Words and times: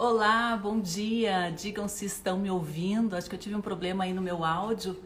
Olá, 0.00 0.56
bom 0.56 0.78
dia. 0.78 1.50
Digam 1.50 1.88
se 1.88 2.04
estão 2.06 2.38
me 2.38 2.48
ouvindo. 2.48 3.16
Acho 3.16 3.28
que 3.28 3.34
eu 3.34 3.38
tive 3.38 3.56
um 3.56 3.60
problema 3.60 4.04
aí 4.04 4.12
no 4.12 4.22
meu 4.22 4.44
áudio. 4.44 4.96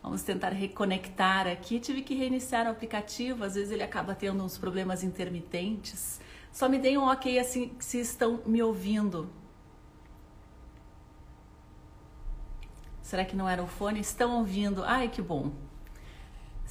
Vamos 0.00 0.22
tentar 0.22 0.50
reconectar 0.50 1.48
aqui. 1.48 1.80
Tive 1.80 2.00
que 2.02 2.14
reiniciar 2.14 2.68
o 2.68 2.70
aplicativo, 2.70 3.42
às 3.42 3.56
vezes 3.56 3.72
ele 3.72 3.82
acaba 3.82 4.14
tendo 4.14 4.44
uns 4.44 4.56
problemas 4.56 5.02
intermitentes. 5.02 6.20
Só 6.52 6.68
me 6.68 6.78
deem 6.78 6.96
um 6.96 7.08
ok 7.08 7.36
assim 7.36 7.72
se 7.80 7.98
estão 7.98 8.40
me 8.46 8.62
ouvindo. 8.62 9.28
Será 13.02 13.24
que 13.24 13.34
não 13.34 13.48
era 13.48 13.60
o 13.60 13.66
fone? 13.66 13.98
Estão 13.98 14.38
ouvindo? 14.38 14.84
Ai, 14.84 15.08
que 15.08 15.20
bom. 15.20 15.50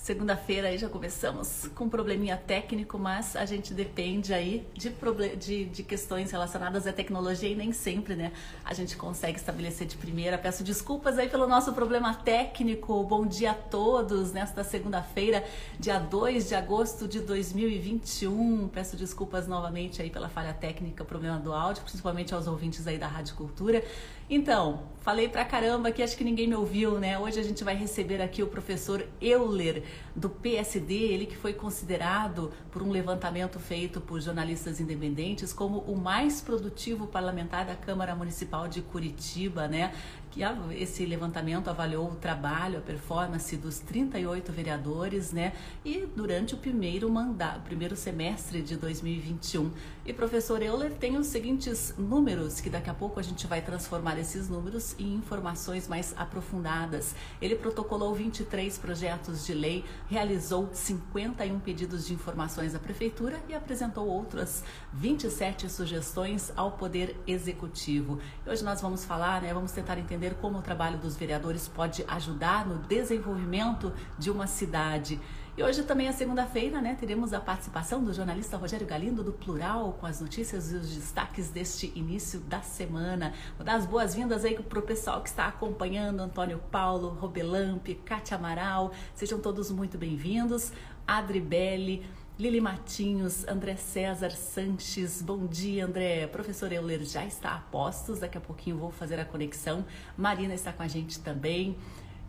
Segunda-feira 0.03 0.67
aí 0.67 0.77
já 0.77 0.89
começamos 0.89 1.69
com 1.73 1.85
um 1.85 1.89
probleminha 1.89 2.35
técnico, 2.35 2.99
mas 2.99 3.37
a 3.37 3.45
gente 3.45 3.73
depende 3.73 4.33
aí 4.33 4.67
de, 4.73 4.93
de, 5.37 5.63
de, 5.63 5.81
questões 5.81 6.29
relacionadas 6.29 6.85
à 6.85 6.91
tecnologia 6.91 7.47
e 7.47 7.55
nem 7.55 7.71
sempre, 7.71 8.13
né? 8.13 8.33
A 8.65 8.73
gente 8.73 8.97
consegue 8.97 9.37
estabelecer 9.37 9.87
de 9.87 9.95
primeira. 9.95 10.37
Peço 10.37 10.61
desculpas 10.61 11.17
aí 11.17 11.29
pelo 11.29 11.47
nosso 11.47 11.71
problema 11.71 12.13
técnico. 12.13 13.01
Bom 13.05 13.25
dia 13.25 13.51
a 13.51 13.53
todos 13.53 14.33
nesta 14.33 14.61
segunda-feira, 14.61 15.41
dia 15.79 15.99
2 15.99 16.49
de 16.49 16.55
agosto 16.55 17.07
de 17.07 17.21
2021. 17.21 18.67
Peço 18.73 18.97
desculpas 18.97 19.47
novamente 19.47 20.01
aí 20.01 20.09
pela 20.09 20.27
falha 20.27 20.53
técnica, 20.53 21.05
problema 21.05 21.39
do 21.39 21.53
áudio, 21.53 21.81
principalmente 21.81 22.33
aos 22.33 22.45
ouvintes 22.45 22.85
aí 22.87 22.97
da 22.97 23.07
Rádio 23.07 23.35
Cultura. 23.35 23.81
Então, 24.29 24.83
falei 25.01 25.27
pra 25.27 25.43
caramba 25.43 25.91
que 25.91 26.01
acho 26.01 26.15
que 26.15 26.23
ninguém 26.23 26.47
me 26.47 26.55
ouviu, 26.55 26.97
né? 26.97 27.19
Hoje 27.19 27.39
a 27.39 27.43
gente 27.43 27.63
vai 27.63 27.75
receber 27.75 28.21
aqui 28.21 28.41
o 28.41 28.47
professor 28.47 29.05
Euler, 29.21 29.83
do 30.15 30.29
PSD, 30.29 30.93
ele 30.93 31.25
que 31.25 31.35
foi 31.35 31.53
considerado 31.53 32.51
por 32.71 32.81
um 32.81 32.89
levantamento 32.89 33.59
feito 33.59 33.99
por 33.99 34.21
jornalistas 34.21 34.79
independentes 34.79 35.51
como 35.51 35.79
o 35.79 35.97
mais 35.97 36.39
produtivo 36.39 37.07
parlamentar 37.07 37.65
da 37.65 37.75
Câmara 37.75 38.15
Municipal 38.15 38.67
de 38.67 38.81
Curitiba, 38.81 39.67
né? 39.67 39.93
Que 40.33 40.41
esse 40.75 41.05
levantamento 41.05 41.67
avaliou 41.67 42.09
o 42.09 42.15
trabalho, 42.15 42.79
a 42.79 42.81
performance 42.81 43.55
dos 43.55 43.77
38 43.77 44.51
vereadores, 44.51 45.31
né? 45.31 45.53
E 45.85 46.07
durante 46.15 46.55
o 46.55 46.57
primeiro 46.57 47.07
mandato, 47.07 47.61
primeiro 47.61 47.95
semestre 47.95 48.63
de 48.63 48.75
2021. 48.75 49.71
E 50.03 50.11
professor 50.11 50.61
Euler 50.63 50.91
tem 50.91 51.17
os 51.17 51.27
seguintes 51.27 51.93
números, 51.99 52.59
que 52.59 52.69
daqui 52.69 52.89
a 52.89 52.95
pouco 52.95 53.19
a 53.19 53.23
gente 53.23 53.45
vai 53.45 53.61
transformar 53.61 54.17
esses 54.17 54.49
números 54.49 54.95
em 54.97 55.13
informações 55.13 55.87
mais 55.87 56.15
aprofundadas. 56.17 57.13
Ele 57.39 57.55
protocolou 57.55 58.15
23 58.15 58.75
projetos 58.79 59.45
de 59.45 59.53
lei, 59.53 59.85
realizou 60.09 60.67
51 60.73 61.59
pedidos 61.59 62.07
de 62.07 62.13
informações 62.13 62.73
à 62.73 62.79
prefeitura 62.79 63.39
e 63.47 63.53
apresentou 63.53 64.07
outras 64.07 64.63
27 64.93 65.69
sugestões 65.69 66.51
ao 66.55 66.71
Poder 66.71 67.15
Executivo. 67.27 68.19
E 68.45 68.49
hoje 68.49 68.63
nós 68.63 68.81
vamos 68.81 69.05
falar, 69.05 69.43
né? 69.43 69.53
Vamos 69.53 69.71
tentar 69.71 69.99
entender 69.99 70.22
entender 70.23 70.35
como 70.35 70.59
o 70.59 70.61
trabalho 70.61 70.97
dos 70.97 71.17
vereadores 71.17 71.67
pode 71.67 72.05
ajudar 72.07 72.65
no 72.65 72.77
desenvolvimento 72.79 73.91
de 74.17 74.31
uma 74.31 74.47
cidade. 74.47 75.19
E 75.55 75.61
hoje 75.61 75.83
também 75.83 76.07
é 76.07 76.11
segunda-feira, 76.11 76.81
né? 76.81 76.97
Teremos 76.99 77.31
a 77.31 77.39
participação 77.39 78.03
do 78.03 78.11
jornalista 78.11 78.57
Rogério 78.57 78.87
Galindo 78.87 79.23
do 79.23 79.31
Plural 79.31 79.95
com 79.99 80.07
as 80.07 80.19
notícias 80.19 80.71
e 80.71 80.75
os 80.75 80.95
destaques 80.95 81.49
deste 81.49 81.91
início 81.95 82.39
da 82.39 82.61
semana. 82.61 83.33
Vou 83.55 83.65
dar 83.65 83.75
as 83.75 83.85
boas-vindas 83.85 84.43
aí 84.45 84.55
para 84.55 84.79
o 84.79 84.81
pessoal 84.81 85.21
que 85.21 85.29
está 85.29 85.45
acompanhando, 85.45 86.21
Antônio 86.21 86.59
Paulo, 86.71 87.09
Robelamp, 87.09 87.87
Cátia 88.03 88.35
Amaral. 88.35 88.93
Sejam 89.13 89.39
todos 89.39 89.69
muito 89.69 89.95
bem-vindos. 89.95 90.71
Adri 91.05 91.41
Belli, 91.41 92.03
Lili 92.39 92.59
Matinhos, 92.59 93.47
André 93.47 93.75
César 93.75 94.31
Sanches, 94.31 95.21
bom 95.21 95.45
dia 95.45 95.85
André. 95.85 96.25
Professor 96.25 96.71
Euler 96.71 97.03
já 97.05 97.23
está 97.23 97.53
a 97.53 97.59
postos, 97.59 98.17
daqui 98.19 98.35
a 98.35 98.41
pouquinho 98.41 98.75
vou 98.75 98.89
fazer 98.89 99.19
a 99.19 99.25
conexão. 99.25 99.85
Marina 100.17 100.51
está 100.55 100.73
com 100.73 100.81
a 100.81 100.87
gente 100.87 101.19
também. 101.19 101.77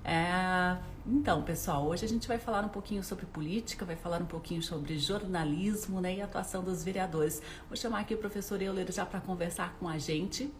É... 0.04 0.76
Então, 1.06 1.42
pessoal, 1.42 1.86
hoje 1.86 2.04
a 2.04 2.08
gente 2.08 2.28
vai 2.28 2.36
falar 2.36 2.62
um 2.66 2.68
pouquinho 2.68 3.02
sobre 3.02 3.24
política, 3.24 3.86
vai 3.86 3.96
falar 3.96 4.20
um 4.20 4.26
pouquinho 4.26 4.62
sobre 4.62 4.98
jornalismo 4.98 6.02
né, 6.02 6.16
e 6.16 6.20
atuação 6.20 6.62
dos 6.62 6.84
vereadores. 6.84 7.40
Vou 7.66 7.76
chamar 7.76 8.00
aqui 8.00 8.14
o 8.14 8.18
professor 8.18 8.60
Euler 8.60 8.92
já 8.92 9.06
para 9.06 9.22
conversar 9.22 9.74
com 9.78 9.88
a 9.88 9.96
gente, 9.96 10.52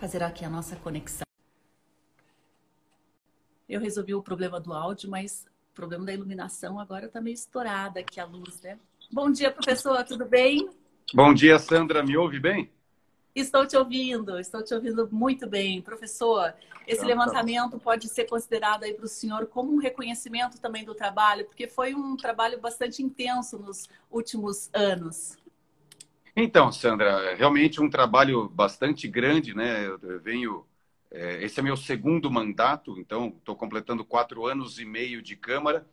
fazer 0.00 0.20
aqui 0.20 0.44
a 0.44 0.50
nossa 0.50 0.74
conexão. 0.74 1.24
Eu 3.68 3.80
resolvi 3.80 4.16
o 4.16 4.22
problema 4.22 4.58
do 4.58 4.72
áudio, 4.72 5.08
mas 5.08 5.46
problema 5.78 6.04
da 6.04 6.12
iluminação 6.12 6.80
agora 6.80 7.06
está 7.06 7.20
meio 7.20 7.34
estourada 7.34 8.00
aqui 8.00 8.18
a 8.18 8.24
luz, 8.24 8.60
né? 8.60 8.76
Bom 9.12 9.30
dia, 9.30 9.48
professor, 9.48 10.02
tudo 10.02 10.26
bem? 10.26 10.68
Bom 11.14 11.32
dia, 11.32 11.56
Sandra. 11.56 12.02
Me 12.02 12.16
ouve 12.16 12.40
bem? 12.40 12.68
Estou 13.32 13.64
te 13.64 13.76
ouvindo, 13.76 14.40
estou 14.40 14.64
te 14.64 14.74
ouvindo 14.74 15.08
muito 15.12 15.46
bem. 15.46 15.80
Professor, 15.80 16.52
esse 16.84 17.04
então, 17.04 17.06
levantamento 17.06 17.72
tá 17.72 17.78
pode 17.78 18.08
ser 18.08 18.24
considerado 18.24 18.82
aí 18.82 18.92
para 18.92 19.04
o 19.04 19.08
senhor 19.08 19.46
como 19.46 19.72
um 19.72 19.78
reconhecimento 19.78 20.60
também 20.60 20.84
do 20.84 20.96
trabalho, 20.96 21.44
porque 21.44 21.68
foi 21.68 21.94
um 21.94 22.16
trabalho 22.16 22.60
bastante 22.60 23.00
intenso 23.00 23.56
nos 23.56 23.88
últimos 24.10 24.68
anos. 24.74 25.38
Então, 26.34 26.72
Sandra, 26.72 27.36
realmente 27.36 27.80
um 27.80 27.88
trabalho 27.88 28.48
bastante 28.48 29.06
grande, 29.06 29.54
né? 29.54 29.86
Eu 29.86 30.20
venho 30.20 30.66
esse 31.10 31.58
é 31.58 31.62
meu 31.62 31.76
segundo 31.76 32.30
mandato, 32.30 32.98
então 32.98 33.34
estou 33.38 33.56
completando 33.56 34.04
quatro 34.04 34.46
anos 34.46 34.78
e 34.78 34.84
meio 34.84 35.22
de 35.22 35.36
Câmara. 35.36 35.86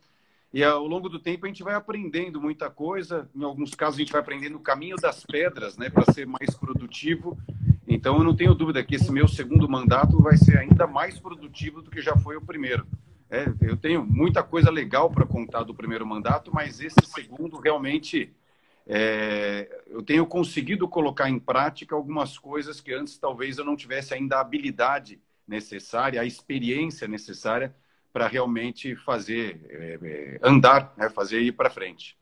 E 0.52 0.62
ao 0.62 0.86
longo 0.86 1.08
do 1.08 1.18
tempo 1.18 1.44
a 1.44 1.48
gente 1.48 1.62
vai 1.62 1.74
aprendendo 1.74 2.40
muita 2.40 2.70
coisa. 2.70 3.28
Em 3.34 3.42
alguns 3.42 3.74
casos 3.74 3.96
a 3.96 3.98
gente 4.00 4.12
vai 4.12 4.20
aprendendo 4.20 4.56
o 4.56 4.60
caminho 4.60 4.96
das 4.96 5.24
pedras, 5.24 5.76
né, 5.76 5.90
para 5.90 6.12
ser 6.12 6.26
mais 6.26 6.54
produtivo. 6.54 7.38
Então 7.86 8.18
eu 8.18 8.24
não 8.24 8.34
tenho 8.34 8.54
dúvida 8.54 8.82
que 8.82 8.94
esse 8.94 9.12
meu 9.12 9.28
segundo 9.28 9.68
mandato 9.68 10.20
vai 10.22 10.36
ser 10.36 10.58
ainda 10.58 10.86
mais 10.86 11.18
produtivo 11.18 11.82
do 11.82 11.90
que 11.90 12.00
já 12.00 12.16
foi 12.16 12.36
o 12.36 12.40
primeiro. 12.40 12.86
É, 13.28 13.46
eu 13.60 13.76
tenho 13.76 14.04
muita 14.04 14.42
coisa 14.42 14.70
legal 14.70 15.10
para 15.10 15.26
contar 15.26 15.64
do 15.64 15.74
primeiro 15.74 16.06
mandato, 16.06 16.50
mas 16.54 16.80
esse 16.80 17.04
segundo 17.04 17.58
realmente 17.58 18.32
é, 18.86 19.75
eu 19.96 20.02
tenho 20.02 20.26
conseguido 20.26 20.86
colocar 20.86 21.30
em 21.30 21.38
prática 21.38 21.94
algumas 21.94 22.36
coisas 22.36 22.82
que 22.82 22.92
antes 22.92 23.16
talvez 23.16 23.56
eu 23.56 23.64
não 23.64 23.74
tivesse 23.74 24.12
ainda 24.12 24.36
a 24.36 24.40
habilidade 24.40 25.18
necessária, 25.48 26.20
a 26.20 26.24
experiência 26.26 27.08
necessária 27.08 27.74
para 28.12 28.28
realmente 28.28 28.94
fazer 28.94 29.58
é, 29.70 30.38
andar, 30.42 30.92
né, 30.98 31.08
fazer 31.08 31.40
ir 31.40 31.52
para 31.52 31.70
frente. 31.70 32.14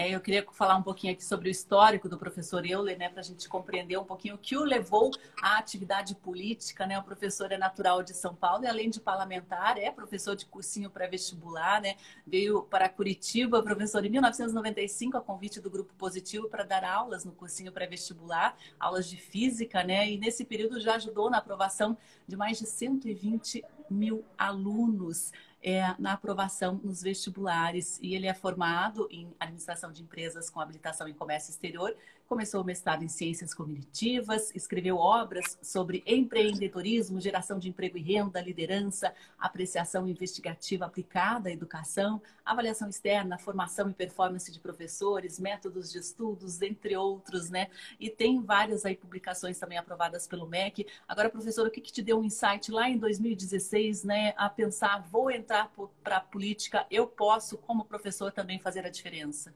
É, 0.00 0.14
eu 0.14 0.20
queria 0.22 0.46
falar 0.52 0.76
um 0.76 0.82
pouquinho 0.82 1.12
aqui 1.12 1.22
sobre 1.22 1.50
o 1.50 1.50
histórico 1.50 2.08
do 2.08 2.16
professor 2.16 2.64
Euler, 2.64 2.96
né, 2.96 3.10
para 3.10 3.20
a 3.20 3.22
gente 3.22 3.46
compreender 3.46 3.98
um 3.98 4.04
pouquinho 4.04 4.34
o 4.34 4.38
que 4.38 4.56
o 4.56 4.64
levou 4.64 5.10
à 5.42 5.58
atividade 5.58 6.14
política. 6.14 6.86
Né? 6.86 6.98
O 6.98 7.02
professor 7.02 7.52
é 7.52 7.58
natural 7.58 8.02
de 8.02 8.14
São 8.14 8.34
Paulo 8.34 8.64
e, 8.64 8.66
além 8.66 8.88
de 8.88 8.98
parlamentar, 8.98 9.76
é 9.76 9.90
professor 9.90 10.34
de 10.34 10.46
cursinho 10.46 10.88
pré-vestibular. 10.88 11.82
Né? 11.82 11.96
Veio 12.26 12.62
para 12.62 12.88
Curitiba, 12.88 13.62
professor, 13.62 14.02
em 14.02 14.08
1995, 14.08 15.18
a 15.18 15.20
convite 15.20 15.60
do 15.60 15.68
Grupo 15.68 15.92
Positivo, 15.98 16.48
para 16.48 16.64
dar 16.64 16.82
aulas 16.82 17.26
no 17.26 17.32
cursinho 17.32 17.70
pré-vestibular, 17.70 18.56
aulas 18.78 19.06
de 19.06 19.18
física, 19.18 19.84
né? 19.84 20.10
e 20.10 20.16
nesse 20.16 20.46
período 20.46 20.80
já 20.80 20.94
ajudou 20.94 21.28
na 21.28 21.36
aprovação 21.36 21.94
de 22.26 22.38
mais 22.38 22.58
de 22.58 22.66
120 22.66 23.62
mil 23.90 24.24
alunos 24.38 25.30
é, 25.62 25.94
na 25.98 26.14
aprovação 26.14 26.80
nos 26.82 27.02
vestibulares. 27.02 27.98
E 28.02 28.14
ele 28.14 28.26
é 28.26 28.34
formado 28.34 29.06
em 29.10 29.34
administração 29.38 29.92
de 29.92 30.02
empresas 30.02 30.48
com 30.50 30.60
habilitação 30.60 31.06
em 31.08 31.14
comércio 31.14 31.50
exterior 31.50 31.94
Começou 32.30 32.62
o 32.62 32.64
mestrado 32.64 33.02
em 33.02 33.08
Ciências 33.08 33.52
Cognitivas, 33.52 34.54
escreveu 34.54 34.98
obras 34.98 35.58
sobre 35.60 36.00
empreendedorismo, 36.06 37.20
geração 37.20 37.58
de 37.58 37.68
emprego 37.68 37.98
e 37.98 38.02
renda, 38.02 38.40
liderança, 38.40 39.12
apreciação 39.36 40.06
investigativa 40.06 40.84
aplicada 40.84 41.48
à 41.48 41.52
educação, 41.52 42.22
avaliação 42.44 42.88
externa, 42.88 43.36
formação 43.36 43.90
e 43.90 43.94
performance 43.94 44.52
de 44.52 44.60
professores, 44.60 45.40
métodos 45.40 45.90
de 45.90 45.98
estudos, 45.98 46.62
entre 46.62 46.96
outros, 46.96 47.50
né? 47.50 47.68
E 47.98 48.08
tem 48.08 48.40
várias 48.40 48.86
aí 48.86 48.94
publicações 48.94 49.58
também 49.58 49.76
aprovadas 49.76 50.28
pelo 50.28 50.46
MEC. 50.46 50.86
Agora, 51.08 51.30
professor, 51.30 51.66
o 51.66 51.70
que, 51.70 51.80
que 51.80 51.92
te 51.92 52.00
deu 52.00 52.20
um 52.20 52.24
insight 52.24 52.70
lá 52.70 52.88
em 52.88 52.96
2016, 52.96 54.04
né? 54.04 54.34
A 54.36 54.48
pensar, 54.48 55.04
vou 55.10 55.32
entrar 55.32 55.68
para 56.04 56.18
a 56.18 56.20
política, 56.20 56.86
eu 56.92 57.08
posso, 57.08 57.58
como 57.58 57.84
professor, 57.84 58.30
também 58.30 58.60
fazer 58.60 58.86
a 58.86 58.88
diferença? 58.88 59.52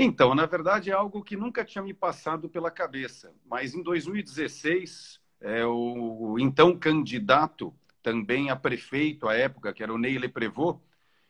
Então, 0.00 0.32
na 0.32 0.46
verdade, 0.46 0.90
é 0.90 0.92
algo 0.92 1.24
que 1.24 1.36
nunca 1.36 1.64
tinha 1.64 1.82
me 1.82 1.92
passado 1.92 2.48
pela 2.48 2.70
cabeça. 2.70 3.34
Mas 3.44 3.74
em 3.74 3.82
2016, 3.82 5.20
é, 5.40 5.66
o, 5.66 6.36
então 6.38 6.78
candidato, 6.78 7.74
também 8.00 8.48
a 8.48 8.54
prefeito 8.54 9.28
à 9.28 9.34
época, 9.34 9.72
que 9.72 9.82
era 9.82 9.92
o 9.92 9.98
Ney 9.98 10.16
Leprevot, 10.16 10.80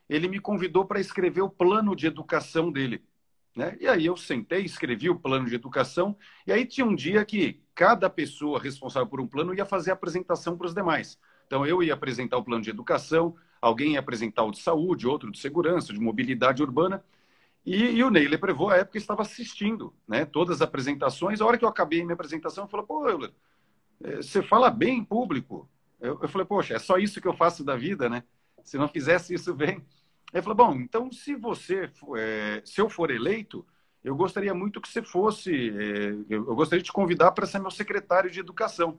ele 0.07 0.29
me 0.29 0.39
convidou 0.39 0.85
para 0.85 1.01
escrever 1.01 1.41
o 1.41 1.49
plano 1.49 1.97
de 1.97 2.07
educação 2.07 2.71
dele. 2.71 3.03
Né? 3.57 3.75
E 3.81 3.87
aí 3.87 4.05
eu 4.05 4.19
sentei, 4.19 4.65
escrevi 4.65 5.09
o 5.09 5.19
plano 5.19 5.47
de 5.47 5.55
educação, 5.55 6.15
e 6.47 6.53
aí 6.53 6.67
tinha 6.67 6.87
um 6.87 6.95
dia 6.95 7.25
que 7.25 7.63
cada 7.75 8.11
pessoa 8.11 8.61
responsável 8.61 9.09
por 9.09 9.21
um 9.21 9.27
plano 9.27 9.55
ia 9.55 9.65
fazer 9.65 9.93
a 9.93 9.95
apresentação 9.95 10.59
para 10.59 10.67
os 10.67 10.75
demais. 10.75 11.19
Então 11.47 11.67
eu 11.67 11.83
ia 11.83 11.95
apresentar 11.95 12.37
o 12.37 12.45
plano 12.45 12.63
de 12.63 12.69
educação, 12.69 13.35
alguém 13.63 13.95
ia 13.95 14.01
apresentar 14.01 14.45
o 14.45 14.51
de 14.51 14.61
saúde, 14.61 15.07
outro 15.07 15.31
de 15.31 15.39
segurança, 15.39 15.91
de 15.95 15.99
mobilidade 15.99 16.63
urbana, 16.63 17.03
E, 17.69 17.97
e 17.97 18.03
o 18.03 18.09
Ney 18.09 18.27
Leprevô, 18.27 18.71
à 18.71 18.79
época, 18.79 18.97
estava 18.97 19.21
assistindo 19.21 19.93
né, 20.09 20.25
todas 20.25 20.57
as 20.57 20.63
apresentações. 20.63 21.39
A 21.39 21.45
hora 21.45 21.59
que 21.59 21.67
eu 21.67 21.69
acabei 21.69 22.03
minha 22.03 22.15
apresentação, 22.15 22.65
ele 22.65 22.71
falou, 22.71 22.87
pô, 22.87 23.07
Euler, 23.07 23.31
eh, 24.03 24.23
você 24.23 24.43
fala 24.43 24.71
bem 24.71 24.97
em 24.97 25.05
público. 25.05 25.69
Eu, 26.01 26.19
eu 26.23 26.29
falei, 26.31 26.47
poxa, 26.47 26.73
é 26.73 26.79
só 26.79 26.97
isso 26.97 27.21
que 27.21 27.29
eu 27.29 27.35
faço 27.35 27.63
da 27.63 27.77
vida, 27.77 28.09
né? 28.09 28.25
Se 28.65 28.79
não 28.79 28.89
fizesse 28.89 29.35
isso 29.35 29.53
bem. 29.53 29.85
Ele 30.33 30.43
falou, 30.43 30.57
bom, 30.57 30.77
então 30.77 31.13
se 31.13 31.35
você, 31.35 31.91
é, 32.17 32.63
se 32.65 32.81
eu 32.81 32.89
for 32.89 33.11
eleito, 33.11 33.67
eu 34.03 34.17
gostaria 34.17 34.55
muito 34.55 34.81
que 34.81 34.89
você 34.89 35.03
fosse, 35.03 35.69
é, 35.69 36.17
eu 36.31 36.45
gostaria 36.55 36.83
de 36.83 36.87
te 36.87 36.93
convidar 36.93 37.33
para 37.33 37.47
ser 37.47 37.59
meu 37.59 37.71
secretário 37.71 38.31
de 38.31 38.41
educação. 38.41 38.99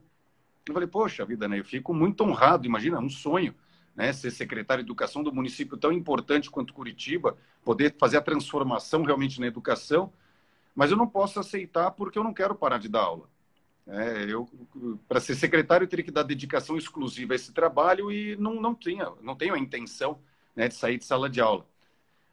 Eu 0.68 0.76
falei, 0.76 0.88
poxa 0.88 1.26
vida, 1.26 1.48
né? 1.48 1.60
Eu 1.60 1.66
fico 1.66 1.92
muito 1.92 2.24
honrado, 2.24 2.68
imagina, 2.68 3.00
um 3.00 3.10
sonho 3.10 3.56
né, 4.00 4.14
ser 4.14 4.32
secretário 4.32 4.82
de 4.82 4.88
educação 4.88 5.22
do 5.22 5.34
município 5.34 5.76
tão 5.76 5.92
importante 5.92 6.50
quanto 6.50 6.74
Curitiba, 6.74 7.38
poder 7.66 7.94
fazer 8.00 8.16
a 8.16 8.22
transformação 8.22 9.04
realmente 9.04 9.42
na 9.42 9.48
educação, 9.48 10.14
mas 10.74 10.90
eu 10.90 10.96
não 10.96 11.06
posso 11.06 11.38
aceitar 11.38 11.92
porque 11.92 12.18
eu 12.18 12.24
não 12.24 12.34
quero 12.34 12.56
parar 12.56 12.78
de 12.78 12.88
dar 12.88 13.02
aula. 13.02 13.30
É, 13.86 14.24
eu, 14.32 14.48
para 15.06 15.20
ser 15.20 15.36
secretário, 15.36 15.84
eu 15.84 15.90
teria 15.90 16.06
que 16.06 16.12
dar 16.12 16.24
dedicação 16.24 16.78
exclusiva 16.78 17.34
a 17.34 17.36
esse 17.36 17.52
trabalho 17.52 18.10
e 18.10 18.38
não, 18.38 18.62
não, 18.62 18.74
tinha, 18.74 19.12
não 19.22 19.36
tenho 19.36 19.54
a 19.54 19.60
intenção 19.60 20.18
né, 20.56 20.70
de 20.70 20.76
sair 20.76 20.98
de 20.98 21.04
sala 21.04 21.30
de 21.30 21.42
aula. 21.42 21.66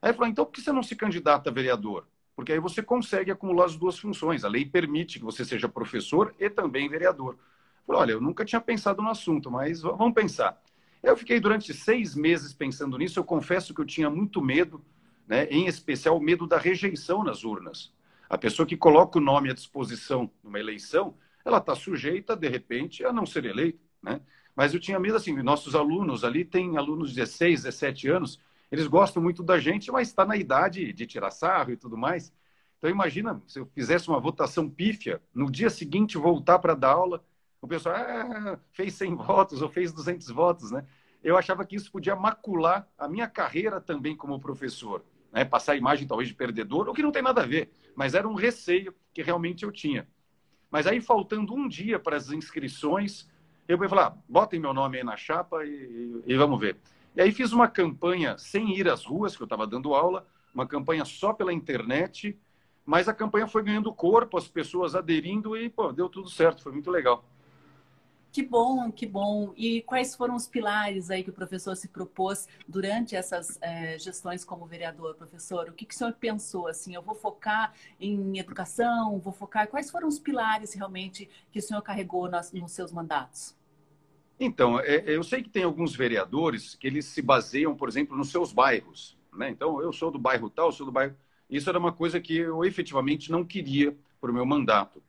Aí 0.00 0.12
falou, 0.12 0.28
então 0.28 0.44
por 0.44 0.52
que 0.52 0.60
você 0.60 0.70
não 0.70 0.84
se 0.84 0.94
candidata 0.94 1.50
a 1.50 1.52
vereador? 1.52 2.06
Porque 2.36 2.52
aí 2.52 2.60
você 2.60 2.80
consegue 2.80 3.32
acumular 3.32 3.64
as 3.64 3.74
duas 3.74 3.98
funções. 3.98 4.44
A 4.44 4.48
lei 4.48 4.64
permite 4.64 5.18
que 5.18 5.24
você 5.24 5.44
seja 5.44 5.68
professor 5.68 6.32
e 6.38 6.48
também 6.48 6.88
vereador. 6.88 7.32
Eu 7.32 7.86
falei, 7.86 8.02
olha, 8.02 8.12
eu 8.12 8.20
nunca 8.20 8.44
tinha 8.44 8.60
pensado 8.60 9.02
no 9.02 9.10
assunto, 9.10 9.50
mas 9.50 9.82
vamos 9.82 10.14
pensar. 10.14 10.62
Eu 11.06 11.16
fiquei 11.16 11.38
durante 11.38 11.72
seis 11.72 12.16
meses 12.16 12.52
pensando 12.52 12.98
nisso. 12.98 13.16
Eu 13.16 13.22
confesso 13.22 13.72
que 13.72 13.80
eu 13.80 13.84
tinha 13.84 14.10
muito 14.10 14.42
medo, 14.42 14.84
né? 15.24 15.46
em 15.46 15.68
especial 15.68 16.16
o 16.16 16.20
medo 16.20 16.48
da 16.48 16.58
rejeição 16.58 17.22
nas 17.22 17.44
urnas. 17.44 17.92
A 18.28 18.36
pessoa 18.36 18.66
que 18.66 18.76
coloca 18.76 19.16
o 19.16 19.20
nome 19.20 19.48
à 19.48 19.54
disposição 19.54 20.28
numa 20.42 20.58
eleição, 20.58 21.14
ela 21.44 21.58
está 21.58 21.76
sujeita, 21.76 22.34
de 22.34 22.48
repente, 22.48 23.04
a 23.04 23.12
não 23.12 23.24
ser 23.24 23.44
eleita. 23.44 23.78
Né? 24.02 24.20
Mas 24.56 24.74
eu 24.74 24.80
tinha 24.80 24.98
medo, 24.98 25.16
assim, 25.16 25.32
nossos 25.44 25.76
alunos 25.76 26.24
ali, 26.24 26.44
tem 26.44 26.76
alunos 26.76 27.10
de 27.10 27.20
16, 27.20 27.62
17 27.62 28.08
anos, 28.08 28.40
eles 28.68 28.88
gostam 28.88 29.22
muito 29.22 29.44
da 29.44 29.60
gente, 29.60 29.92
mas 29.92 30.08
está 30.08 30.24
na 30.24 30.36
idade 30.36 30.92
de 30.92 31.06
tirar 31.06 31.30
sarro 31.30 31.70
e 31.70 31.76
tudo 31.76 31.96
mais. 31.96 32.32
Então, 32.78 32.90
imagina 32.90 33.40
se 33.46 33.60
eu 33.60 33.66
fizesse 33.66 34.08
uma 34.08 34.18
votação 34.18 34.68
pífia, 34.68 35.22
no 35.32 35.52
dia 35.52 35.70
seguinte 35.70 36.18
voltar 36.18 36.58
para 36.58 36.74
dar 36.74 36.90
aula, 36.94 37.24
o 37.60 37.68
pessoal 37.68 37.96
ah, 37.96 38.58
fez 38.72 38.94
100 38.94 39.14
votos 39.24 39.62
ou 39.62 39.68
fez 39.68 39.92
200 39.92 40.28
votos, 40.28 40.70
né? 40.70 40.84
Eu 41.26 41.36
achava 41.36 41.66
que 41.66 41.74
isso 41.74 41.90
podia 41.90 42.14
macular 42.14 42.88
a 42.96 43.08
minha 43.08 43.26
carreira 43.26 43.80
também 43.80 44.14
como 44.14 44.38
professor, 44.38 45.04
né? 45.32 45.44
Passar 45.44 45.72
a 45.72 45.76
imagem 45.76 46.06
talvez 46.06 46.28
de 46.28 46.36
perdedor, 46.36 46.88
o 46.88 46.94
que 46.94 47.02
não 47.02 47.10
tem 47.10 47.20
nada 47.20 47.42
a 47.42 47.44
ver, 47.44 47.68
mas 47.96 48.14
era 48.14 48.28
um 48.28 48.34
receio 48.34 48.94
que 49.12 49.22
realmente 49.22 49.64
eu 49.64 49.72
tinha. 49.72 50.06
Mas 50.70 50.86
aí, 50.86 51.00
faltando 51.00 51.52
um 51.52 51.66
dia 51.66 51.98
para 51.98 52.16
as 52.16 52.30
inscrições, 52.30 53.28
eu 53.66 53.76
fui 53.76 53.88
falar, 53.88 54.06
ah, 54.06 54.16
botem 54.28 54.60
meu 54.60 54.72
nome 54.72 54.98
aí 54.98 55.02
na 55.02 55.16
chapa 55.16 55.64
e, 55.64 56.22
e, 56.26 56.32
e 56.32 56.36
vamos 56.36 56.60
ver. 56.60 56.76
E 57.16 57.20
aí 57.20 57.32
fiz 57.32 57.52
uma 57.52 57.66
campanha 57.66 58.38
sem 58.38 58.78
ir 58.78 58.88
às 58.88 59.04
ruas, 59.04 59.36
que 59.36 59.42
eu 59.42 59.46
estava 59.46 59.66
dando 59.66 59.96
aula, 59.96 60.24
uma 60.54 60.64
campanha 60.64 61.04
só 61.04 61.32
pela 61.32 61.52
internet, 61.52 62.38
mas 62.84 63.08
a 63.08 63.12
campanha 63.12 63.48
foi 63.48 63.64
ganhando 63.64 63.92
corpo, 63.92 64.38
as 64.38 64.46
pessoas 64.46 64.94
aderindo 64.94 65.56
e, 65.56 65.68
pô, 65.68 65.90
deu 65.90 66.08
tudo 66.08 66.30
certo, 66.30 66.62
foi 66.62 66.70
muito 66.70 66.88
legal. 66.88 67.24
Que 68.36 68.42
bom, 68.42 68.92
que 68.92 69.06
bom. 69.06 69.54
E 69.56 69.80
quais 69.80 70.14
foram 70.14 70.34
os 70.34 70.46
pilares 70.46 71.10
aí 71.10 71.24
que 71.24 71.30
o 71.30 71.32
professor 71.32 71.74
se 71.74 71.88
propôs 71.88 72.46
durante 72.68 73.16
essas 73.16 73.56
é, 73.62 73.98
gestões 73.98 74.44
como 74.44 74.66
vereador, 74.66 75.14
professor? 75.14 75.70
O 75.70 75.72
que, 75.72 75.86
que 75.86 75.94
o 75.94 75.96
senhor 75.96 76.12
pensou? 76.12 76.68
Assim, 76.68 76.94
eu 76.94 77.00
vou 77.00 77.14
focar 77.14 77.72
em 77.98 78.38
educação, 78.38 79.18
vou 79.20 79.32
focar. 79.32 79.68
Quais 79.68 79.90
foram 79.90 80.06
os 80.06 80.18
pilares 80.18 80.74
realmente 80.74 81.30
que 81.50 81.60
o 81.60 81.62
senhor 81.62 81.80
carregou 81.80 82.28
nas, 82.28 82.52
nos 82.52 82.72
seus 82.72 82.92
mandatos? 82.92 83.56
Então, 84.38 84.78
é, 84.80 85.02
eu 85.06 85.22
sei 85.22 85.42
que 85.42 85.48
tem 85.48 85.62
alguns 85.62 85.96
vereadores 85.96 86.74
que 86.74 86.86
eles 86.86 87.06
se 87.06 87.22
baseiam, 87.22 87.74
por 87.74 87.88
exemplo, 87.88 88.14
nos 88.14 88.30
seus 88.30 88.52
bairros. 88.52 89.16
Né? 89.32 89.48
Então, 89.48 89.80
eu 89.80 89.94
sou 89.94 90.10
do 90.10 90.18
bairro 90.18 90.50
tal, 90.50 90.70
sou 90.70 90.84
do 90.84 90.92
bairro. 90.92 91.16
Isso 91.48 91.70
era 91.70 91.78
uma 91.78 91.90
coisa 91.90 92.20
que 92.20 92.36
eu 92.36 92.62
efetivamente 92.66 93.32
não 93.32 93.42
queria 93.42 93.96
para 94.20 94.30
o 94.30 94.34
meu 94.34 94.44
mandato. 94.44 95.02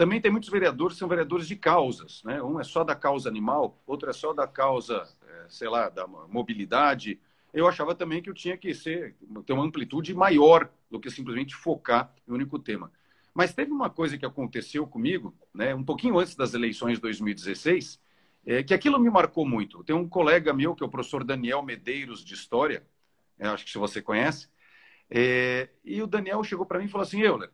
Também 0.00 0.18
tem 0.18 0.30
muitos 0.30 0.48
vereadores 0.48 0.94
que 0.94 0.98
são 1.00 1.08
vereadores 1.08 1.46
de 1.46 1.54
causas, 1.54 2.22
né? 2.24 2.42
Um 2.42 2.58
é 2.58 2.64
só 2.64 2.82
da 2.82 2.94
causa 2.94 3.28
animal, 3.28 3.78
outro 3.86 4.08
é 4.08 4.14
só 4.14 4.32
da 4.32 4.46
causa, 4.46 5.06
é, 5.28 5.46
sei 5.46 5.68
lá, 5.68 5.90
da 5.90 6.06
mobilidade. 6.06 7.20
Eu 7.52 7.68
achava 7.68 7.94
também 7.94 8.22
que 8.22 8.30
eu 8.30 8.32
tinha 8.32 8.56
que 8.56 8.72
ser, 8.72 9.14
ter 9.44 9.52
uma 9.52 9.62
amplitude 9.62 10.14
maior 10.14 10.70
do 10.90 10.98
que 10.98 11.10
simplesmente 11.10 11.54
focar 11.54 12.14
em 12.26 12.32
um 12.32 12.34
único 12.36 12.58
tema. 12.58 12.90
Mas 13.34 13.52
teve 13.52 13.72
uma 13.72 13.90
coisa 13.90 14.16
que 14.16 14.24
aconteceu 14.24 14.86
comigo, 14.86 15.34
né, 15.52 15.74
um 15.74 15.84
pouquinho 15.84 16.18
antes 16.18 16.34
das 16.34 16.54
eleições 16.54 16.94
de 16.94 17.02
2016, 17.02 18.00
é, 18.46 18.62
que 18.62 18.72
aquilo 18.72 18.98
me 18.98 19.10
marcou 19.10 19.46
muito. 19.46 19.84
Tem 19.84 19.94
um 19.94 20.08
colega 20.08 20.54
meu, 20.54 20.74
que 20.74 20.82
é 20.82 20.86
o 20.86 20.90
professor 20.90 21.22
Daniel 21.24 21.62
Medeiros, 21.62 22.24
de 22.24 22.32
História, 22.32 22.86
é, 23.38 23.48
acho 23.48 23.66
que 23.66 23.70
se 23.70 23.76
você 23.76 24.00
conhece, 24.00 24.48
é, 25.10 25.68
e 25.84 26.00
o 26.00 26.06
Daniel 26.06 26.42
chegou 26.42 26.64
para 26.64 26.78
mim 26.78 26.86
e 26.86 26.88
falou 26.88 27.06
assim, 27.06 27.20
Euler, 27.20 27.50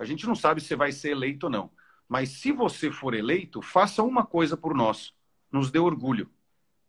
a 0.00 0.04
gente 0.06 0.26
não 0.26 0.34
sabe 0.34 0.62
se 0.62 0.74
vai 0.74 0.92
ser 0.92 1.10
eleito 1.10 1.44
ou 1.44 1.52
não. 1.52 1.70
Mas 2.08 2.30
se 2.30 2.52
você 2.52 2.90
for 2.90 3.12
eleito, 3.12 3.60
faça 3.60 4.02
uma 4.02 4.24
coisa 4.24 4.56
por 4.56 4.74
nós. 4.74 5.12
Nos 5.52 5.70
dê 5.70 5.78
orgulho. 5.78 6.30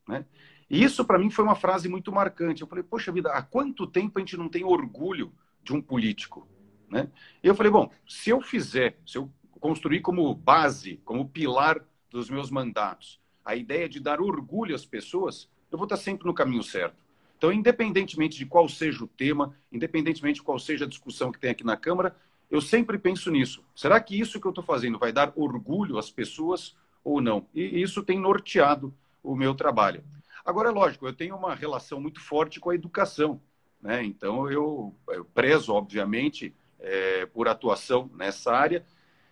Né? 0.08 0.26
E 0.70 0.82
isso, 0.82 1.04
para 1.04 1.20
mim, 1.20 1.30
foi 1.30 1.44
uma 1.44 1.56
frase 1.56 1.90
muito 1.90 2.10
marcante. 2.10 2.62
Eu 2.62 2.68
falei, 2.68 2.86
poxa 2.86 3.12
vida, 3.12 3.30
há 3.34 3.42
quanto 3.42 3.86
tempo 3.86 4.18
a 4.18 4.22
gente 4.22 4.38
não 4.38 4.48
tem 4.48 4.64
orgulho 4.64 5.34
de 5.62 5.74
um 5.74 5.82
político? 5.82 6.48
Né? 6.90 7.12
E 7.44 7.48
eu 7.48 7.54
falei, 7.54 7.70
bom, 7.70 7.92
se 8.08 8.30
eu 8.30 8.40
fizer, 8.40 8.98
se 9.06 9.18
eu 9.18 9.30
construir 9.60 10.00
como 10.00 10.34
base, 10.34 11.02
como 11.04 11.28
pilar 11.28 11.86
dos 12.10 12.30
meus 12.30 12.50
mandatos, 12.50 13.20
a 13.44 13.58
ideia 13.58 13.90
de 13.90 14.00
dar 14.00 14.22
orgulho 14.22 14.74
às 14.74 14.86
pessoas, 14.86 15.50
eu 15.70 15.78
vou 15.78 15.86
estar 15.86 15.98
sempre 15.98 16.26
no 16.26 16.34
caminho 16.34 16.64
certo. 16.64 17.04
Então, 17.38 17.52
independentemente 17.52 18.38
de 18.38 18.46
qual 18.46 18.70
seja 18.70 19.04
o 19.04 19.08
tema, 19.08 19.54
independentemente 19.70 20.36
de 20.36 20.44
qual 20.44 20.58
seja 20.58 20.86
a 20.86 20.88
discussão 20.88 21.30
que 21.30 21.40
tem 21.40 21.52
aqui 21.52 21.66
na 21.66 21.76
Câmara, 21.76 22.16
eu 22.52 22.60
sempre 22.60 23.00
penso 23.00 23.32
nisso. 23.32 23.64
Será 23.74 24.00
que 24.02 24.20
isso 24.20 24.40
que 24.40 24.46
eu 24.46 24.52
estou 24.52 24.64
fazendo 24.64 25.00
vai 25.00 25.14
dar 25.14 25.32
orgulho 25.38 25.98
às 25.98 26.12
pessoas 26.12 26.76
ou 27.02 27.22
não? 27.22 27.48
E 27.56 27.82
isso 27.82 28.04
tem 28.04 28.20
norteado 28.20 28.94
o 29.24 29.36
meu 29.36 29.56
trabalho. 29.56 30.04
Agora, 30.44 30.70
é 30.70 30.72
lógico, 30.72 31.08
eu 31.08 31.14
tenho 31.14 31.36
uma 31.38 31.56
relação 31.56 32.02
muito 32.02 32.20
forte 32.20 32.60
com 32.60 32.70
a 32.70 32.76
educação. 32.76 33.42
Né? 33.82 34.04
Então, 34.04 34.52
eu, 34.52 34.94
eu 35.08 35.24
prezo, 35.24 35.74
obviamente, 35.74 36.54
é, 36.78 37.26
por 37.26 37.48
atuação 37.48 38.12
nessa 38.14 38.52
área, 38.54 38.86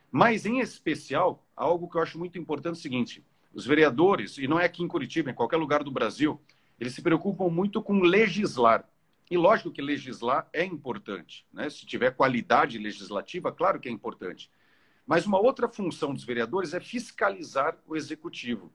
mas, 0.09 0.45
em 0.45 0.59
especial, 0.59 1.45
algo 1.55 1.89
que 1.89 1.97
eu 1.97 2.01
acho 2.01 2.17
muito 2.17 2.39
importante 2.39 2.75
é 2.75 2.79
o 2.79 2.81
seguinte: 2.81 3.23
os 3.53 3.65
vereadores, 3.65 4.37
e 4.37 4.47
não 4.47 4.59
é 4.59 4.65
aqui 4.65 4.81
em 4.81 4.87
Curitiba, 4.87 5.29
em 5.29 5.35
qualquer 5.35 5.57
lugar 5.57 5.83
do 5.83 5.91
Brasil, 5.91 6.39
eles 6.79 6.93
se 6.93 7.01
preocupam 7.01 7.49
muito 7.49 7.81
com 7.81 7.99
legislar. 7.99 8.87
E 9.29 9.37
lógico 9.37 9.71
que 9.71 9.81
legislar 9.81 10.49
é 10.51 10.63
importante. 10.63 11.45
Né? 11.53 11.69
Se 11.69 11.85
tiver 11.85 12.15
qualidade 12.15 12.77
legislativa, 12.77 13.51
claro 13.51 13.79
que 13.79 13.87
é 13.87 13.91
importante. 13.91 14.49
Mas 15.05 15.25
uma 15.25 15.39
outra 15.39 15.67
função 15.67 16.13
dos 16.13 16.23
vereadores 16.23 16.73
é 16.73 16.79
fiscalizar 16.79 17.77
o 17.87 17.95
executivo. 17.95 18.71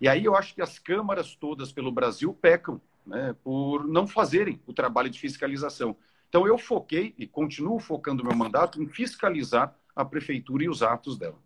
E 0.00 0.08
aí 0.08 0.24
eu 0.24 0.36
acho 0.36 0.54
que 0.54 0.62
as 0.62 0.78
câmaras 0.78 1.34
todas 1.34 1.72
pelo 1.72 1.90
Brasil 1.90 2.32
pecam 2.34 2.80
né, 3.06 3.34
por 3.42 3.86
não 3.86 4.06
fazerem 4.06 4.60
o 4.66 4.72
trabalho 4.72 5.08
de 5.08 5.18
fiscalização. 5.18 5.96
Então 6.28 6.46
eu 6.46 6.58
foquei 6.58 7.14
e 7.16 7.26
continuo 7.26 7.78
focando 7.78 8.24
meu 8.24 8.36
mandato 8.36 8.82
em 8.82 8.88
fiscalizar 8.88 9.74
a 9.94 10.04
prefeitura 10.04 10.64
e 10.64 10.68
os 10.68 10.82
atos 10.82 11.16
dela. 11.16 11.38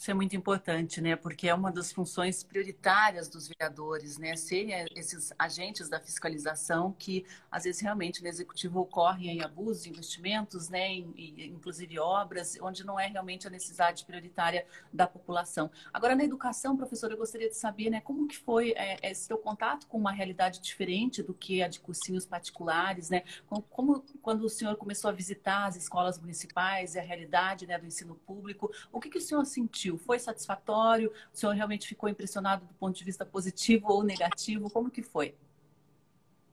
Isso 0.00 0.10
é 0.10 0.14
muito 0.14 0.34
importante, 0.34 0.98
né? 0.98 1.14
Porque 1.14 1.46
é 1.46 1.54
uma 1.54 1.70
das 1.70 1.92
funções 1.92 2.42
prioritárias 2.42 3.28
dos 3.28 3.46
vereadores, 3.46 4.16
né? 4.16 4.34
Serem 4.34 4.72
eh, 4.72 4.86
esses 4.96 5.30
agentes 5.38 5.90
da 5.90 6.00
fiscalização 6.00 6.96
que, 6.98 7.26
às 7.50 7.64
vezes, 7.64 7.82
realmente 7.82 8.22
no 8.22 8.28
executivo 8.28 8.80
ocorrem 8.80 9.28
em 9.28 9.42
abusos 9.42 9.84
investimentos, 9.84 10.70
né? 10.70 10.90
Inclusive 10.90 11.98
obras, 11.98 12.56
onde 12.62 12.82
não 12.82 12.98
é 12.98 13.08
realmente 13.08 13.46
a 13.46 13.50
necessidade 13.50 14.06
prioritária 14.06 14.66
da 14.90 15.06
população. 15.06 15.70
Agora, 15.92 16.16
na 16.16 16.24
educação, 16.24 16.78
professor, 16.78 17.10
eu 17.10 17.18
gostaria 17.18 17.50
de 17.50 17.56
saber, 17.56 17.90
né? 17.90 18.00
Como 18.00 18.26
que 18.26 18.38
foi 18.38 18.72
é, 18.78 19.10
esse 19.10 19.26
seu 19.26 19.36
contato 19.36 19.86
com 19.86 19.98
uma 19.98 20.12
realidade 20.12 20.62
diferente 20.62 21.22
do 21.22 21.34
que 21.34 21.62
a 21.62 21.68
de 21.68 21.78
cursinhos 21.78 22.24
particulares, 22.24 23.10
né? 23.10 23.22
Como, 23.46 23.62
como 23.64 24.04
quando 24.22 24.46
o 24.46 24.48
senhor 24.48 24.76
começou 24.76 25.10
a 25.10 25.12
visitar 25.12 25.66
as 25.66 25.76
escolas 25.76 26.18
municipais 26.18 26.94
e 26.94 26.98
a 26.98 27.02
realidade 27.02 27.66
né, 27.66 27.78
do 27.78 27.84
ensino 27.84 28.14
público, 28.14 28.72
o 28.90 28.98
que, 28.98 29.10
que 29.10 29.18
o 29.18 29.20
senhor 29.20 29.44
sentiu? 29.44 29.89
Foi 29.98 30.18
satisfatório? 30.18 31.12
O 31.32 31.36
senhor 31.36 31.54
realmente 31.54 31.86
ficou 31.86 32.08
impressionado 32.08 32.64
do 32.64 32.74
ponto 32.74 32.96
de 32.96 33.04
vista 33.04 33.24
positivo 33.24 33.88
ou 33.88 34.02
negativo? 34.02 34.70
Como 34.70 34.90
que 34.90 35.02
foi? 35.02 35.34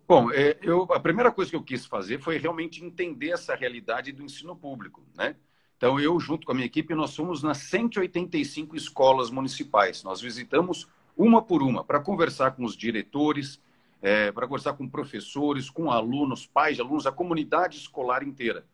Bom, 0.07 0.31
é, 0.31 0.57
eu, 0.61 0.83
a 0.93 0.99
primeira 0.99 1.31
coisa 1.31 1.51
que 1.51 1.57
eu 1.57 1.63
quis 1.63 1.85
fazer 1.85 2.21
foi 2.21 2.37
realmente 2.37 2.83
entender 2.83 3.31
essa 3.31 3.55
realidade 3.55 4.13
do 4.13 4.23
ensino 4.23 4.55
público, 4.55 5.03
né? 5.15 5.35
Então, 5.75 5.99
eu, 5.99 6.19
junto 6.19 6.45
com 6.45 6.53
a 6.53 6.55
minha 6.55 6.65
equipe, 6.65 6.95
nós 6.95 7.15
fomos 7.15 7.43
nas 7.43 7.57
185 7.57 8.75
escolas 8.75 9.29
municipais. 9.29 10.03
Nós 10.03 10.19
visitamos 10.21 10.87
uma 11.15 11.41
por 11.41 11.61
uma 11.61 11.83
para 11.83 11.99
conversar 11.99 12.51
com 12.51 12.63
os 12.63 12.75
diretores, 12.75 13.61
é, 14.01 14.31
para 14.31 14.47
conversar 14.47 14.73
com 14.73 14.87
professores, 14.87 15.69
com 15.69 15.91
alunos, 15.91 16.47
pais 16.47 16.77
de 16.77 16.81
alunos, 16.81 17.05
a 17.05 17.11
comunidade 17.11 17.77
escolar 17.77 18.23
inteira. 18.23 18.65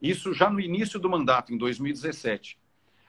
Isso 0.00 0.32
já 0.32 0.48
no 0.48 0.60
início 0.60 1.00
do 1.00 1.10
mandato, 1.10 1.52
em 1.52 1.58
2017. 1.58 2.58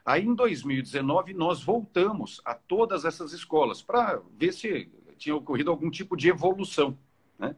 Aí, 0.07 0.23
em 0.23 0.33
2019, 0.33 1.33
nós 1.33 1.61
voltamos 1.61 2.39
a 2.45 2.55
todas 2.55 3.03
essas 3.03 3.33
escolas 3.33 3.81
para 3.81 4.21
ver 4.37 4.53
se 4.53 4.89
tinha 5.17 5.35
ocorrido 5.35 5.69
algum 5.69 5.91
tipo 5.91 6.15
de 6.15 6.29
evolução. 6.29 6.97
Né? 7.37 7.53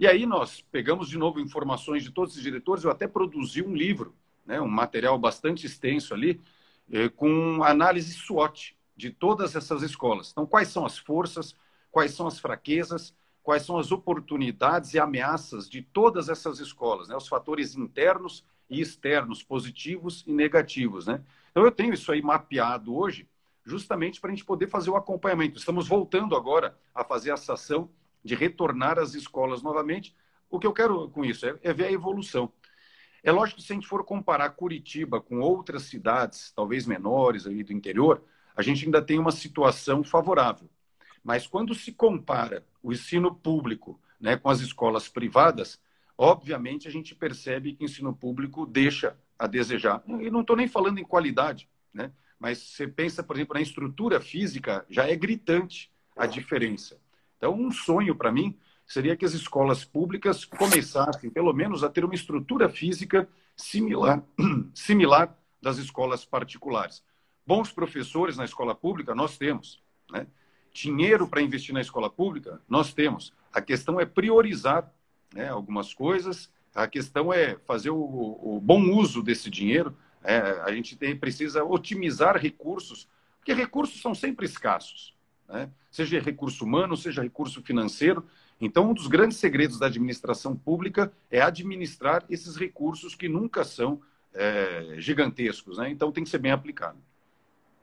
E 0.00 0.08
aí 0.08 0.26
nós 0.26 0.60
pegamos 0.62 1.08
de 1.08 1.16
novo 1.16 1.38
informações 1.38 2.02
de 2.02 2.10
todos 2.10 2.34
os 2.34 2.42
diretores, 2.42 2.82
eu 2.82 2.90
até 2.90 3.06
produzi 3.06 3.62
um 3.62 3.72
livro, 3.72 4.16
né, 4.44 4.60
um 4.60 4.66
material 4.66 5.16
bastante 5.16 5.64
extenso 5.64 6.12
ali, 6.12 6.40
eh, 6.90 7.08
com 7.08 7.62
análise 7.62 8.12
SWOT 8.14 8.76
de 8.96 9.10
todas 9.10 9.54
essas 9.54 9.80
escolas. 9.84 10.32
Então, 10.32 10.44
quais 10.44 10.66
são 10.66 10.84
as 10.84 10.98
forças, 10.98 11.54
quais 11.88 12.10
são 12.14 12.26
as 12.26 12.40
fraquezas, 12.40 13.14
quais 13.44 13.62
são 13.62 13.78
as 13.78 13.92
oportunidades 13.92 14.92
e 14.92 14.98
ameaças 14.98 15.70
de 15.70 15.82
todas 15.82 16.28
essas 16.28 16.58
escolas, 16.58 17.06
né? 17.06 17.14
os 17.14 17.28
fatores 17.28 17.76
internos 17.76 18.44
e 18.72 18.80
externos, 18.80 19.42
positivos 19.42 20.24
e 20.26 20.32
negativos. 20.32 21.06
Né? 21.06 21.22
Então, 21.50 21.62
eu 21.62 21.70
tenho 21.70 21.92
isso 21.92 22.10
aí 22.10 22.22
mapeado 22.22 22.96
hoje, 22.96 23.28
justamente 23.64 24.20
para 24.20 24.30
a 24.30 24.34
gente 24.34 24.44
poder 24.44 24.66
fazer 24.66 24.90
o 24.90 24.96
acompanhamento. 24.96 25.58
Estamos 25.58 25.86
voltando 25.86 26.34
agora 26.34 26.76
a 26.94 27.04
fazer 27.04 27.30
essa 27.30 27.52
ação 27.52 27.90
de 28.24 28.34
retornar 28.34 28.98
às 28.98 29.14
escolas 29.14 29.62
novamente. 29.62 30.16
O 30.50 30.58
que 30.58 30.66
eu 30.66 30.72
quero 30.72 31.08
com 31.10 31.24
isso 31.24 31.46
é, 31.46 31.58
é 31.62 31.72
ver 31.72 31.84
a 31.84 31.92
evolução. 31.92 32.50
É 33.22 33.30
lógico 33.30 33.60
que 33.60 33.66
se 33.66 33.72
a 33.72 33.76
gente 33.76 33.86
for 33.86 34.02
comparar 34.04 34.50
Curitiba 34.50 35.20
com 35.20 35.38
outras 35.38 35.82
cidades, 35.84 36.50
talvez 36.56 36.86
menores 36.86 37.46
aí 37.46 37.62
do 37.62 37.72
interior, 37.72 38.24
a 38.56 38.62
gente 38.62 38.84
ainda 38.84 39.00
tem 39.00 39.18
uma 39.18 39.30
situação 39.30 40.02
favorável. 40.02 40.68
Mas 41.22 41.46
quando 41.46 41.74
se 41.74 41.92
compara 41.92 42.64
o 42.82 42.92
ensino 42.92 43.32
público 43.32 44.00
né, 44.20 44.36
com 44.36 44.48
as 44.48 44.60
escolas 44.60 45.08
privadas, 45.08 45.80
obviamente 46.16 46.88
a 46.88 46.90
gente 46.90 47.14
percebe 47.14 47.74
que 47.74 47.84
o 47.84 47.86
ensino 47.86 48.14
público 48.14 48.66
deixa 48.66 49.16
a 49.38 49.46
desejar. 49.46 50.02
E 50.06 50.30
não 50.30 50.42
estou 50.42 50.56
nem 50.56 50.68
falando 50.68 50.98
em 50.98 51.04
qualidade, 51.04 51.68
né? 51.92 52.12
mas 52.38 52.58
você 52.58 52.86
pensa, 52.86 53.22
por 53.22 53.36
exemplo, 53.36 53.54
na 53.54 53.60
estrutura 53.60 54.20
física, 54.20 54.84
já 54.88 55.08
é 55.08 55.14
gritante 55.14 55.90
a 56.16 56.26
diferença. 56.26 56.98
Então, 57.36 57.54
um 57.54 57.70
sonho 57.70 58.14
para 58.14 58.32
mim 58.32 58.58
seria 58.86 59.16
que 59.16 59.24
as 59.24 59.32
escolas 59.32 59.84
públicas 59.84 60.44
começassem, 60.44 61.30
pelo 61.30 61.52
menos, 61.52 61.82
a 61.82 61.88
ter 61.88 62.04
uma 62.04 62.14
estrutura 62.14 62.68
física 62.68 63.28
similar, 63.56 64.22
similar 64.74 65.36
das 65.60 65.78
escolas 65.78 66.24
particulares. 66.24 67.02
Bons 67.46 67.72
professores 67.72 68.36
na 68.36 68.44
escola 68.44 68.74
pública, 68.74 69.14
nós 69.14 69.38
temos. 69.38 69.82
Né? 70.10 70.26
Dinheiro 70.72 71.26
para 71.26 71.42
investir 71.42 71.74
na 71.74 71.80
escola 71.80 72.10
pública, 72.10 72.60
nós 72.68 72.92
temos. 72.92 73.32
A 73.52 73.60
questão 73.60 74.00
é 74.00 74.04
priorizar 74.06 74.92
né, 75.34 75.48
algumas 75.48 75.94
coisas, 75.94 76.50
a 76.74 76.86
questão 76.86 77.32
é 77.32 77.56
fazer 77.66 77.90
o, 77.90 77.98
o 77.98 78.60
bom 78.62 78.82
uso 78.90 79.22
desse 79.22 79.50
dinheiro. 79.50 79.96
É, 80.24 80.38
a 80.62 80.72
gente 80.72 80.96
tem, 80.96 81.16
precisa 81.16 81.64
otimizar 81.64 82.36
recursos, 82.36 83.08
porque 83.38 83.52
recursos 83.52 84.00
são 84.00 84.14
sempre 84.14 84.46
escassos 84.46 85.14
né? 85.52 85.70
seja 85.90 86.18
recurso 86.18 86.64
humano, 86.64 86.96
seja 86.96 87.22
recurso 87.22 87.62
financeiro. 87.62 88.24
Então, 88.60 88.90
um 88.90 88.94
dos 88.94 89.06
grandes 89.06 89.36
segredos 89.36 89.78
da 89.78 89.86
administração 89.86 90.56
pública 90.56 91.12
é 91.30 91.40
administrar 91.40 92.24
esses 92.30 92.56
recursos 92.56 93.14
que 93.14 93.28
nunca 93.28 93.62
são 93.64 94.00
é, 94.32 94.94
gigantescos. 94.98 95.78
Né? 95.78 95.90
Então, 95.90 96.10
tem 96.10 96.24
que 96.24 96.30
ser 96.30 96.38
bem 96.38 96.52
aplicado. 96.52 96.98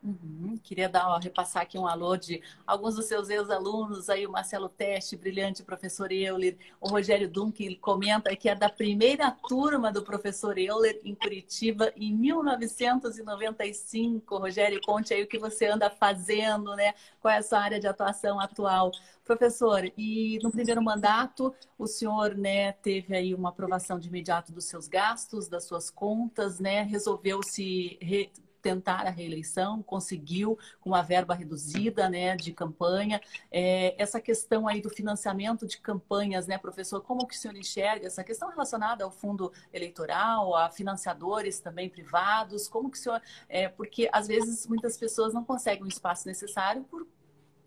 Uhum. 0.01 0.57
Queria 0.63 0.87
dar, 0.87 1.09
ó, 1.09 1.17
repassar 1.17 1.63
aqui 1.63 1.77
um 1.77 1.85
alô 1.85 2.15
de 2.15 2.41
alguns 2.65 2.95
dos 2.95 3.03
seus 3.05 3.29
ex-alunos, 3.29 4.09
aí 4.09 4.25
o 4.25 4.31
Marcelo 4.31 4.69
Teste, 4.69 5.17
brilhante 5.17 5.61
professor 5.61 6.09
Euler, 6.09 6.57
o 6.79 6.87
Rogério 6.87 7.29
Dunque 7.29 7.75
comenta 7.75 8.33
que 8.33 8.47
é 8.47 8.55
da 8.55 8.69
primeira 8.69 9.29
turma 9.29 9.91
do 9.91 10.01
professor 10.01 10.57
Euler 10.57 11.01
em 11.03 11.13
Curitiba 11.13 11.91
em 11.97 12.15
1995. 12.15 14.37
Rogério, 14.37 14.79
conte 14.85 15.13
aí 15.13 15.21
o 15.21 15.27
que 15.27 15.37
você 15.37 15.65
anda 15.65 15.89
fazendo, 15.89 16.73
né? 16.77 16.93
Qual 17.19 17.33
é 17.33 17.39
a 17.39 17.43
sua 17.43 17.59
área 17.59 17.79
de 17.79 17.87
atuação 17.87 18.39
atual? 18.39 18.91
Professor, 19.25 19.83
e 19.97 20.39
no 20.41 20.49
primeiro 20.49 20.81
mandato, 20.81 21.53
o 21.77 21.85
senhor 21.85 22.35
né, 22.35 22.71
teve 22.71 23.13
aí 23.15 23.35
uma 23.35 23.49
aprovação 23.49 23.99
de 23.99 24.07
imediato 24.07 24.51
dos 24.51 24.65
seus 24.65 24.87
gastos, 24.87 25.47
das 25.49 25.65
suas 25.65 25.91
contas, 25.91 26.59
né? 26.59 26.81
Resolveu 26.83 27.43
se 27.43 27.97
re 28.01 28.31
tentar 28.61 29.05
a 29.05 29.09
reeleição, 29.09 29.81
conseguiu 29.81 30.57
com 30.81 30.89
uma 30.89 31.01
verba 31.01 31.33
reduzida 31.33 32.09
né, 32.09 32.35
de 32.35 32.51
campanha. 32.51 33.21
É, 33.51 33.95
essa 34.01 34.19
questão 34.19 34.67
aí 34.67 34.81
do 34.81 34.89
financiamento 34.89 35.67
de 35.67 35.79
campanhas, 35.79 36.47
né, 36.47 36.57
professor, 36.57 37.01
como 37.01 37.27
que 37.27 37.35
o 37.35 37.37
senhor 37.37 37.55
enxerga 37.55 38.07
essa 38.07 38.23
questão 38.23 38.49
relacionada 38.49 39.03
ao 39.03 39.11
fundo 39.11 39.51
eleitoral, 39.73 40.55
a 40.55 40.69
financiadores 40.69 41.59
também 41.59 41.89
privados, 41.89 42.67
como 42.67 42.89
que 42.89 42.97
o 42.97 43.01
senhor... 43.01 43.21
É, 43.47 43.69
porque 43.69 44.09
às 44.11 44.27
vezes 44.27 44.67
muitas 44.67 44.97
pessoas 44.97 45.33
não 45.33 45.43
conseguem 45.43 45.83
o 45.83 45.87
espaço 45.87 46.27
necessário 46.27 46.83
por 46.83 47.05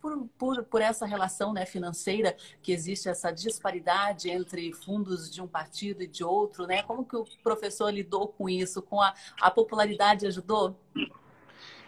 por, 0.02 0.28
por, 0.36 0.64
por 0.64 0.82
essa 0.82 1.06
relação 1.06 1.52
né, 1.52 1.64
financeira 1.64 2.36
que 2.60 2.72
existe 2.72 3.08
essa 3.08 3.30
disparidade 3.30 4.28
entre 4.28 4.72
fundos 4.72 5.30
de 5.30 5.40
um 5.40 5.46
partido 5.46 6.02
e 6.02 6.08
de 6.08 6.24
outro, 6.24 6.66
né? 6.66 6.82
Como 6.82 7.04
que 7.04 7.16
o 7.16 7.24
professor 7.42 7.88
lidou 7.88 8.26
com 8.26 8.48
isso? 8.48 8.82
Com 8.82 9.00
a, 9.00 9.14
a 9.40 9.50
popularidade 9.50 10.26
ajudou? 10.26 10.76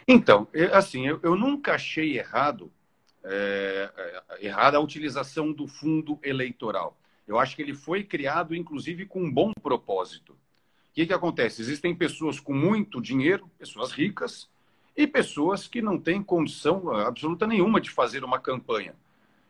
Então, 0.06 0.46
assim, 0.72 1.08
eu, 1.08 1.18
eu 1.22 1.34
nunca 1.34 1.74
achei 1.74 2.16
errado 2.16 2.70
é, 3.24 3.90
é, 3.96 4.46
errada 4.46 4.76
a 4.76 4.80
utilização 4.80 5.52
do 5.52 5.66
fundo 5.66 6.18
eleitoral. 6.22 6.96
Eu 7.26 7.38
acho 7.38 7.56
que 7.56 7.62
ele 7.62 7.74
foi 7.74 8.04
criado, 8.04 8.54
inclusive, 8.54 9.06
com 9.06 9.24
um 9.24 9.32
bom 9.32 9.50
propósito. 9.62 10.34
O 10.34 10.36
que, 10.94 11.06
que 11.06 11.12
acontece? 11.12 11.60
Existem 11.60 11.94
pessoas 11.94 12.38
com 12.38 12.52
muito 12.52 13.00
dinheiro, 13.00 13.50
pessoas 13.58 13.90
ricas, 13.90 14.48
e 14.96 15.06
pessoas 15.06 15.66
que 15.66 15.82
não 15.82 15.98
têm 15.98 16.22
condição 16.22 16.90
absoluta 16.90 17.46
nenhuma 17.46 17.80
de 17.80 17.90
fazer 17.90 18.24
uma 18.24 18.38
campanha. 18.38 18.94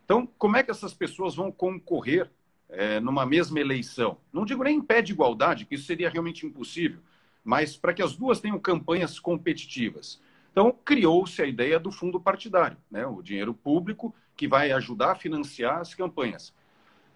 Então, 0.05 0.27
como 0.39 0.57
é 0.57 0.63
que 0.63 0.71
essas 0.71 0.95
pessoas 0.95 1.35
vão 1.35 1.51
concorrer 1.51 2.31
é, 2.69 3.01
numa 3.01 3.27
mesma 3.27 3.61
eleição? 3.61 4.19
Não 4.33 4.45
digo 4.45 4.65
nem 4.65 4.77
em 4.77 4.83
pé 4.83 5.03
de 5.03 5.13
igualdade, 5.13 5.65
que 5.65 5.75
isso 5.75 5.87
seria 5.87 6.11
realmente 6.11 6.47
impossível, 6.47 7.01
mas 7.43 7.77
para 7.77 7.93
que 7.93 8.03
as 8.03 8.17
duas 8.17 8.41
tenham 8.41 8.59
campanhas 8.59 9.19
competitivas. 9.19 10.21
Então, 10.51 10.71
criou-se 10.85 11.41
a 11.43 11.47
ideia 11.47 11.81
do 11.81 11.91
fundo 11.91 12.21
partidário, 12.21 12.77
né? 12.91 13.07
o 13.07 13.21
dinheiro 13.23 13.53
público 13.53 14.15
que 14.37 14.47
vai 14.47 14.73
ajudar 14.73 15.13
a 15.13 15.17
financiar 15.17 15.81
as 15.81 15.95
campanhas. 15.95 16.55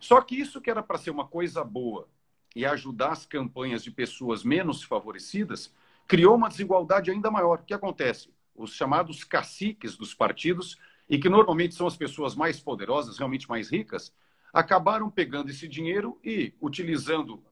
Só 0.00 0.20
que 0.20 0.38
isso 0.38 0.61
que 0.61 0.70
era 0.70 0.82
para 0.82 0.99
ser 0.99 1.11
uma 1.11 1.26
coisa 1.26 1.62
boa 1.64 2.08
e 2.54 2.64
ajudar 2.64 3.12
as 3.12 3.26
campanhas 3.26 3.82
de 3.82 3.90
pessoas 3.90 4.42
menos 4.42 4.82
favorecidas, 4.82 5.73
criou 6.09 6.35
uma 6.35 6.49
desigualdade 6.49 7.11
ainda 7.11 7.31
maior. 7.31 7.61
O 7.61 7.65
que 7.65 7.75
acontece? 7.75 8.33
Os 8.57 8.73
chamados 8.75 9.23
caciques 9.23 9.97
dos 9.97 10.15
partidos, 10.15 10.77
e 11.09 11.19
que 11.19 11.29
normalmente 11.29 11.75
são 11.75 11.87
as 11.87 11.97
pessoas 11.97 12.35
mais 12.35 12.61
poderosas, 12.61 13.19
realmente 13.19 13.49
mais 13.49 13.71
ricas, 13.71 14.12
acabaram 14.53 15.11
pegando 15.11 15.50
esse 15.50 15.67
dinheiro 15.69 16.19
e 16.25 16.53
utilizando, 16.61 17.43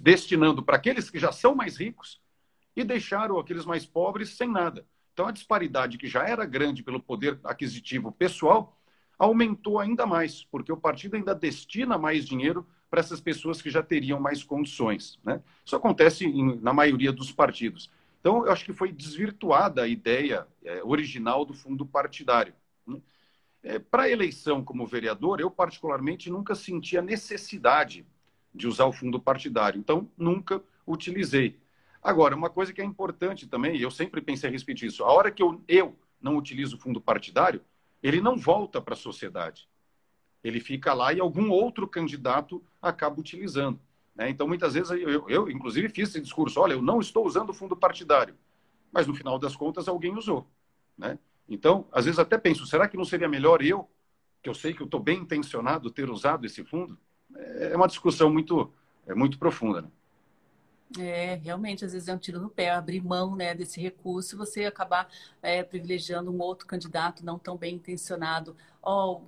destinando 0.00 0.62
para 0.62 0.76
aqueles 0.76 1.10
que 1.10 1.18
já 1.18 1.32
são 1.32 1.54
mais 1.54 1.76
ricos 1.76 2.20
e 2.76 2.84
deixaram 2.84 3.38
aqueles 3.38 3.64
mais 3.64 3.86
pobres 3.86 4.30
sem 4.30 4.48
nada. 4.48 4.86
Então 5.12 5.26
a 5.26 5.32
disparidade 5.32 5.96
que 5.96 6.08
já 6.08 6.26
era 6.26 6.44
grande 6.44 6.82
pelo 6.82 7.00
poder 7.00 7.38
aquisitivo 7.44 8.10
pessoal 8.10 8.76
aumentou 9.16 9.78
ainda 9.78 10.04
mais, 10.04 10.44
porque 10.44 10.72
o 10.72 10.76
partido 10.76 11.14
ainda 11.14 11.34
destina 11.34 11.96
mais 11.96 12.24
dinheiro 12.24 12.66
para 12.94 13.00
essas 13.00 13.20
pessoas 13.20 13.60
que 13.60 13.70
já 13.70 13.82
teriam 13.82 14.20
mais 14.20 14.44
condições. 14.44 15.18
Né? 15.24 15.42
Isso 15.66 15.74
acontece 15.74 16.26
em, 16.26 16.60
na 16.60 16.72
maioria 16.72 17.10
dos 17.10 17.32
partidos. 17.32 17.90
Então, 18.20 18.46
eu 18.46 18.52
acho 18.52 18.64
que 18.64 18.72
foi 18.72 18.92
desvirtuada 18.92 19.82
a 19.82 19.88
ideia 19.88 20.46
é, 20.64 20.80
original 20.84 21.44
do 21.44 21.52
fundo 21.52 21.84
partidário. 21.84 22.54
Né? 22.86 23.00
É, 23.64 23.78
para 23.80 24.04
a 24.04 24.08
eleição 24.08 24.62
como 24.62 24.86
vereador, 24.86 25.40
eu 25.40 25.50
particularmente 25.50 26.30
nunca 26.30 26.54
senti 26.54 26.96
a 26.96 27.02
necessidade 27.02 28.06
de 28.54 28.68
usar 28.68 28.84
o 28.84 28.92
fundo 28.92 29.18
partidário, 29.18 29.80
então 29.80 30.08
nunca 30.16 30.62
utilizei. 30.86 31.58
Agora, 32.00 32.36
uma 32.36 32.48
coisa 32.48 32.72
que 32.72 32.80
é 32.80 32.84
importante 32.84 33.48
também, 33.48 33.74
e 33.74 33.82
eu 33.82 33.90
sempre 33.90 34.20
pensei 34.20 34.48
a 34.48 34.52
respeito 34.52 34.78
disso, 34.78 35.02
a 35.02 35.12
hora 35.12 35.32
que 35.32 35.42
eu, 35.42 35.60
eu 35.66 35.98
não 36.22 36.36
utilizo 36.36 36.76
o 36.76 36.78
fundo 36.78 37.00
partidário, 37.00 37.60
ele 38.00 38.20
não 38.20 38.36
volta 38.36 38.80
para 38.80 38.94
a 38.94 38.96
sociedade 38.96 39.66
ele 40.44 40.60
fica 40.60 40.92
lá 40.92 41.12
e 41.12 41.18
algum 41.18 41.50
outro 41.50 41.88
candidato 41.88 42.62
acaba 42.80 43.18
utilizando. 43.18 43.80
Né? 44.14 44.28
Então, 44.28 44.46
muitas 44.46 44.74
vezes, 44.74 44.90
eu, 44.90 45.28
eu, 45.28 45.50
inclusive, 45.50 45.88
fiz 45.88 46.10
esse 46.10 46.20
discurso: 46.20 46.60
olha, 46.60 46.74
eu 46.74 46.82
não 46.82 47.00
estou 47.00 47.26
usando 47.26 47.48
o 47.50 47.54
fundo 47.54 47.74
partidário. 47.74 48.36
Mas, 48.92 49.06
no 49.06 49.14
final 49.14 49.38
das 49.38 49.56
contas, 49.56 49.88
alguém 49.88 50.14
usou. 50.14 50.46
Né? 50.96 51.18
Então, 51.48 51.88
às 51.90 52.04
vezes, 52.04 52.20
até 52.20 52.36
penso: 52.36 52.66
será 52.66 52.86
que 52.86 52.96
não 52.96 53.04
seria 53.04 53.28
melhor 53.28 53.62
eu, 53.62 53.88
que 54.42 54.48
eu 54.48 54.54
sei 54.54 54.74
que 54.74 54.82
eu 54.82 54.86
estou 54.86 55.00
bem 55.00 55.20
intencionado, 55.20 55.90
ter 55.90 56.10
usado 56.10 56.44
esse 56.44 56.62
fundo? 56.62 56.98
É 57.34 57.74
uma 57.74 57.88
discussão 57.88 58.30
muito, 58.30 58.70
é 59.06 59.14
muito 59.14 59.38
profunda. 59.38 59.82
Né? 59.82 59.88
É, 60.98 61.34
realmente, 61.42 61.84
às 61.84 61.92
vezes 61.92 62.08
é 62.08 62.14
um 62.14 62.18
tiro 62.18 62.38
no 62.38 62.48
pé, 62.48 62.70
abrir 62.70 63.02
mão 63.02 63.34
né, 63.34 63.54
desse 63.54 63.80
recurso 63.80 64.36
você 64.36 64.64
acabar 64.64 65.08
é, 65.42 65.62
privilegiando 65.62 66.30
um 66.30 66.40
outro 66.40 66.66
candidato 66.66 67.24
não 67.24 67.38
tão 67.38 67.56
bem 67.56 67.74
intencionado. 67.74 68.56
Ó, 68.86 69.12
oh, 69.12 69.22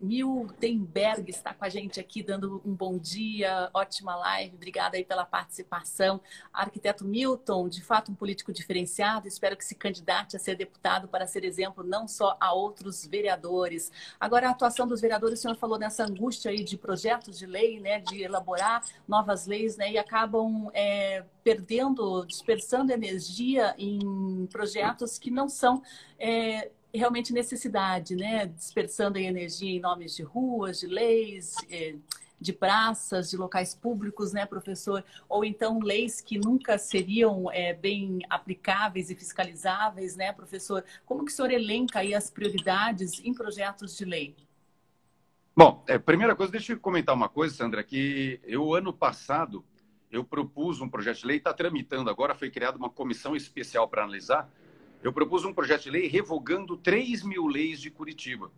Miltenberg 0.00 1.30
está 1.30 1.54
com 1.54 1.64
a 1.64 1.68
gente 1.68 2.00
aqui, 2.00 2.24
dando 2.24 2.60
um 2.66 2.74
bom 2.74 2.98
dia, 2.98 3.70
ótima 3.72 4.16
live, 4.16 4.56
obrigada 4.56 4.96
aí 4.96 5.04
pela 5.04 5.24
participação. 5.24 6.20
Arquiteto 6.52 7.04
Milton, 7.04 7.68
de 7.68 7.84
fato 7.84 8.10
um 8.10 8.16
político 8.16 8.52
diferenciado, 8.52 9.28
espero 9.28 9.56
que 9.56 9.64
se 9.64 9.76
candidate 9.76 10.36
a 10.36 10.40
ser 10.40 10.56
deputado 10.56 11.06
para 11.06 11.24
ser 11.24 11.44
exemplo 11.44 11.84
não 11.84 12.08
só 12.08 12.36
a 12.40 12.52
outros 12.52 13.06
vereadores. 13.06 13.92
Agora, 14.18 14.48
a 14.48 14.50
atuação 14.50 14.88
dos 14.88 15.00
vereadores, 15.00 15.38
o 15.38 15.42
senhor 15.42 15.56
falou 15.56 15.78
nessa 15.78 16.04
angústia 16.04 16.50
aí 16.50 16.64
de 16.64 16.76
projetos 16.76 17.38
de 17.38 17.46
lei, 17.46 17.78
né, 17.78 18.00
de 18.00 18.24
elaborar 18.24 18.82
novas 19.06 19.46
leis, 19.46 19.76
né, 19.76 19.92
e 19.92 19.98
acabam 19.98 20.68
é, 20.74 21.24
perdendo, 21.44 22.26
dispersando 22.26 22.90
energia 22.90 23.72
em 23.78 24.48
projetos 24.50 25.16
que 25.16 25.30
não 25.30 25.48
são 25.48 25.80
é, 26.18 26.72
realmente 26.96 27.32
necessidade, 27.32 28.16
né? 28.16 28.46
Dispersando 28.46 29.18
energia 29.18 29.70
em 29.70 29.80
nomes 29.80 30.16
de 30.16 30.22
ruas, 30.22 30.80
de 30.80 30.86
leis, 30.86 31.54
é, 31.70 31.94
de 32.40 32.52
praças, 32.52 33.30
de 33.30 33.36
locais 33.36 33.74
públicos, 33.74 34.32
né, 34.32 34.46
professor? 34.46 35.04
Ou 35.28 35.44
então 35.44 35.78
leis 35.80 36.20
que 36.20 36.38
nunca 36.38 36.78
seriam 36.78 37.50
é, 37.50 37.72
bem 37.72 38.20
aplicáveis 38.28 39.10
e 39.10 39.14
fiscalizáveis, 39.14 40.16
né, 40.16 40.32
professor? 40.32 40.84
Como 41.04 41.24
que 41.24 41.32
o 41.32 41.34
senhor 41.34 41.50
elenca 41.50 42.00
aí 42.00 42.14
as 42.14 42.30
prioridades 42.30 43.20
em 43.24 43.32
projetos 43.32 43.96
de 43.96 44.04
lei? 44.04 44.36
Bom, 45.56 45.82
é, 45.86 45.98
primeira 45.98 46.36
coisa, 46.36 46.52
deixa 46.52 46.74
eu 46.74 46.78
comentar 46.78 47.14
uma 47.14 47.30
coisa, 47.30 47.54
Sandra, 47.54 47.82
que 47.82 48.38
eu, 48.44 48.74
ano 48.74 48.92
passado, 48.92 49.64
eu 50.10 50.22
propus 50.22 50.82
um 50.82 50.88
projeto 50.88 51.20
de 51.20 51.26
lei, 51.26 51.38
está 51.38 51.52
tramitando 51.54 52.10
agora, 52.10 52.34
foi 52.34 52.50
criada 52.50 52.76
uma 52.76 52.90
comissão 52.90 53.34
especial 53.34 53.88
para 53.88 54.02
analisar, 54.02 54.50
eu 55.06 55.12
propus 55.12 55.44
um 55.44 55.52
projeto 55.52 55.84
de 55.84 55.90
lei 55.90 56.08
revogando 56.08 56.76
3 56.76 57.22
mil 57.22 57.46
leis 57.46 57.80
de 57.80 57.92
Curitiba. 57.92 58.50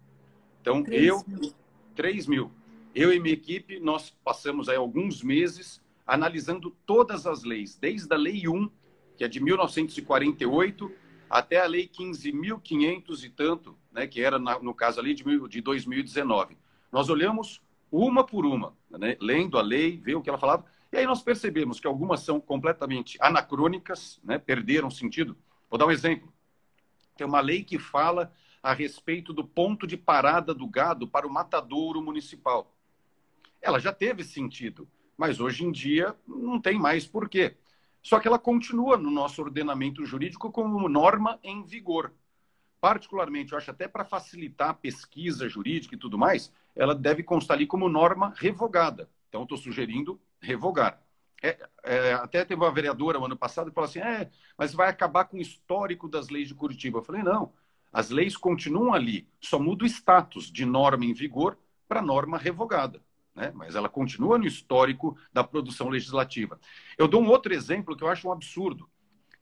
Então, 0.63 0.83
3 0.83 1.07
eu, 1.07 1.23
mil. 1.27 1.53
3 1.95 2.27
mil. 2.27 2.51
Eu 2.95 3.13
e 3.13 3.21
minha 3.21 3.35
equipe, 3.35 3.79
nós 3.79 4.17
passamos 4.25 4.67
aí 4.67 4.77
alguns 4.77 5.23
meses 5.23 5.79
analisando 6.07 6.75
todas 6.87 7.27
as 7.27 7.45
leis, 7.45 7.77
desde 7.77 8.11
a 8.15 8.17
Lei 8.17 8.49
1, 8.49 8.71
que 9.15 9.25
é 9.25 9.29
de 9.29 9.41
1948, 9.41 10.91
até 11.29 11.61
a 11.61 11.67
Lei 11.67 11.87
15.500 11.87 13.25
e 13.25 13.29
tanto, 13.29 13.77
né, 13.93 14.07
que 14.07 14.23
era, 14.23 14.39
no 14.39 14.73
caso 14.73 15.01
ali, 15.01 15.13
de, 15.13 15.23
de 15.49 15.61
2019. 15.61 16.57
Nós 16.91 17.11
olhamos 17.11 17.61
uma 17.93 18.25
por 18.25 18.47
uma, 18.47 18.75
né, 18.91 19.19
lendo 19.21 19.59
a 19.59 19.61
lei, 19.61 19.99
ver 19.99 20.15
o 20.15 20.23
que 20.23 20.31
ela 20.31 20.39
falava, 20.39 20.65
e 20.91 20.97
aí 20.97 21.05
nós 21.05 21.23
percebemos 21.23 21.79
que 21.79 21.87
algumas 21.87 22.21
são 22.21 22.41
completamente 22.41 23.19
anacrônicas, 23.21 24.19
né, 24.25 24.39
perderam 24.39 24.91
sentido. 24.91 25.37
Vou 25.69 25.79
dar 25.79 25.85
um 25.85 25.91
exemplo. 25.91 26.33
Tem 27.19 27.27
uma 27.27 27.41
lei 27.41 27.65
que 27.65 27.81
fala 27.81 28.33
a 28.63 28.73
respeito 28.73 29.33
do 29.33 29.45
ponto 29.45 29.89
de 29.89 29.97
parada 29.97 30.55
do 30.55 30.69
gado 30.69 31.07
para 31.07 31.27
o 31.27 31.31
matadouro 31.31 32.01
municipal. 32.01 32.73
Ela 33.61 33.81
já 33.81 33.93
teve 33.93 34.23
sentido, 34.23 34.89
mas 35.17 35.41
hoje 35.41 35.65
em 35.65 35.73
dia 35.73 36.15
não 36.27 36.61
tem 36.61 36.79
mais 36.79 37.05
por 37.05 37.29
quê. 37.29 37.57
Só 38.01 38.21
que 38.21 38.29
ela 38.29 38.39
continua 38.39 38.97
no 38.97 39.11
nosso 39.11 39.43
ordenamento 39.43 40.07
jurídico 40.07 40.53
como 40.53 40.89
norma 40.89 41.41
em 41.43 41.65
vigor. 41.65 42.13
Particularmente, 42.81 43.53
eu 43.53 43.59
acho 43.59 43.73
até 43.73 43.89
para 43.89 44.05
facilitar 44.05 44.71
a 44.71 44.75
pesquisa 44.75 45.49
jurídica 45.49 45.97
e 45.97 45.99
tudo 45.99 46.17
mais, 46.17 46.53
ela 46.77 46.95
deve 46.95 47.25
constar 47.25 47.57
ali 47.57 47.67
como 47.67 47.89
norma 47.89 48.33
revogada. 48.37 49.11
Então, 49.29 49.43
estou 49.43 49.59
sugerindo 49.59 50.21
revogar. 50.41 51.03
É, 51.43 51.69
é, 51.85 52.13
até 52.15 52.45
teve 52.45 52.61
uma 52.61 52.73
vereadora 52.73 53.19
no 53.19 53.27
ano 53.27 53.37
passado 53.37 53.69
que 53.69 53.75
falou 53.75 53.89
assim: 53.89 54.01
é, 54.01 54.31
mas 54.57 54.75
vai 54.75 54.89
acabar 54.89 55.25
com 55.25 55.37
o 55.37 55.41
histórico 55.41 56.09
das 56.09 56.29
leis 56.29 56.49
de 56.49 56.55
Curitiba. 56.55 56.99
Eu 56.99 57.05
falei: 57.05 57.23
não, 57.23 57.53
as 57.93 58.11
leis 58.11 58.37
continuam 58.37 58.93
ali, 58.93 59.29
só 59.41 59.59
muda 59.59 59.85
o 59.85 59.87
status 59.87 60.51
de 60.51 60.65
norma 60.65 61.05
em 61.05 61.13
vigor 61.13 61.57
para 61.87 62.03
norma 62.03 62.37
revogada. 62.37 63.01
Né? 63.35 63.53
Mas 63.55 63.77
ela 63.77 63.89
continua 63.89 64.37
no 64.37 64.47
histórico 64.47 65.17
da 65.33 65.45
produção 65.45 65.89
legislativa. 65.89 66.59
Eu 66.99 67.07
dou 67.07 67.23
um 67.23 67.29
outro 67.29 67.55
exemplo 67.55 67.97
que 67.97 68.03
eu 68.03 68.09
acho 68.09 68.29
um 68.29 68.33
absurdo. 68.33 68.89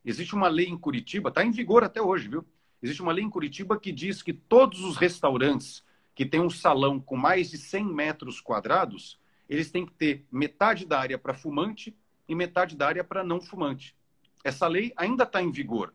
Existe 0.05 0.35
uma 0.35 0.49
lei 0.49 0.67
em 0.67 0.79
Curitiba, 0.79 1.31
está 1.31 1.45
em 1.45 1.51
vigor 1.51 1.83
até 1.83 2.01
hoje, 2.01 2.29
viu? 2.29 2.45
Existe 2.81 3.03
uma 3.03 3.13
lei 3.13 3.25
em 3.25 3.31
Curitiba 3.31 3.81
que 3.81 3.91
diz 3.91 4.23
que 4.23 4.33
todos 4.33 4.85
os 4.85 4.97
restaurantes 4.97 5.83
que 6.15 6.25
têm 6.25 6.41
um 6.41 6.51
salão 6.51 7.01
com 7.01 7.17
mais 7.17 7.51
de 7.51 7.59
100 7.59 7.85
metros 7.87 8.41
quadrados 8.41 9.19
eles 9.49 9.71
têm 9.71 9.87
que 9.87 9.93
ter 9.93 10.27
metade 10.31 10.85
da 10.87 10.99
área 10.99 11.19
para 11.19 11.35
fumante 11.35 11.97
e 12.29 12.35
metade 12.35 12.77
da 12.77 12.87
área 12.87 13.05
para 13.05 13.23
não 13.23 13.41
fumante. 13.41 13.97
Essa 14.45 14.67
lei 14.67 14.93
ainda 14.97 15.25
está 15.25 15.43
em 15.43 15.51
vigor. 15.51 15.95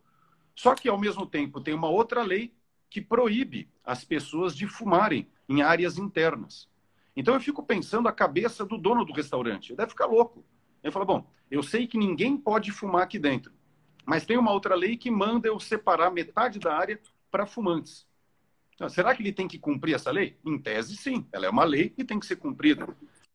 Só 0.56 0.76
que, 0.76 0.90
ao 0.90 0.98
mesmo 0.98 1.26
tempo, 1.26 1.62
tem 1.62 1.74
uma 1.74 1.90
outra 1.90 2.22
lei 2.22 2.54
que 2.90 3.02
proíbe 3.02 3.70
as 3.84 4.04
pessoas 4.04 4.56
de 4.56 4.68
fumarem 4.68 5.28
em 5.48 5.62
áreas 5.62 5.98
internas. 5.98 6.70
Então, 7.16 7.34
eu 7.34 7.42
fico 7.42 7.64
pensando 7.64 8.08
a 8.08 8.12
cabeça 8.12 8.66
do 8.66 8.78
dono 8.78 9.06
do 9.06 9.14
restaurante. 9.14 9.70
Ele 9.70 9.78
deve 9.78 9.92
ficar 9.92 10.06
louco. 10.06 10.44
Ele 10.84 10.92
fala: 10.92 11.06
bom, 11.06 11.28
eu 11.50 11.62
sei 11.62 11.88
que 11.88 11.98
ninguém 11.98 12.38
pode 12.38 12.72
fumar 12.72 13.04
aqui 13.04 13.20
dentro, 13.20 13.52
mas 14.06 14.26
tem 14.26 14.38
uma 14.38 14.52
outra 14.52 14.76
lei 14.76 14.98
que 14.98 15.12
manda 15.12 15.48
eu 15.48 15.60
separar 15.60 16.12
metade 16.12 16.60
da 16.60 16.76
área 16.76 17.00
para 17.30 17.46
fumantes. 17.46 18.08
Então, 18.74 18.90
será 18.90 19.16
que 19.16 19.22
ele 19.22 19.32
tem 19.32 19.48
que 19.48 19.60
cumprir 19.60 19.94
essa 19.94 20.10
lei? 20.10 20.38
Em 20.44 20.58
tese, 20.58 20.98
sim. 20.98 21.28
Ela 21.32 21.46
é 21.46 21.50
uma 21.50 21.64
lei 21.64 21.94
e 21.98 22.04
tem 22.04 22.20
que 22.20 22.26
ser 22.26 22.38
cumprida. 22.38 22.88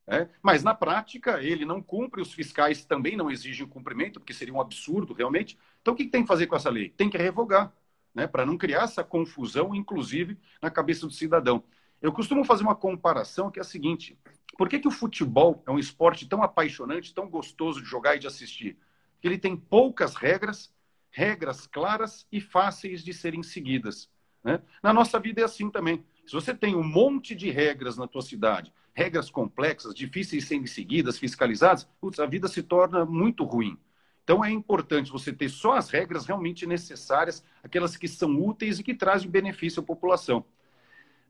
É, 0.08 0.28
mas 0.40 0.62
na 0.62 0.72
prática 0.72 1.42
ele 1.42 1.64
não 1.64 1.82
cumpre, 1.82 2.22
os 2.22 2.32
fiscais 2.32 2.84
também 2.84 3.16
não 3.16 3.28
exigem 3.28 3.66
cumprimento, 3.66 4.20
porque 4.20 4.32
seria 4.32 4.54
um 4.54 4.60
absurdo 4.60 5.12
realmente. 5.12 5.58
Então 5.82 5.94
o 5.94 5.96
que, 5.96 6.04
que 6.04 6.10
tem 6.10 6.22
que 6.22 6.28
fazer 6.28 6.46
com 6.46 6.54
essa 6.54 6.70
lei? 6.70 6.90
Tem 6.90 7.10
que 7.10 7.18
revogar, 7.18 7.72
né, 8.14 8.26
para 8.26 8.46
não 8.46 8.56
criar 8.56 8.84
essa 8.84 9.02
confusão, 9.02 9.74
inclusive, 9.74 10.38
na 10.62 10.70
cabeça 10.70 11.06
do 11.06 11.12
cidadão. 11.12 11.64
Eu 12.00 12.12
costumo 12.12 12.44
fazer 12.44 12.62
uma 12.62 12.76
comparação 12.76 13.50
que 13.50 13.58
é 13.58 13.62
a 13.62 13.64
seguinte: 13.64 14.16
por 14.56 14.68
que, 14.68 14.78
que 14.78 14.86
o 14.86 14.92
futebol 14.92 15.62
é 15.66 15.70
um 15.72 15.78
esporte 15.78 16.28
tão 16.28 16.42
apaixonante, 16.42 17.12
tão 17.12 17.28
gostoso 17.28 17.82
de 17.82 17.88
jogar 17.88 18.14
e 18.14 18.20
de 18.20 18.28
assistir? 18.28 18.78
Porque 19.14 19.26
ele 19.26 19.38
tem 19.38 19.56
poucas 19.56 20.14
regras, 20.14 20.72
regras 21.10 21.66
claras 21.66 22.26
e 22.30 22.40
fáceis 22.40 23.02
de 23.02 23.12
serem 23.12 23.42
seguidas. 23.42 24.08
Né? 24.44 24.62
Na 24.82 24.92
nossa 24.92 25.18
vida 25.18 25.40
é 25.40 25.44
assim 25.44 25.68
também. 25.68 26.04
Se 26.26 26.32
você 26.32 26.54
tem 26.54 26.76
um 26.76 26.84
monte 26.84 27.34
de 27.34 27.50
regras 27.50 27.96
na 27.96 28.06
tua 28.06 28.22
cidade, 28.22 28.72
regras 28.96 29.28
complexas, 29.28 29.94
difíceis 29.94 30.42
de 30.42 30.48
serem 30.48 30.66
seguidas, 30.66 31.18
fiscalizadas, 31.18 31.84
putz, 32.00 32.18
a 32.18 32.24
vida 32.24 32.48
se 32.48 32.62
torna 32.62 33.04
muito 33.04 33.44
ruim. 33.44 33.78
Então 34.24 34.42
é 34.42 34.50
importante 34.50 35.12
você 35.12 35.34
ter 35.34 35.50
só 35.50 35.74
as 35.74 35.90
regras 35.90 36.24
realmente 36.24 36.66
necessárias, 36.66 37.44
aquelas 37.62 37.94
que 37.94 38.08
são 38.08 38.34
úteis 38.42 38.78
e 38.78 38.82
que 38.82 38.94
trazem 38.94 39.30
benefício 39.30 39.80
à 39.80 39.82
população. 39.84 40.46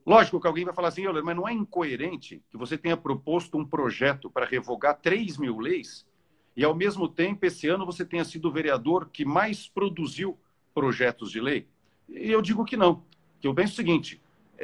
Lógico 0.06 0.40
que 0.40 0.46
alguém 0.46 0.64
vai 0.64 0.72
falar 0.72 0.88
assim, 0.88 1.02
mas 1.24 1.36
não 1.36 1.48
é 1.48 1.52
incoerente 1.52 2.40
que 2.48 2.56
você 2.56 2.78
tenha 2.78 2.96
proposto 2.96 3.58
um 3.58 3.66
projeto 3.66 4.30
para 4.30 4.46
revogar 4.46 5.00
3 5.00 5.36
mil 5.36 5.58
leis 5.58 6.06
e, 6.56 6.62
ao 6.62 6.74
mesmo 6.74 7.08
tempo, 7.08 7.44
esse 7.44 7.66
ano 7.66 7.84
você 7.84 8.04
tenha 8.04 8.24
sido 8.24 8.48
o 8.48 8.52
vereador 8.52 9.10
que 9.12 9.24
mais 9.24 9.68
produziu 9.68 10.38
projetos 10.72 11.32
de 11.32 11.40
lei? 11.40 11.66
E 12.08 12.30
eu 12.30 12.40
digo 12.40 12.64
que 12.64 12.76
não. 12.76 13.02
Que 13.40 13.48
eu 13.48 13.54
penso 13.54 13.72
o 13.72 13.76
seguinte: 13.76 14.22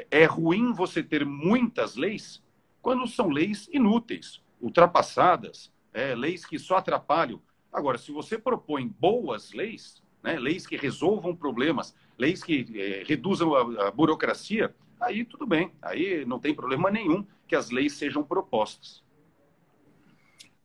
é 0.09 0.25
ruim 0.25 0.73
você 0.73 1.03
ter 1.03 1.27
muitas 1.27 1.97
leis 1.97 2.41
quando 2.83 3.07
são 3.07 3.29
leis 3.29 3.69
inúteis, 3.73 4.43
ultrapassadas, 4.61 5.73
é, 5.95 6.15
leis 6.15 6.45
que 6.45 6.59
só 6.59 6.77
atrapalham. 6.77 7.41
Agora, 7.73 7.97
se 7.97 8.11
você 8.11 8.37
propõe 8.37 8.89
boas 8.89 9.53
leis, 9.53 10.03
né, 10.23 10.39
leis 10.39 10.67
que 10.67 10.77
resolvam 10.77 11.35
problemas, 11.35 11.95
leis 12.19 12.43
que 12.43 12.67
é, 12.75 13.05
reduzam 13.07 13.55
a, 13.55 13.89
a 13.89 13.91
burocracia, 13.91 14.75
aí 15.01 15.25
tudo 15.25 15.47
bem, 15.47 15.73
aí 15.81 16.25
não 16.25 16.39
tem 16.39 16.55
problema 16.55 16.91
nenhum 16.91 17.25
que 17.47 17.55
as 17.55 17.71
leis 17.71 17.95
sejam 17.95 18.23
propostas. 18.23 19.03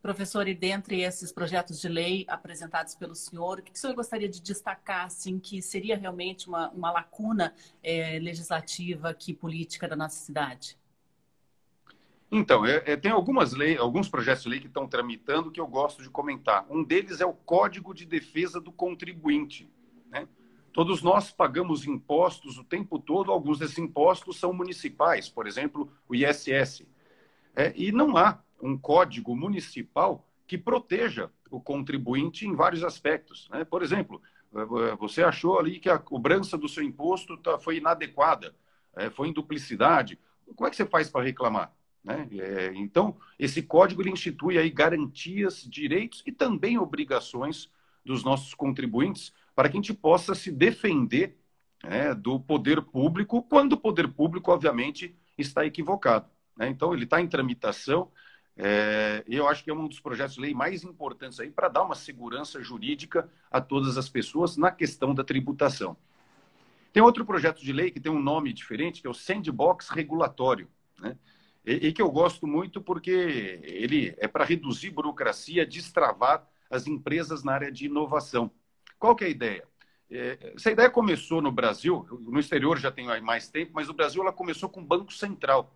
Professor, 0.00 0.46
e 0.46 0.54
dentre 0.54 1.02
esses 1.02 1.32
projetos 1.32 1.80
de 1.80 1.88
lei 1.88 2.24
apresentados 2.28 2.94
pelo 2.94 3.14
senhor, 3.14 3.58
o 3.58 3.62
que 3.62 3.72
o 3.72 3.76
senhor 3.76 3.94
gostaria 3.94 4.28
de 4.28 4.40
destacar, 4.40 5.06
assim, 5.06 5.38
que 5.38 5.60
seria 5.60 5.96
realmente 5.96 6.48
uma, 6.48 6.70
uma 6.70 6.90
lacuna 6.90 7.52
é, 7.82 8.18
legislativa 8.20 9.12
que 9.12 9.34
política 9.34 9.88
da 9.88 9.96
nossa 9.96 10.24
cidade? 10.24 10.78
Então, 12.30 12.66
é, 12.66 12.82
é, 12.84 12.96
tem 12.96 13.10
algumas 13.10 13.54
leis, 13.54 13.78
alguns 13.78 14.08
projetos 14.08 14.42
de 14.42 14.50
lei 14.50 14.60
que 14.60 14.66
estão 14.66 14.86
tramitando 14.86 15.50
que 15.50 15.60
eu 15.60 15.66
gosto 15.66 16.02
de 16.02 16.10
comentar. 16.10 16.66
Um 16.68 16.84
deles 16.84 17.20
é 17.20 17.26
o 17.26 17.32
Código 17.32 17.94
de 17.94 18.04
Defesa 18.04 18.60
do 18.60 18.70
Contribuinte. 18.70 19.68
Né? 20.10 20.28
Todos 20.72 21.02
nós 21.02 21.30
pagamos 21.30 21.86
impostos 21.86 22.58
o 22.58 22.64
tempo 22.64 22.98
todo, 22.98 23.32
alguns 23.32 23.58
desses 23.58 23.78
impostos 23.78 24.38
são 24.38 24.52
municipais, 24.52 25.28
por 25.28 25.46
exemplo, 25.46 25.90
o 26.06 26.14
ISS. 26.14 26.86
É, 27.56 27.72
e 27.74 27.90
não 27.90 28.16
há 28.16 28.38
um 28.62 28.76
código 28.76 29.34
municipal 29.34 30.28
que 30.46 30.58
proteja 30.58 31.30
o 31.50 31.60
contribuinte 31.60 32.46
em 32.46 32.54
vários 32.54 32.84
aspectos. 32.84 33.48
Né? 33.50 33.64
Por 33.64 33.82
exemplo, 33.82 34.20
é, 34.54 34.96
você 34.96 35.22
achou 35.22 35.58
ali 35.58 35.80
que 35.80 35.88
a 35.88 35.98
cobrança 35.98 36.58
do 36.58 36.68
seu 36.68 36.82
imposto 36.82 37.38
tá, 37.38 37.58
foi 37.58 37.78
inadequada, 37.78 38.54
é, 38.94 39.08
foi 39.08 39.28
em 39.28 39.32
duplicidade. 39.32 40.18
Como 40.54 40.66
é 40.66 40.70
que 40.70 40.76
você 40.76 40.86
faz 40.86 41.08
para 41.08 41.24
reclamar? 41.24 41.72
Né? 42.04 42.28
É, 42.32 42.72
então, 42.74 43.16
esse 43.38 43.62
código 43.62 44.02
ele 44.02 44.10
institui 44.10 44.58
aí 44.58 44.70
garantias, 44.70 45.62
direitos 45.62 46.22
e 46.26 46.32
também 46.32 46.78
obrigações 46.78 47.70
dos 48.04 48.24
nossos 48.24 48.54
contribuintes 48.54 49.32
para 49.54 49.68
que 49.68 49.76
a 49.76 49.80
gente 49.80 49.94
possa 49.94 50.34
se 50.34 50.50
defender 50.50 51.36
né, 51.82 52.14
do 52.14 52.40
poder 52.40 52.82
público, 52.82 53.42
quando 53.42 53.74
o 53.74 53.76
poder 53.76 54.08
público, 54.08 54.50
obviamente, 54.50 55.14
está 55.36 55.66
equivocado. 55.66 56.28
Né? 56.56 56.68
Então, 56.68 56.94
ele 56.94 57.04
está 57.04 57.20
em 57.20 57.26
tramitação, 57.26 58.10
é, 58.60 59.22
eu 59.28 59.46
acho 59.46 59.62
que 59.62 59.70
é 59.70 59.74
um 59.74 59.86
dos 59.86 60.00
projetos 60.00 60.34
de 60.34 60.40
lei 60.40 60.52
mais 60.52 60.82
importantes 60.82 61.38
aí 61.38 61.48
para 61.48 61.68
dar 61.68 61.84
uma 61.84 61.94
segurança 61.94 62.60
jurídica 62.60 63.30
a 63.48 63.60
todas 63.60 63.96
as 63.96 64.08
pessoas 64.08 64.56
na 64.56 64.72
questão 64.72 65.14
da 65.14 65.22
tributação. 65.22 65.96
Tem 66.92 67.00
outro 67.00 67.24
projeto 67.24 67.62
de 67.62 67.72
lei 67.72 67.92
que 67.92 68.00
tem 68.00 68.10
um 68.10 68.20
nome 68.20 68.52
diferente, 68.52 69.00
que 69.00 69.06
é 69.06 69.10
o 69.10 69.14
Sandbox 69.14 69.90
Regulatório, 69.90 70.68
né? 70.98 71.16
E, 71.68 71.88
e 71.88 71.92
que 71.92 72.02
eu 72.02 72.10
gosto 72.10 72.46
muito 72.46 72.80
porque 72.80 73.60
ele 73.62 74.14
é 74.18 74.26
para 74.26 74.44
reduzir 74.44 74.90
burocracia, 74.90 75.66
destravar 75.66 76.46
as 76.70 76.86
empresas 76.86 77.44
na 77.44 77.52
área 77.52 77.72
de 77.72 77.86
inovação. 77.86 78.50
Qual 78.98 79.14
que 79.14 79.24
é 79.24 79.26
a 79.28 79.30
ideia? 79.30 79.64
É, 80.10 80.52
essa 80.56 80.70
ideia 80.70 80.90
começou 80.90 81.42
no 81.42 81.52
Brasil, 81.52 82.06
no 82.22 82.40
exterior 82.40 82.78
já 82.78 82.90
tem 82.90 83.06
mais 83.20 83.48
tempo, 83.48 83.72
mas 83.74 83.88
no 83.88 83.94
Brasil 83.94 84.22
ela 84.22 84.32
começou 84.32 84.68
com 84.68 84.80
o 84.80 84.84
Banco 84.84 85.12
Central 85.12 85.74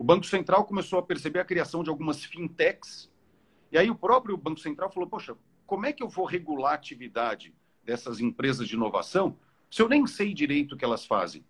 o 0.00 0.02
Banco 0.02 0.24
Central 0.24 0.64
começou 0.64 0.98
a 0.98 1.02
perceber 1.02 1.40
a 1.40 1.44
criação 1.44 1.84
de 1.84 1.90
algumas 1.90 2.24
fintechs, 2.24 3.10
e 3.70 3.76
aí 3.76 3.90
o 3.90 3.94
próprio 3.94 4.34
Banco 4.34 4.58
Central 4.58 4.90
falou: 4.90 5.06
Poxa, 5.06 5.36
como 5.66 5.84
é 5.84 5.92
que 5.92 6.02
eu 6.02 6.08
vou 6.08 6.24
regular 6.24 6.72
a 6.72 6.74
atividade 6.74 7.54
dessas 7.84 8.18
empresas 8.18 8.66
de 8.66 8.76
inovação 8.76 9.36
se 9.70 9.82
eu 9.82 9.90
nem 9.90 10.06
sei 10.06 10.32
direito 10.32 10.74
o 10.74 10.78
que 10.78 10.86
elas 10.86 11.04
fazem? 11.04 11.44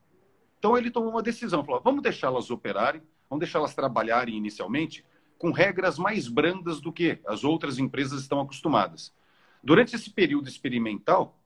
Então 0.58 0.76
ele 0.76 0.90
tomou 0.90 1.10
uma 1.10 1.22
decisão: 1.22 1.64
falou, 1.64 1.80
vamos 1.80 2.02
deixá-las 2.02 2.50
operarem, 2.50 3.00
vamos 3.30 3.40
deixá-las 3.40 3.74
trabalharem 3.74 4.36
inicialmente 4.36 5.04
com 5.38 5.52
regras 5.52 5.96
mais 5.96 6.28
brandas 6.28 6.80
do 6.80 6.92
que 6.92 7.20
as 7.24 7.44
outras 7.44 7.78
empresas 7.78 8.20
estão 8.20 8.40
acostumadas. 8.40 9.14
Durante 9.62 9.94
esse 9.94 10.10
período 10.10 10.48
experimental, 10.48 11.38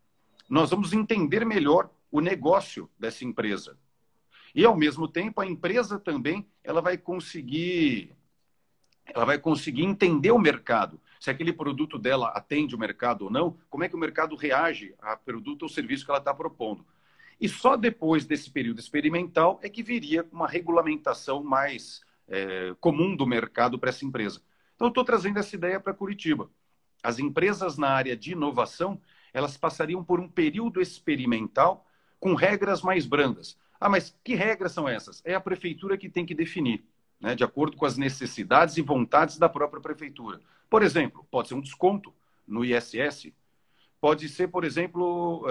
nós 0.49 0.71
vamos 0.71 0.93
entender 0.93 1.45
melhor 1.45 1.91
o 2.11 2.21
negócio 2.21 2.91
dessa 2.99 3.25
empresa. 3.25 3.79
E 4.55 4.65
ao 4.65 4.77
mesmo 4.77 5.07
tempo 5.07 5.41
a 5.41 5.47
empresa 5.47 5.99
também 5.99 6.47
ela 6.63 6.81
vai 6.81 6.97
conseguir 6.97 8.17
ela 9.07 9.27
vai 9.27 9.39
conseguir 9.39 9.85
entender 9.85 10.31
o 10.31 10.39
mercado, 10.39 10.99
se 11.21 11.29
aquele 11.29 11.53
produto 11.53 11.99
dela 11.99 12.29
atende 12.29 12.75
o 12.75 12.79
mercado 12.79 13.27
ou 13.27 13.31
não, 13.31 13.59
como 13.69 13.85
é 13.85 13.89
que 13.89 13.95
o 13.95 13.99
mercado 13.99 14.35
reage 14.35 14.95
a 14.99 15.15
produto 15.15 15.65
ou 15.65 15.69
serviço 15.69 16.07
que 16.07 16.11
ela 16.11 16.19
está 16.19 16.33
propondo. 16.33 16.87
E 17.41 17.49
só 17.49 17.77
depois 17.77 18.25
desse 18.25 18.51
período 18.51 18.81
experimental 18.81 19.59
é 19.63 19.69
que 19.69 19.83
viria 19.83 20.27
uma 20.33 20.49
regulamentação 20.49 21.43
mais 21.43 22.03
é, 22.29 22.75
comum 22.81 23.15
do 23.15 23.27
mercado 23.27 23.79
para 23.79 23.91
essa 23.91 24.05
empresa. 24.05 24.41
Então, 24.75 24.89
estou 24.89 25.05
trazendo 25.05 25.39
essa 25.39 25.55
ideia 25.55 25.79
para 25.79 25.95
Curitiba. 25.95 26.51
As 27.03 27.19
empresas 27.19 27.77
na 27.77 27.91
área 27.91 28.17
de 28.17 28.33
inovação, 28.33 29.01
elas 29.33 29.57
passariam 29.57 30.03
por 30.03 30.21
um 30.21 30.29
período 30.29 30.81
experimental 30.81 31.87
com 32.19 32.35
regras 32.35 32.83
mais 32.83 33.07
brandas. 33.07 33.59
Ah, 33.79 33.89
mas 33.89 34.17
que 34.25 34.35
regras 34.35 34.73
são 34.73 34.89
essas? 34.89 35.21
É 35.25 35.35
a 35.35 35.41
prefeitura 35.41 35.99
que 35.99 36.09
tem 36.09 36.25
que 36.25 36.35
definir, 36.35 36.85
né, 37.21 37.35
de 37.35 37.45
acordo 37.45 37.77
com 37.77 37.85
as 37.85 37.99
necessidades 37.99 38.79
e 38.79 38.83
vontades 38.83 39.37
da 39.37 39.49
própria 39.49 39.83
prefeitura. 39.83 40.41
Por 40.71 40.83
exemplo, 40.83 41.27
pode 41.31 41.49
ser 41.49 41.55
um 41.55 41.61
desconto 41.61 42.15
no 42.47 42.65
ISS, 42.65 43.33
pode 44.05 44.29
ser, 44.29 44.49
por 44.49 44.65
exemplo, 44.65 45.47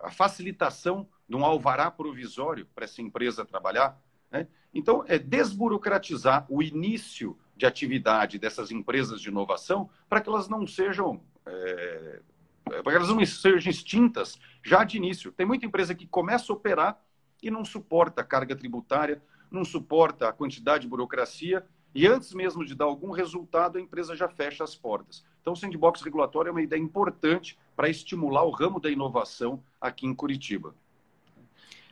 a 0.00 0.10
facilitação 0.10 1.06
de 1.28 1.36
um 1.36 1.44
alvará 1.44 1.90
provisório 1.90 2.66
para 2.74 2.84
essa 2.84 3.02
empresa 3.02 3.44
trabalhar. 3.44 4.00
Né? 4.30 4.48
Então, 4.72 5.04
é 5.06 5.18
desburocratizar 5.18 6.46
o 6.48 6.62
início 6.62 7.38
de 7.54 7.66
atividade 7.66 8.38
dessas 8.38 8.70
empresas 8.70 9.20
de 9.20 9.28
inovação 9.28 9.90
para 10.08 10.22
que 10.22 10.28
elas 10.30 10.48
não 10.48 10.66
sejam 10.66 11.20
é, 11.44 12.20
para 12.64 12.82
que 12.82 12.96
elas 12.96 13.10
não 13.10 13.22
sejam 13.26 13.70
extintas 13.70 14.38
já 14.64 14.84
de 14.84 14.96
início. 14.96 15.30
Tem 15.30 15.44
muita 15.44 15.66
empresa 15.66 15.94
que 15.94 16.06
começa 16.06 16.50
a 16.50 16.56
operar 16.56 16.98
e 17.42 17.50
não 17.50 17.62
suporta 17.62 18.22
a 18.22 18.24
carga 18.24 18.56
tributária, 18.56 19.22
não 19.50 19.66
suporta 19.66 20.30
a 20.30 20.32
quantidade 20.32 20.84
de 20.84 20.88
burocracia 20.88 21.62
e 21.94 22.06
antes 22.06 22.32
mesmo 22.32 22.64
de 22.64 22.74
dar 22.74 22.86
algum 22.86 23.10
resultado, 23.10 23.76
a 23.76 23.80
empresa 23.82 24.16
já 24.16 24.30
fecha 24.30 24.64
as 24.64 24.74
portas. 24.74 25.22
Então, 25.42 25.52
o 25.52 25.56
sandbox 25.56 26.00
regulatório 26.00 26.48
é 26.48 26.52
uma 26.52 26.62
ideia 26.62 26.80
importante 26.80 27.58
para 27.82 27.90
estimular 27.90 28.44
o 28.44 28.50
ramo 28.50 28.78
da 28.78 28.88
inovação 28.88 29.60
aqui 29.80 30.06
em 30.06 30.14
Curitiba. 30.14 30.72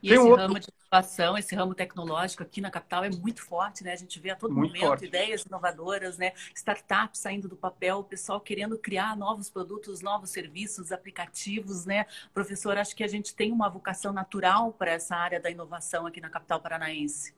E 0.01 0.07
Tem 0.07 0.17
esse 0.17 0.25
outro... 0.25 0.47
ramo 0.47 0.61
de 0.61 0.69
inovação, 0.69 1.37
esse 1.37 1.53
ramo 1.53 1.75
tecnológico 1.75 2.45
aqui 2.45 2.61
na 2.61 2.71
capital 2.71 3.03
é 3.03 3.11
muito 3.11 3.43
forte, 3.43 3.83
né? 3.83 3.93
A 3.93 3.97
gente 3.97 4.21
vê 4.21 4.31
a 4.31 4.37
todo 4.37 4.55
muito 4.55 4.71
momento 4.71 4.87
forte. 4.87 5.07
ideias 5.07 5.43
inovadoras, 5.43 6.17
né? 6.17 6.33
Startups 6.55 7.19
saindo 7.19 7.49
do 7.49 7.57
papel, 7.57 7.99
o 7.99 8.05
pessoal 8.05 8.41
querendo 8.41 8.79
criar 8.79 9.17
novos 9.17 9.51
produtos, 9.51 10.01
novos 10.01 10.31
serviços, 10.31 10.93
aplicativos, 10.93 11.85
né? 11.85 12.07
Professor, 12.33 12.79
acho 12.79 12.95
que 12.95 13.03
a 13.03 13.09
gente 13.09 13.35
tem 13.35 13.51
uma 13.51 13.69
vocação 13.69 14.13
natural 14.13 14.73
para 14.73 14.93
essa 14.93 15.17
área 15.17 15.41
da 15.41 15.51
inovação 15.51 16.07
aqui 16.07 16.21
na 16.21 16.31
capital 16.31 16.61
paranaense. 16.61 17.35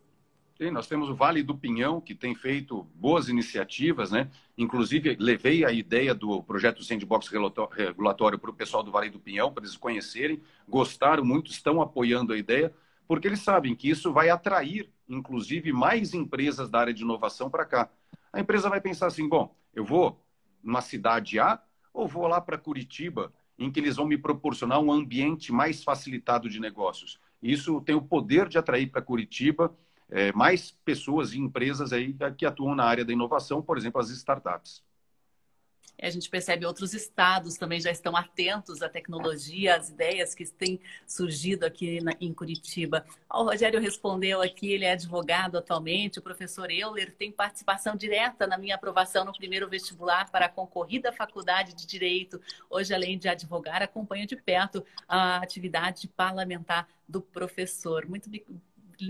Sim, 0.63 0.71
nós 0.71 0.87
temos 0.87 1.11
o 1.11 1.15
Vale 1.17 1.43
do 1.43 1.59
Pinhão, 1.59 2.01
que 2.01 2.15
tem 2.15 2.37
feito 2.37 2.85
boas 2.95 3.29
iniciativas, 3.29 4.13
né? 4.13 4.31
Inclusive, 4.57 5.17
levei 5.19 5.65
a 5.65 5.73
ideia 5.73 6.15
do 6.15 6.41
projeto 6.41 6.85
Sandbox 6.85 7.27
Regulatório 7.27 8.39
para 8.39 8.49
o 8.49 8.55
pessoal 8.55 8.81
do 8.85 8.93
Vale 8.93 9.11
do 9.11 9.19
Pinhão, 9.19 9.53
para 9.53 9.65
eles 9.65 9.77
conhecerem, 9.77 10.41
gostaram 10.69 11.25
muito, 11.25 11.51
estão 11.51 11.83
apoiando 11.83 12.33
a 12.33 12.39
ideia, 12.39 12.73
porque 13.09 13.27
eles 13.27 13.41
sabem 13.41 13.75
que 13.75 13.91
isso 13.91 14.13
vai 14.13 14.31
atrair, 14.31 14.89
inclusive, 15.09 15.73
mais 15.73 16.15
empresas 16.15 16.71
da 16.71 16.79
área 16.79 16.95
de 16.95 17.03
inovação 17.03 17.51
para 17.51 17.65
cá. 17.65 17.91
A 18.33 18.39
empresa 18.39 18.71
vai 18.71 18.81
pensar 18.81 19.09
assim: 19.09 19.29
bom, 19.29 19.53
eu 19.75 19.85
vou 19.85 20.25
numa 20.63 20.81
cidade 20.81 21.41
A 21.41 21.61
ou 21.93 22.07
vou 22.07 22.29
lá 22.29 22.41
para 22.41 22.57
Curitiba, 22.57 23.33
em 23.59 23.69
que 23.69 23.81
eles 23.81 23.97
vão 23.97 24.07
me 24.07 24.17
proporcionar 24.17 24.79
um 24.79 24.93
ambiente 24.93 25.51
mais 25.53 25.83
facilitado 25.83 26.49
de 26.49 26.61
negócios. 26.61 27.19
Isso 27.43 27.81
tem 27.81 27.97
o 27.97 28.03
poder 28.03 28.49
de 28.49 28.59
atrair 28.59 28.89
para 28.93 29.03
Curitiba 29.03 29.77
é, 30.13 30.31
mais 30.33 30.71
pessoas 30.85 31.33
e 31.33 31.39
empresas 31.39 31.93
aí 31.93 32.15
que 32.37 32.45
atuam 32.45 32.75
na 32.75 32.85
área 32.85 33.05
da 33.05 33.13
inovação, 33.13 33.63
por 33.63 33.79
exemplo, 33.79 34.01
as 34.01 34.11
startups. 34.11 34.83
A 36.01 36.11
gente 36.11 36.29
percebe 36.29 36.67
outros 36.67 36.95
estados 36.95 37.57
também 37.57 37.81
já 37.81 37.91
estão 37.91 38.17
atentos 38.17 38.83
à 38.83 38.89
tecnologia, 38.89 39.77
às 39.77 39.89
ideias 39.89 40.35
que 40.35 40.45
têm 40.45 40.81
surgido 41.07 41.65
aqui 41.65 42.01
na, 42.03 42.13
em 42.21 42.35
Curitiba. 42.35 43.07
O 43.31 43.45
Rogério 43.45 43.81
respondeu 43.81 44.43
aqui, 44.43 44.73
ele 44.73 44.85
é 44.85 44.93
advogado 44.93 45.57
atualmente. 45.57 46.19
O 46.19 46.23
professor 46.23 46.71
Euler 46.73 47.15
tem 47.15 47.31
participação 47.31 47.95
direta 47.95 48.49
na 48.49 48.59
minha 48.59 48.75
aprovação 48.75 49.25
no 49.25 49.33
primeiro 49.33 49.69
vestibular 49.69 50.29
para 50.31 50.47
a 50.47 50.49
concorrida 50.49 51.13
Faculdade 51.13 51.73
de 51.73 51.87
Direito. 51.87 52.41
Hoje, 52.69 52.93
além 52.93 53.17
de 53.17 53.29
advogar, 53.29 53.81
acompanha 53.81 54.27
de 54.27 54.35
perto 54.35 54.85
a 55.07 55.37
atividade 55.37 56.09
parlamentar 56.09 56.89
do 57.09 57.21
professor. 57.21 58.07
Muito 58.09 58.29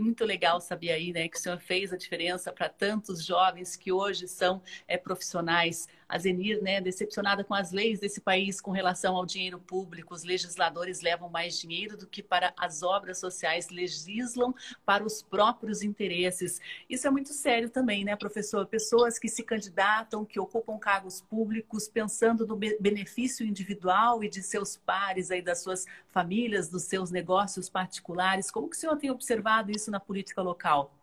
muito 0.00 0.24
legal 0.24 0.60
saber 0.60 0.90
aí, 0.90 1.12
né, 1.12 1.28
que 1.28 1.36
o 1.36 1.40
senhor 1.40 1.58
fez 1.58 1.92
a 1.92 1.96
diferença 1.96 2.52
para 2.52 2.68
tantos 2.68 3.24
jovens 3.24 3.76
que 3.76 3.92
hoje 3.92 4.26
são 4.28 4.62
é, 4.86 4.96
profissionais 4.96 5.88
a 6.12 6.18
Zenir, 6.18 6.62
né, 6.62 6.78
decepcionada 6.78 7.42
com 7.42 7.54
as 7.54 7.72
leis 7.72 7.98
desse 7.98 8.20
país 8.20 8.60
com 8.60 8.70
relação 8.70 9.16
ao 9.16 9.24
dinheiro 9.24 9.58
público. 9.58 10.14
Os 10.14 10.24
legisladores 10.24 11.00
levam 11.00 11.30
mais 11.30 11.58
dinheiro 11.58 11.96
do 11.96 12.06
que 12.06 12.22
para 12.22 12.52
as 12.54 12.82
obras 12.82 13.18
sociais, 13.18 13.70
legislam 13.70 14.54
para 14.84 15.02
os 15.02 15.22
próprios 15.22 15.82
interesses. 15.82 16.60
Isso 16.86 17.06
é 17.06 17.10
muito 17.10 17.30
sério 17.30 17.70
também, 17.70 18.04
né, 18.04 18.14
professor? 18.14 18.66
Pessoas 18.66 19.18
que 19.18 19.26
se 19.26 19.42
candidatam, 19.42 20.22
que 20.22 20.38
ocupam 20.38 20.78
cargos 20.78 21.22
públicos, 21.22 21.88
pensando 21.88 22.46
no 22.46 22.56
benefício 22.56 23.46
individual 23.46 24.22
e 24.22 24.28
de 24.28 24.42
seus 24.42 24.76
pares, 24.76 25.30
aí, 25.30 25.40
das 25.40 25.62
suas 25.62 25.86
famílias, 26.08 26.68
dos 26.68 26.82
seus 26.82 27.10
negócios 27.10 27.70
particulares. 27.70 28.50
Como 28.50 28.68
que 28.68 28.76
o 28.76 28.78
senhor 28.78 28.98
tem 28.98 29.10
observado 29.10 29.70
isso 29.70 29.90
na 29.90 29.98
política 29.98 30.42
local? 30.42 30.94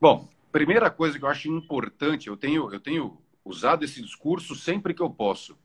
Bom, 0.00 0.28
primeira 0.50 0.90
coisa 0.90 1.16
que 1.16 1.24
eu 1.24 1.28
acho 1.28 1.48
importante, 1.48 2.26
eu 2.26 2.36
tenho, 2.36 2.72
eu 2.74 2.80
tenho 2.80 3.16
usado 3.46 3.84
esse 3.84 4.02
discurso 4.02 4.56
sempre 4.56 4.92
que 4.92 5.00
eu 5.00 5.08
posso. 5.08 5.56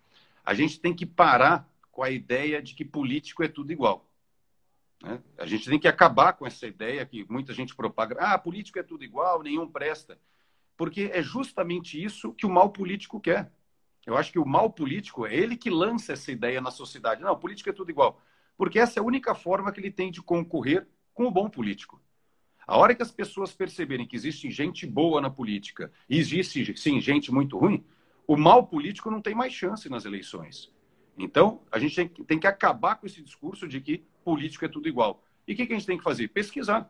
A 0.45 0.53
gente 0.53 0.79
tem 0.79 0.93
que 0.93 1.05
parar 1.05 1.67
com 1.91 2.03
a 2.03 2.11
ideia 2.11 2.61
de 2.61 2.75
que 2.75 2.85
político 2.85 3.43
é 3.43 3.47
tudo 3.47 3.71
igual. 3.71 4.07
Né? 5.01 5.19
A 5.37 5.47
gente 5.47 5.67
tem 5.67 5.79
que 5.79 5.87
acabar 5.87 6.33
com 6.33 6.45
essa 6.45 6.67
ideia 6.67 7.05
que 7.05 7.25
muita 7.29 7.53
gente 7.53 7.75
propaga. 7.75 8.15
Ah, 8.19 8.37
político 8.37 8.77
é 8.77 8.83
tudo 8.83 9.03
igual, 9.03 9.41
nenhum 9.41 9.67
presta. 9.67 10.19
Porque 10.77 11.09
é 11.11 11.23
justamente 11.23 12.01
isso 12.01 12.33
que 12.33 12.45
o 12.45 12.49
mal 12.49 12.69
político 12.69 13.19
quer. 13.19 13.51
Eu 14.05 14.15
acho 14.15 14.31
que 14.31 14.39
o 14.39 14.45
mal 14.45 14.69
político 14.71 15.25
é 15.25 15.35
ele 15.35 15.57
que 15.57 15.69
lança 15.69 16.13
essa 16.13 16.31
ideia 16.31 16.61
na 16.61 16.71
sociedade. 16.71 17.21
Não, 17.21 17.37
político 17.37 17.69
é 17.69 17.73
tudo 17.73 17.89
igual. 17.89 18.21
Porque 18.55 18.79
essa 18.79 18.99
é 18.99 19.01
a 19.01 19.05
única 19.05 19.33
forma 19.33 19.71
que 19.71 19.79
ele 19.79 19.91
tem 19.91 20.11
de 20.11 20.21
concorrer 20.21 20.87
com 21.13 21.25
o 21.25 21.31
bom 21.31 21.49
político. 21.49 22.01
A 22.67 22.77
hora 22.77 22.95
que 22.95 23.01
as 23.01 23.11
pessoas 23.11 23.53
perceberem 23.53 24.07
que 24.07 24.15
existe 24.15 24.49
gente 24.51 24.85
boa 24.85 25.19
na 25.19 25.29
política 25.29 25.91
e 26.09 26.17
existe, 26.17 26.75
sim, 26.77 26.99
gente 27.01 27.31
muito 27.31 27.57
ruim, 27.57 27.83
o 28.27 28.37
mal 28.37 28.67
político 28.67 29.11
não 29.11 29.21
tem 29.21 29.35
mais 29.35 29.53
chance 29.53 29.89
nas 29.89 30.05
eleições. 30.05 30.71
Então, 31.17 31.61
a 31.71 31.77
gente 31.77 32.09
tem, 32.25 32.39
que 32.39 32.47
acabar 32.47 32.95
com 32.95 33.05
esse 33.05 33.21
discurso 33.21 33.67
de 33.67 33.81
que 33.81 34.05
político 34.23 34.65
é 34.65 34.67
tudo 34.67 34.87
igual. 34.87 35.23
E 35.47 35.53
o 35.53 35.55
que, 35.55 35.65
que 35.65 35.73
a 35.73 35.75
gente 35.77 35.87
tem 35.87 35.97
que 35.97 36.03
fazer? 36.03 36.27
Pesquisar. 36.29 36.89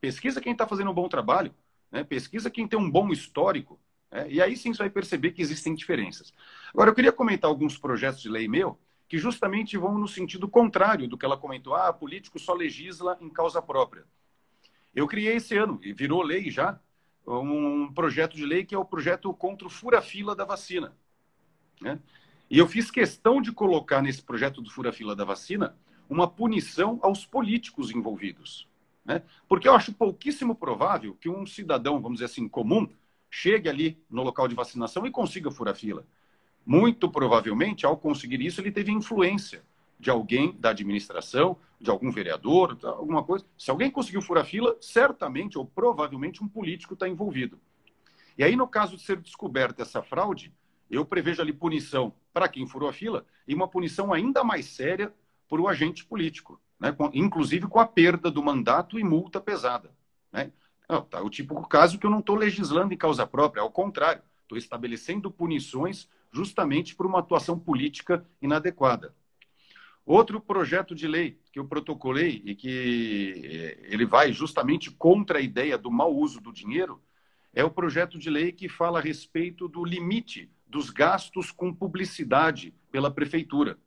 Pesquisa 0.00 0.40
quem 0.40 0.52
está 0.52 0.66
fazendo 0.66 0.90
um 0.90 0.94
bom 0.94 1.08
trabalho, 1.08 1.54
né? 1.90 2.04
pesquisa 2.04 2.50
quem 2.50 2.68
tem 2.68 2.78
um 2.78 2.90
bom 2.90 3.10
histórico, 3.10 3.80
né? 4.10 4.30
e 4.30 4.40
aí 4.40 4.56
sim 4.56 4.72
você 4.72 4.78
vai 4.78 4.90
perceber 4.90 5.32
que 5.32 5.42
existem 5.42 5.74
diferenças. 5.74 6.32
Agora, 6.72 6.90
eu 6.90 6.94
queria 6.94 7.12
comentar 7.12 7.50
alguns 7.50 7.76
projetos 7.78 8.20
de 8.20 8.28
lei 8.28 8.46
meu 8.46 8.78
que 9.08 9.18
justamente 9.18 9.76
vão 9.76 9.98
no 9.98 10.08
sentido 10.08 10.48
contrário 10.48 11.08
do 11.08 11.16
que 11.16 11.24
ela 11.24 11.36
comentou. 11.36 11.74
Ah, 11.74 11.92
político 11.92 12.38
só 12.38 12.52
legisla 12.52 13.16
em 13.20 13.30
causa 13.30 13.62
própria. 13.62 14.04
Eu 14.96 15.06
criei 15.06 15.36
esse 15.36 15.54
ano, 15.54 15.78
e 15.82 15.92
virou 15.92 16.22
lei 16.22 16.50
já, 16.50 16.80
um 17.26 17.92
projeto 17.92 18.34
de 18.34 18.46
lei 18.46 18.64
que 18.64 18.74
é 18.74 18.78
o 18.78 18.84
projeto 18.84 19.32
contra 19.34 19.66
o 19.66 19.70
fura-fila 19.70 20.34
da 20.34 20.46
vacina. 20.46 20.96
Né? 21.82 22.00
E 22.48 22.56
eu 22.56 22.66
fiz 22.66 22.90
questão 22.90 23.42
de 23.42 23.52
colocar 23.52 24.00
nesse 24.00 24.22
projeto 24.22 24.62
do 24.62 24.70
fura-fila 24.70 25.14
da 25.14 25.22
vacina 25.22 25.76
uma 26.08 26.26
punição 26.26 26.98
aos 27.02 27.26
políticos 27.26 27.90
envolvidos. 27.90 28.66
Né? 29.04 29.22
Porque 29.46 29.68
eu 29.68 29.74
acho 29.74 29.92
pouquíssimo 29.92 30.54
provável 30.54 31.14
que 31.20 31.28
um 31.28 31.44
cidadão, 31.44 32.00
vamos 32.00 32.20
dizer 32.20 32.32
assim, 32.32 32.48
comum, 32.48 32.88
chegue 33.28 33.68
ali 33.68 34.02
no 34.08 34.22
local 34.22 34.48
de 34.48 34.54
vacinação 34.54 35.06
e 35.06 35.10
consiga 35.10 35.50
furar 35.50 35.74
fila. 35.74 36.06
Muito 36.64 37.10
provavelmente, 37.10 37.84
ao 37.84 37.98
conseguir 37.98 38.40
isso, 38.40 38.62
ele 38.62 38.72
teve 38.72 38.92
influência 38.92 39.62
de 39.98 40.10
alguém 40.10 40.52
da 40.58 40.70
administração, 40.70 41.56
de 41.80 41.90
algum 41.90 42.10
vereador, 42.10 42.78
alguma 42.82 43.22
coisa. 43.22 43.44
Se 43.56 43.70
alguém 43.70 43.90
conseguiu 43.90 44.22
furar 44.22 44.44
fila, 44.44 44.76
certamente 44.80 45.58
ou 45.58 45.64
provavelmente 45.64 46.42
um 46.42 46.48
político 46.48 46.94
está 46.94 47.08
envolvido. 47.08 47.58
E 48.38 48.44
aí, 48.44 48.54
no 48.54 48.68
caso 48.68 48.96
de 48.96 49.02
ser 49.02 49.16
descoberta 49.18 49.82
essa 49.82 50.02
fraude, 50.02 50.52
eu 50.90 51.04
prevejo 51.04 51.42
ali 51.42 51.52
punição 51.52 52.12
para 52.32 52.48
quem 52.48 52.66
furou 52.66 52.88
a 52.88 52.92
fila 52.92 53.24
e 53.48 53.54
uma 53.54 53.66
punição 53.66 54.12
ainda 54.12 54.44
mais 54.44 54.66
séria 54.66 55.12
para 55.48 55.60
o 55.60 55.68
agente 55.68 56.04
político, 56.04 56.60
né? 56.78 56.94
inclusive 57.14 57.66
com 57.66 57.80
a 57.80 57.86
perda 57.86 58.30
do 58.30 58.42
mandato 58.42 58.98
e 58.98 59.04
multa 59.04 59.40
pesada. 59.40 59.90
Né? 60.30 60.52
Não, 60.88 61.02
tá, 61.02 61.22
o 61.22 61.30
típico 61.30 61.66
caso 61.66 61.98
que 61.98 62.06
eu 62.06 62.10
não 62.10 62.20
estou 62.20 62.36
legislando 62.36 62.92
em 62.92 62.96
causa 62.96 63.26
própria, 63.26 63.62
ao 63.62 63.70
contrário, 63.70 64.22
estou 64.42 64.58
estabelecendo 64.58 65.30
punições 65.30 66.08
justamente 66.30 66.94
por 66.94 67.06
uma 67.06 67.20
atuação 67.20 67.58
política 67.58 68.24
inadequada. 68.40 69.14
Outro 70.06 70.40
projeto 70.40 70.94
de 70.94 71.08
lei 71.08 71.36
que 71.52 71.58
eu 71.58 71.66
protocolei 71.66 72.40
e 72.44 72.54
que 72.54 73.42
eh, 73.44 73.88
ele 73.92 74.06
vai 74.06 74.32
justamente 74.32 74.88
contra 74.88 75.38
a 75.40 75.42
ideia 75.42 75.76
do 75.76 75.90
mau 75.90 76.14
uso 76.14 76.40
do 76.40 76.52
dinheiro 76.52 77.02
é 77.52 77.64
o 77.64 77.70
projeto 77.70 78.16
de 78.16 78.30
lei 78.30 78.52
que 78.52 78.68
fala 78.68 79.00
a 79.00 79.02
respeito 79.02 79.66
do 79.66 79.84
limite 79.84 80.48
dos 80.64 80.90
gastos 80.90 81.50
com 81.50 81.74
publicidade 81.74 82.72
pela 82.92 83.10
prefeitura. 83.10 83.78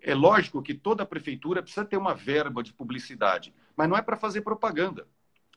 É 0.00 0.14
lógico 0.14 0.62
que 0.62 0.72
toda 0.72 1.04
prefeitura 1.04 1.62
precisa 1.62 1.84
ter 1.84 1.98
uma 1.98 2.14
verba 2.14 2.62
de 2.62 2.72
publicidade, 2.72 3.52
mas 3.76 3.90
não 3.90 3.96
é 3.96 4.00
para 4.00 4.16
fazer 4.16 4.40
propaganda. 4.40 5.06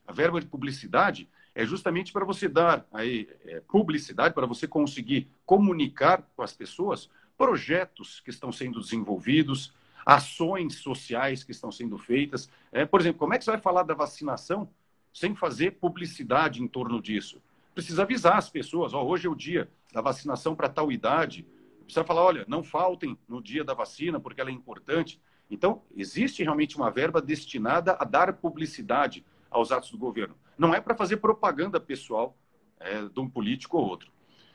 A 0.06 0.12
verba 0.12 0.40
de 0.42 0.46
publicidade 0.46 1.26
é 1.54 1.64
justamente 1.64 2.12
para 2.12 2.24
você 2.24 2.48
dar 2.48 2.86
aí, 2.92 3.28
é, 3.46 3.60
publicidade, 3.60 4.34
para 4.34 4.46
você 4.46 4.68
conseguir 4.68 5.30
comunicar 5.46 6.28
com 6.36 6.42
as 6.42 6.52
pessoas 6.52 7.08
projetos 7.40 8.20
que 8.20 8.28
estão 8.28 8.52
sendo 8.52 8.80
desenvolvidos, 8.80 9.72
ações 10.04 10.74
sociais 10.74 11.42
que 11.42 11.52
estão 11.52 11.72
sendo 11.72 11.96
feitas. 11.96 12.50
É, 12.70 12.84
por 12.84 13.00
exemplo, 13.00 13.18
como 13.18 13.32
é 13.32 13.38
que 13.38 13.44
você 13.46 13.52
vai 13.52 13.60
falar 13.60 13.82
da 13.82 13.94
vacinação 13.94 14.68
sem 15.10 15.34
fazer 15.34 15.78
publicidade 15.80 16.62
em 16.62 16.68
torno 16.68 17.00
disso? 17.00 17.40
Precisa 17.74 18.02
avisar 18.02 18.36
as 18.36 18.50
pessoas: 18.50 18.92
ó, 18.92 19.02
hoje 19.02 19.26
é 19.26 19.30
o 19.30 19.34
dia 19.34 19.70
da 19.90 20.02
vacinação 20.02 20.54
para 20.54 20.68
tal 20.68 20.92
idade. 20.92 21.46
Precisa 21.84 22.04
falar: 22.04 22.24
olha, 22.24 22.44
não 22.46 22.62
faltem 22.62 23.18
no 23.26 23.42
dia 23.42 23.64
da 23.64 23.72
vacina, 23.72 24.20
porque 24.20 24.42
ela 24.42 24.50
é 24.50 24.52
importante. 24.52 25.18
Então, 25.50 25.80
existe 25.96 26.42
realmente 26.42 26.76
uma 26.76 26.90
verba 26.90 27.22
destinada 27.22 27.96
a 27.98 28.04
dar 28.04 28.34
publicidade 28.34 29.24
aos 29.50 29.72
atos 29.72 29.90
do 29.90 29.96
governo. 29.96 30.36
Não 30.58 30.74
é 30.74 30.80
para 30.80 30.94
fazer 30.94 31.16
propaganda 31.16 31.80
pessoal 31.80 32.36
é, 32.78 33.00
de 33.06 33.18
um 33.18 33.30
político 33.30 33.78
ou 33.78 33.88
outro. 33.88 34.12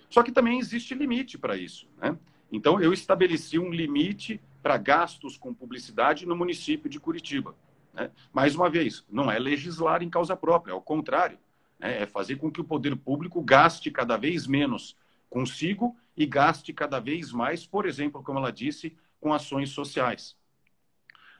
Só 0.07 0.21
que 0.21 0.31
também 0.31 0.59
existe 0.59 0.93
limite 0.93 1.35
para 1.35 1.57
isso. 1.57 1.89
Né? 1.97 2.15
Então, 2.51 2.79
eu 2.79 2.93
estabeleci 2.93 3.59
um 3.59 3.71
limite 3.71 4.39
para 4.61 4.77
gastos 4.77 5.37
com 5.37 5.53
publicidade 5.53 6.25
no 6.25 6.35
município 6.35 6.89
de 6.89 6.99
Curitiba. 6.99 7.55
Né? 7.93 8.11
Mais 8.33 8.55
uma 8.55 8.69
vez, 8.69 9.05
não 9.09 9.31
é 9.31 9.39
legislar 9.39 10.03
em 10.03 10.09
causa 10.09 10.35
própria, 10.35 10.73
ao 10.73 10.81
contrário, 10.81 11.37
né? 11.79 12.01
é 12.03 12.05
fazer 12.05 12.35
com 12.37 12.51
que 12.51 12.61
o 12.61 12.65
poder 12.65 12.95
público 12.95 13.41
gaste 13.41 13.91
cada 13.91 14.17
vez 14.17 14.47
menos 14.47 14.95
consigo 15.29 15.95
e 16.15 16.25
gaste 16.25 16.71
cada 16.73 16.99
vez 16.99 17.31
mais, 17.31 17.65
por 17.65 17.85
exemplo, 17.85 18.23
como 18.23 18.39
ela 18.39 18.51
disse, 18.51 18.95
com 19.19 19.33
ações 19.33 19.69
sociais. 19.69 20.35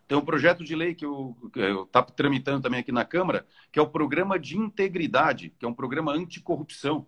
Tem 0.07 0.17
um 0.17 0.25
projeto 0.25 0.63
de 0.63 0.75
lei 0.75 0.93
que 0.93 1.05
eu 1.05 1.35
está 1.83 2.03
tramitando 2.03 2.61
também 2.61 2.79
aqui 2.79 2.91
na 2.91 3.05
Câmara, 3.05 3.45
que 3.71 3.79
é 3.79 3.81
o 3.81 3.89
Programa 3.89 4.37
de 4.37 4.57
Integridade, 4.57 5.53
que 5.57 5.65
é 5.65 5.67
um 5.67 5.73
programa 5.73 6.11
anticorrupção, 6.11 7.07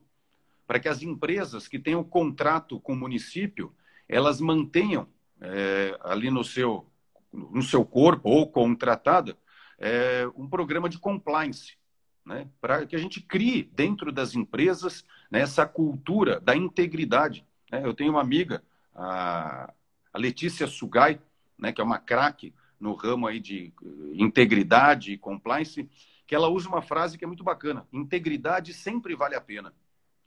para 0.66 0.80
que 0.80 0.88
as 0.88 1.02
empresas 1.04 1.68
que 1.68 1.78
tenham 1.78 2.04
contrato 2.04 2.80
com 2.80 2.94
o 2.94 2.96
município, 2.96 3.74
elas 4.08 4.40
mantenham 4.40 5.08
é, 5.42 5.98
ali 6.02 6.30
no 6.30 6.44
seu, 6.44 6.86
no 7.32 7.62
seu 7.62 7.86
corpo 7.86 8.30
ou 8.30 8.50
contratada 8.50 9.38
é, 9.78 10.28
um 10.36 10.48
programa 10.48 10.90
de 10.90 10.98
compliance, 10.98 11.78
né, 12.26 12.48
para 12.60 12.86
que 12.86 12.96
a 12.96 13.00
gente 13.00 13.22
crie 13.22 13.64
dentro 13.74 14.12
das 14.12 14.36
empresas 14.36 15.06
né, 15.32 15.42
essa 15.42 15.66
cultura 15.66 16.40
da 16.40 16.56
integridade. 16.56 17.46
Né? 17.72 17.82
Eu 17.86 17.94
tenho 17.94 18.12
uma 18.12 18.22
amiga, 18.22 18.64
a, 18.94 19.72
a 20.12 20.18
Letícia 20.18 20.68
Sugai, 20.68 21.22
né, 21.58 21.72
que 21.72 21.80
é 21.80 21.84
uma 21.84 22.00
craque 22.00 22.54
no 22.80 22.94
ramo 22.94 23.28
aí 23.28 23.40
de 23.40 23.74
integridade 24.14 25.14
e 25.14 25.18
compliance, 25.18 25.90
que 26.26 26.36
ela 26.36 26.50
usa 26.50 26.68
uma 26.68 26.82
frase 26.82 27.18
que 27.18 27.24
é 27.24 27.28
muito 27.28 27.44
bacana: 27.44 27.88
integridade 27.92 28.74
sempre 28.74 29.16
vale 29.16 29.36
a 29.36 29.42
pena. 29.42 29.74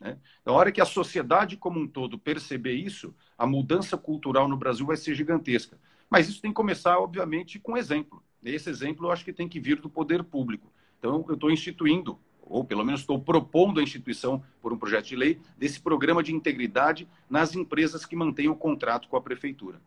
Né? 0.00 0.18
Na 0.44 0.52
hora 0.52 0.72
que 0.72 0.80
a 0.80 0.86
sociedade 0.86 1.56
como 1.56 1.78
um 1.78 1.86
todo 1.86 2.18
perceber 2.18 2.74
isso, 2.74 3.14
a 3.36 3.46
mudança 3.46 3.96
cultural 3.98 4.48
no 4.48 4.56
Brasil 4.56 4.86
vai 4.86 4.96
ser 4.96 5.14
gigantesca. 5.14 5.78
Mas 6.08 6.28
isso 6.28 6.40
tem 6.40 6.50
que 6.50 6.56
começar, 6.56 6.98
obviamente, 6.98 7.58
com 7.58 7.76
exemplo. 7.76 8.22
Esse 8.42 8.70
exemplo 8.70 9.06
eu 9.06 9.12
acho 9.12 9.24
que 9.24 9.32
tem 9.32 9.48
que 9.48 9.60
vir 9.60 9.80
do 9.80 9.90
poder 9.90 10.24
público. 10.24 10.72
Então, 10.98 11.24
eu 11.28 11.34
estou 11.34 11.50
instituindo, 11.50 12.18
ou 12.40 12.64
pelo 12.64 12.84
menos 12.84 13.02
estou 13.02 13.20
propondo 13.20 13.78
a 13.78 13.82
instituição, 13.82 14.42
por 14.60 14.72
um 14.72 14.78
projeto 14.78 15.06
de 15.06 15.16
lei, 15.16 15.40
desse 15.56 15.80
programa 15.80 16.22
de 16.22 16.34
integridade 16.34 17.06
nas 17.28 17.54
empresas 17.54 18.04
que 18.04 18.16
mantêm 18.16 18.48
o 18.48 18.56
contrato 18.56 19.08
com 19.08 19.16
a 19.16 19.20
prefeitura. 19.20 19.80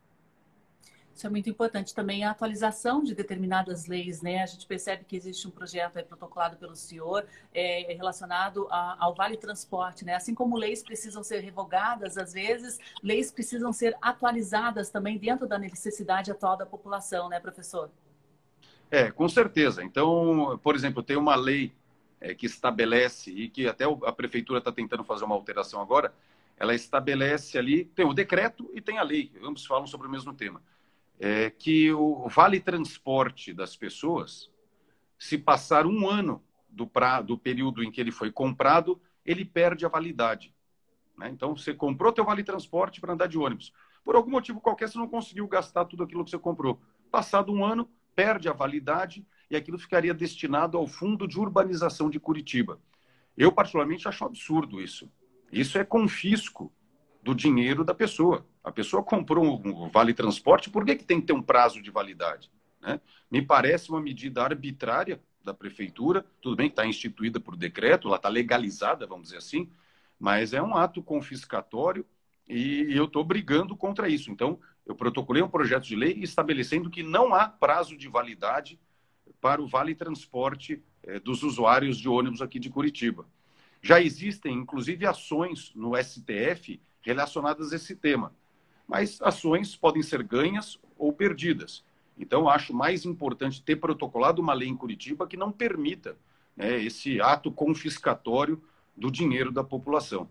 Isso 1.15 1.27
é 1.27 1.29
muito 1.29 1.47
importante 1.47 1.93
também 1.93 2.23
a 2.23 2.31
atualização 2.31 3.03
de 3.03 3.13
determinadas 3.13 3.85
leis, 3.85 4.21
né? 4.21 4.41
A 4.41 4.47
gente 4.47 4.65
percebe 4.65 5.05
que 5.05 5.15
existe 5.15 5.47
um 5.47 5.51
projeto 5.51 6.03
protocolado 6.05 6.57
pelo 6.57 6.75
senhor 6.75 7.25
é, 7.53 7.93
relacionado 7.93 8.67
a, 8.71 8.97
ao 8.99 9.13
Vale 9.13 9.37
Transporte, 9.37 10.03
né? 10.03 10.15
Assim 10.15 10.33
como 10.33 10.57
leis 10.57 10.81
precisam 10.81 11.23
ser 11.23 11.39
revogadas, 11.41 12.17
às 12.17 12.33
vezes, 12.33 12.79
leis 13.03 13.31
precisam 13.31 13.71
ser 13.71 13.95
atualizadas 14.01 14.89
também 14.89 15.19
dentro 15.19 15.47
da 15.47 15.59
necessidade 15.59 16.31
atual 16.31 16.57
da 16.57 16.65
população, 16.65 17.29
né, 17.29 17.39
professor? 17.39 17.91
É, 18.89 19.11
com 19.11 19.29
certeza. 19.29 19.83
Então, 19.83 20.59
por 20.63 20.75
exemplo, 20.75 21.03
tem 21.03 21.15
uma 21.15 21.35
lei 21.35 21.71
é, 22.19 22.33
que 22.33 22.47
estabelece, 22.47 23.29
e 23.29 23.49
que 23.49 23.67
até 23.67 23.85
a 23.85 24.11
prefeitura 24.11 24.57
está 24.57 24.71
tentando 24.71 25.03
fazer 25.03 25.25
uma 25.25 25.35
alteração 25.35 25.79
agora, 25.79 26.11
ela 26.57 26.73
estabelece 26.73 27.57
ali, 27.57 27.85
tem 27.85 28.05
o 28.05 28.13
decreto 28.13 28.69
e 28.73 28.81
tem 28.81 28.97
a 28.97 29.03
lei, 29.03 29.31
ambos 29.43 29.65
falam 29.65 29.85
sobre 29.85 30.07
o 30.07 30.09
mesmo 30.09 30.33
tema 30.33 30.61
é 31.19 31.49
que 31.49 31.91
o 31.91 32.27
vale 32.27 32.59
transporte 32.59 33.53
das 33.53 33.75
pessoas, 33.75 34.49
se 35.17 35.37
passar 35.37 35.85
um 35.85 36.07
ano 36.07 36.43
do, 36.69 36.87
pra, 36.87 37.21
do 37.21 37.37
período 37.37 37.83
em 37.83 37.91
que 37.91 38.01
ele 38.01 38.11
foi 38.11 38.31
comprado, 38.31 38.99
ele 39.25 39.45
perde 39.45 39.85
a 39.85 39.89
validade. 39.89 40.53
Né? 41.17 41.29
Então, 41.29 41.55
você 41.55 41.73
comprou 41.73 42.11
teu 42.11 42.25
vale 42.25 42.43
transporte 42.43 42.99
para 42.99 43.13
andar 43.13 43.27
de 43.27 43.37
ônibus. 43.37 43.71
Por 44.03 44.15
algum 44.15 44.31
motivo 44.31 44.59
qualquer, 44.59 44.89
você 44.89 44.97
não 44.97 45.07
conseguiu 45.07 45.47
gastar 45.47 45.85
tudo 45.85 46.03
aquilo 46.03 46.25
que 46.25 46.31
você 46.31 46.39
comprou. 46.39 46.81
Passado 47.09 47.53
um 47.53 47.63
ano, 47.63 47.89
perde 48.15 48.49
a 48.49 48.53
validade 48.53 49.25
e 49.49 49.55
aquilo 49.55 49.77
ficaria 49.77 50.13
destinado 50.13 50.77
ao 50.77 50.87
Fundo 50.87 51.27
de 51.27 51.39
Urbanização 51.39 52.09
de 52.09 52.19
Curitiba. 52.19 52.79
Eu, 53.37 53.51
particularmente, 53.51 54.07
acho 54.07 54.23
um 54.23 54.27
absurdo 54.27 54.81
isso. 54.81 55.09
Isso 55.51 55.77
é 55.77 55.85
confisco 55.85 56.71
do 57.23 57.33
dinheiro 57.33 57.85
da 57.85 57.93
pessoa. 57.93 58.45
A 58.63 58.71
pessoa 58.71 59.01
comprou 59.01 59.43
um 59.65 59.89
vale 59.89 60.13
transporte, 60.13 60.69
por 60.69 60.85
que, 60.85 60.95
que 60.95 61.05
tem 61.05 61.21
que 61.21 61.27
ter 61.27 61.33
um 61.33 61.41
prazo 61.41 61.81
de 61.81 61.89
validade? 61.89 62.51
Né? 62.81 62.99
Me 63.31 63.41
parece 63.41 63.89
uma 63.89 64.01
medida 64.01 64.43
arbitrária 64.43 65.21
da 65.43 65.53
prefeitura, 65.53 66.25
tudo 66.41 66.57
bem 66.57 66.67
que 66.67 66.73
está 66.73 66.85
instituída 66.85 67.39
por 67.39 67.55
decreto, 67.55 68.07
ela 68.07 68.17
está 68.17 68.29
legalizada, 68.29 69.07
vamos 69.07 69.25
dizer 69.25 69.37
assim, 69.37 69.69
mas 70.19 70.53
é 70.53 70.61
um 70.61 70.75
ato 70.75 71.01
confiscatório 71.01 72.05
e 72.47 72.93
eu 72.93 73.05
estou 73.05 73.23
brigando 73.23 73.75
contra 73.75 74.09
isso. 74.09 74.29
Então, 74.29 74.59
eu 74.85 74.95
protocolei 74.95 75.41
um 75.41 75.49
projeto 75.49 75.83
de 75.83 75.95
lei 75.95 76.19
estabelecendo 76.21 76.89
que 76.89 77.03
não 77.03 77.33
há 77.33 77.47
prazo 77.47 77.97
de 77.97 78.07
validade 78.09 78.79
para 79.39 79.61
o 79.61 79.67
vale 79.67 79.95
transporte 79.95 80.81
eh, 81.03 81.19
dos 81.19 81.43
usuários 81.43 81.97
de 81.97 82.07
ônibus 82.07 82.41
aqui 82.41 82.59
de 82.59 82.69
Curitiba. 82.69 83.25
Já 83.81 84.01
existem, 84.01 84.53
inclusive, 84.53 85.05
ações 85.05 85.71
no 85.75 85.91
STF 86.01 86.81
relacionadas 87.03 87.71
a 87.71 87.75
esse 87.75 87.95
tema. 87.95 88.33
Mas 88.87 89.21
ações 89.21 89.75
podem 89.75 90.01
ser 90.01 90.23
ganhas 90.23 90.79
ou 90.97 91.13
perdidas. 91.13 91.83
Então, 92.17 92.47
acho 92.47 92.73
mais 92.73 93.05
importante 93.05 93.61
ter 93.61 93.75
protocolado 93.75 94.41
uma 94.41 94.53
lei 94.53 94.67
em 94.67 94.75
Curitiba 94.75 95.27
que 95.27 95.37
não 95.37 95.51
permita 95.51 96.17
né, 96.55 96.81
esse 96.81 97.19
ato 97.19 97.51
confiscatório 97.51 98.61
do 98.95 99.11
dinheiro 99.11 99.51
da 99.51 99.63
população. 99.63 100.29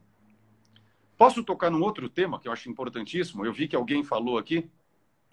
Posso 1.17 1.43
tocar 1.43 1.71
num 1.71 1.83
outro 1.83 2.09
tema 2.09 2.39
que 2.39 2.49
eu 2.49 2.53
acho 2.53 2.71
importantíssimo? 2.71 3.45
Eu 3.45 3.53
vi 3.53 3.69
que 3.69 3.77
alguém 3.77 4.03
falou 4.03 4.39
aqui 4.39 4.71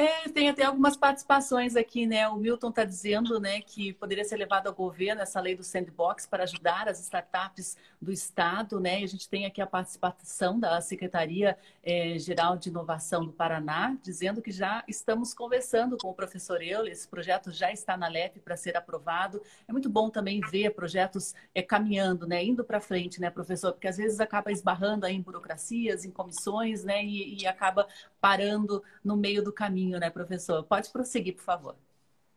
É, 0.02 0.30
tem 0.30 0.48
até 0.48 0.64
algumas 0.64 0.96
participações 0.96 1.76
aqui, 1.76 2.08
né? 2.08 2.26
O 2.30 2.38
Milton 2.38 2.70
está 2.70 2.86
dizendo 2.86 3.38
né, 3.38 3.60
que 3.60 3.92
poderia 3.92 4.24
ser 4.24 4.38
levado 4.38 4.68
ao 4.68 4.74
governo 4.74 5.22
essa 5.22 5.42
lei 5.42 5.58
do 5.58 5.62
sandbox 5.62 6.26
para 6.26 6.44
ajudar 6.44 6.88
as 6.88 7.02
startups 7.02 7.76
do 8.02 8.10
Estado, 8.10 8.80
né? 8.80 9.02
E 9.02 9.04
a 9.04 9.08
gente 9.08 9.28
tem 9.28 9.46
aqui 9.46 9.62
a 9.62 9.68
participação 9.68 10.58
da 10.58 10.80
Secretaria 10.80 11.58
é, 11.84 12.18
Geral 12.18 12.56
de 12.56 12.70
Inovação 12.70 13.26
do 13.26 13.34
Paraná, 13.34 13.94
dizendo 14.02 14.42
que 14.42 14.52
já 14.52 14.86
estamos 14.88 15.34
conversando 15.34 15.98
com 15.98 16.08
o 16.08 16.14
professor 16.14 16.62
Euler, 16.62 16.94
esse 16.94 17.06
projeto 17.06 17.52
já 17.52 17.70
está 17.70 17.98
na 17.98 18.08
LEP 18.08 18.40
para 18.40 18.56
ser 18.56 18.78
aprovado. 18.78 19.42
É 19.68 19.74
muito 19.74 19.90
bom 19.90 20.10
também 20.10 20.40
ver 20.50 20.70
projetos 20.70 21.36
é, 21.54 21.62
caminhando, 21.62 22.26
né? 22.26 22.42
Indo 22.42 22.64
para 22.64 22.80
frente, 22.80 23.20
né, 23.20 23.30
professor? 23.30 23.74
Porque 23.74 23.90
às 23.90 23.98
vezes 23.98 24.22
acaba 24.22 24.50
esbarrando 24.50 25.06
aí 25.06 25.14
em 25.14 25.22
burocracias, 25.22 26.06
em 26.06 26.10
comissões, 26.10 26.86
né? 26.86 27.04
E, 27.04 27.42
e 27.42 27.46
acaba 27.46 27.86
parando 28.20 28.84
no 29.04 29.16
meio 29.16 29.44
do 29.44 29.52
caminho, 29.52 30.00
né, 30.00 30.10
professor? 30.10 30.64
Pode 30.64 30.90
prosseguir, 30.92 31.36
por 31.36 31.44
favor. 31.44 31.76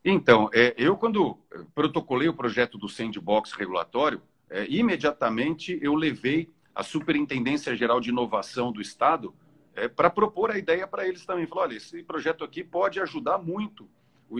Então, 0.04 0.50
é, 0.52 0.74
eu 0.76 0.96
quando 0.96 1.38
protocolei 1.74 2.28
o 2.28 2.34
projeto 2.34 2.76
do 2.76 2.88
sandbox 2.88 3.52
regulatório, 3.52 4.20
é, 4.50 4.66
imediatamente 4.68 5.78
eu 5.80 5.94
levei 5.94 6.50
a 6.74 6.82
Superintendência 6.82 7.76
Geral 7.76 8.00
de 8.00 8.10
Inovação 8.10 8.72
do 8.72 8.80
Estado 8.80 9.34
é, 9.74 9.88
para 9.88 10.10
propor 10.10 10.50
a 10.50 10.58
ideia 10.58 10.86
para 10.86 11.06
eles 11.06 11.24
também. 11.24 11.46
Falou, 11.46 11.64
olha, 11.64 11.76
esse 11.76 12.02
projeto 12.02 12.44
aqui 12.44 12.64
pode 12.64 13.00
ajudar 13.00 13.38
muito 13.38 13.88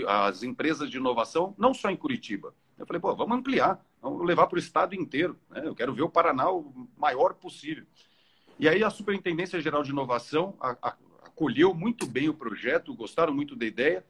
as 0.06 0.42
empresas 0.42 0.90
de 0.90 0.96
inovação, 0.96 1.54
não 1.58 1.74
só 1.74 1.90
em 1.90 1.96
Curitiba. 1.96 2.54
Eu 2.78 2.86
falei, 2.86 3.00
pô, 3.00 3.14
vamos 3.14 3.36
ampliar, 3.36 3.84
vamos 4.00 4.26
levar 4.26 4.46
para 4.46 4.56
o 4.56 4.58
estado 4.58 4.94
inteiro. 4.94 5.38
Né? 5.50 5.62
Eu 5.64 5.74
quero 5.74 5.92
ver 5.92 6.02
o 6.02 6.08
Paraná 6.08 6.50
o 6.50 6.88
maior 6.96 7.34
possível. 7.34 7.84
E 8.58 8.68
aí 8.68 8.82
a 8.82 8.90
Superintendência 8.90 9.60
Geral 9.60 9.82
de 9.82 9.90
Inovação 9.90 10.54
a, 10.60 10.76
a, 10.82 10.96
acolheu 11.32 11.74
muito 11.74 12.06
bem 12.06 12.28
o 12.28 12.34
projeto, 12.34 12.94
gostaram 12.94 13.34
muito 13.34 13.56
da 13.56 13.64
ideia. 13.64 14.04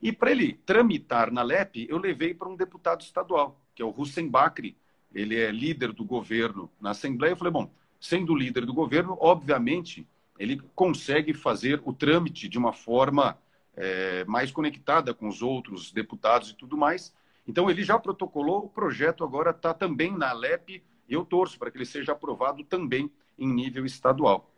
E 0.00 0.12
para 0.12 0.30
ele 0.30 0.54
tramitar 0.66 1.32
na 1.32 1.42
LEP, 1.42 1.86
eu 1.88 1.98
levei 1.98 2.34
para 2.34 2.48
um 2.48 2.56
deputado 2.56 3.00
estadual, 3.00 3.60
que 3.74 3.82
é 3.82 3.84
o 3.84 3.94
Hussein 3.96 4.28
Bakri. 4.28 4.76
Ele 5.14 5.38
é 5.38 5.50
líder 5.50 5.92
do 5.92 6.04
governo 6.04 6.70
na 6.80 6.90
Assembleia. 6.90 7.32
Eu 7.32 7.36
falei, 7.36 7.52
bom, 7.52 7.70
sendo 8.00 8.34
líder 8.34 8.66
do 8.66 8.74
governo, 8.74 9.16
obviamente, 9.20 10.06
ele 10.38 10.60
consegue 10.74 11.32
fazer 11.32 11.80
o 11.84 11.92
trâmite 11.92 12.48
de 12.48 12.58
uma 12.58 12.72
forma 12.72 13.38
é, 13.74 14.24
mais 14.24 14.50
conectada 14.50 15.14
com 15.14 15.28
os 15.28 15.40
outros 15.40 15.92
deputados 15.92 16.50
e 16.50 16.56
tudo 16.56 16.76
mais. 16.76 17.14
Então, 17.46 17.70
ele 17.70 17.82
já 17.82 17.98
protocolou, 17.98 18.64
o 18.64 18.68
projeto 18.68 19.24
agora 19.24 19.50
está 19.50 19.72
também 19.72 20.16
na 20.16 20.32
LEP, 20.32 20.82
e 21.08 21.14
eu 21.14 21.24
torço 21.24 21.58
para 21.58 21.70
que 21.70 21.78
ele 21.78 21.86
seja 21.86 22.12
aprovado 22.12 22.64
também 22.64 23.10
em 23.38 23.52
nível 23.52 23.84
estadual. 23.84 24.51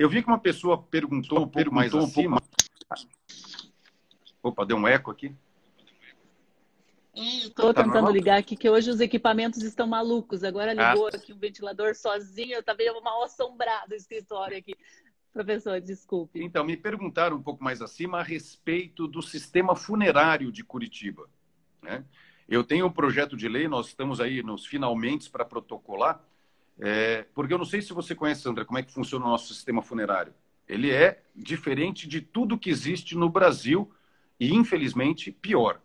Eu 0.00 0.08
vi 0.08 0.22
que 0.22 0.28
uma 0.28 0.38
pessoa 0.38 0.82
perguntou 0.82 1.40
um 1.40 1.42
pouco 1.42 1.52
perguntou 1.52 1.74
mais 1.74 1.92
um 1.92 1.98
acima. 1.98 2.40
Pouco... 2.40 2.54
Opa, 4.42 4.64
deu 4.64 4.78
um 4.78 4.88
eco 4.88 5.10
aqui. 5.10 5.36
Estou 7.14 7.74
tá 7.74 7.82
tentando 7.82 8.04
normal? 8.04 8.12
ligar 8.12 8.38
aqui, 8.38 8.56
que 8.56 8.70
hoje 8.70 8.88
os 8.88 8.98
equipamentos 8.98 9.62
estão 9.62 9.86
malucos. 9.86 10.42
Agora 10.42 10.72
ligou 10.72 11.08
ah. 11.08 11.10
aqui 11.14 11.34
o 11.34 11.36
ventilador 11.36 11.94
sozinho. 11.94 12.54
Eu 12.54 12.60
estava 12.60 12.78
mal 13.04 13.22
assombrado 13.24 13.92
o 13.92 13.94
escritório 13.94 14.56
aqui. 14.56 14.74
Professor, 15.34 15.78
desculpe. 15.82 16.42
Então, 16.42 16.64
me 16.64 16.78
perguntaram 16.78 17.36
um 17.36 17.42
pouco 17.42 17.62
mais 17.62 17.82
acima 17.82 18.20
a 18.20 18.22
respeito 18.22 19.06
do 19.06 19.20
sistema 19.20 19.76
funerário 19.76 20.50
de 20.50 20.64
Curitiba. 20.64 21.28
Né? 21.82 22.06
Eu 22.48 22.64
tenho 22.64 22.86
um 22.86 22.90
projeto 22.90 23.36
de 23.36 23.50
lei, 23.50 23.68
nós 23.68 23.88
estamos 23.88 24.18
aí 24.18 24.42
nos 24.42 24.64
finalmente 24.64 25.28
para 25.28 25.44
protocolar, 25.44 26.24
é, 26.80 27.26
porque 27.34 27.52
eu 27.52 27.58
não 27.58 27.64
sei 27.64 27.82
se 27.82 27.92
você 27.92 28.14
conhece, 28.14 28.40
Sandra, 28.40 28.64
como 28.64 28.78
é 28.78 28.82
que 28.82 28.92
funciona 28.92 29.26
o 29.26 29.28
nosso 29.28 29.52
sistema 29.52 29.82
funerário. 29.82 30.32
Ele 30.66 30.90
é 30.90 31.22
diferente 31.34 32.08
de 32.08 32.20
tudo 32.20 32.58
que 32.58 32.70
existe 32.70 33.16
no 33.16 33.28
Brasil 33.28 33.92
e, 34.38 34.54
infelizmente, 34.54 35.30
pior. 35.30 35.80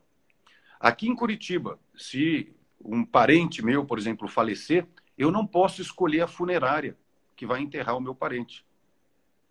Aqui 0.80 1.08
em 1.08 1.16
Curitiba, 1.16 1.80
se 1.96 2.56
um 2.80 3.04
parente 3.04 3.64
meu, 3.64 3.84
por 3.84 3.98
exemplo, 3.98 4.28
falecer, 4.28 4.88
eu 5.18 5.32
não 5.32 5.46
posso 5.46 5.82
escolher 5.82 6.22
a 6.22 6.28
funerária 6.28 6.96
que 7.36 7.46
vai 7.46 7.62
enterrar 7.62 7.98
o 7.98 8.02
meu 8.02 8.16
parente. 8.16 8.66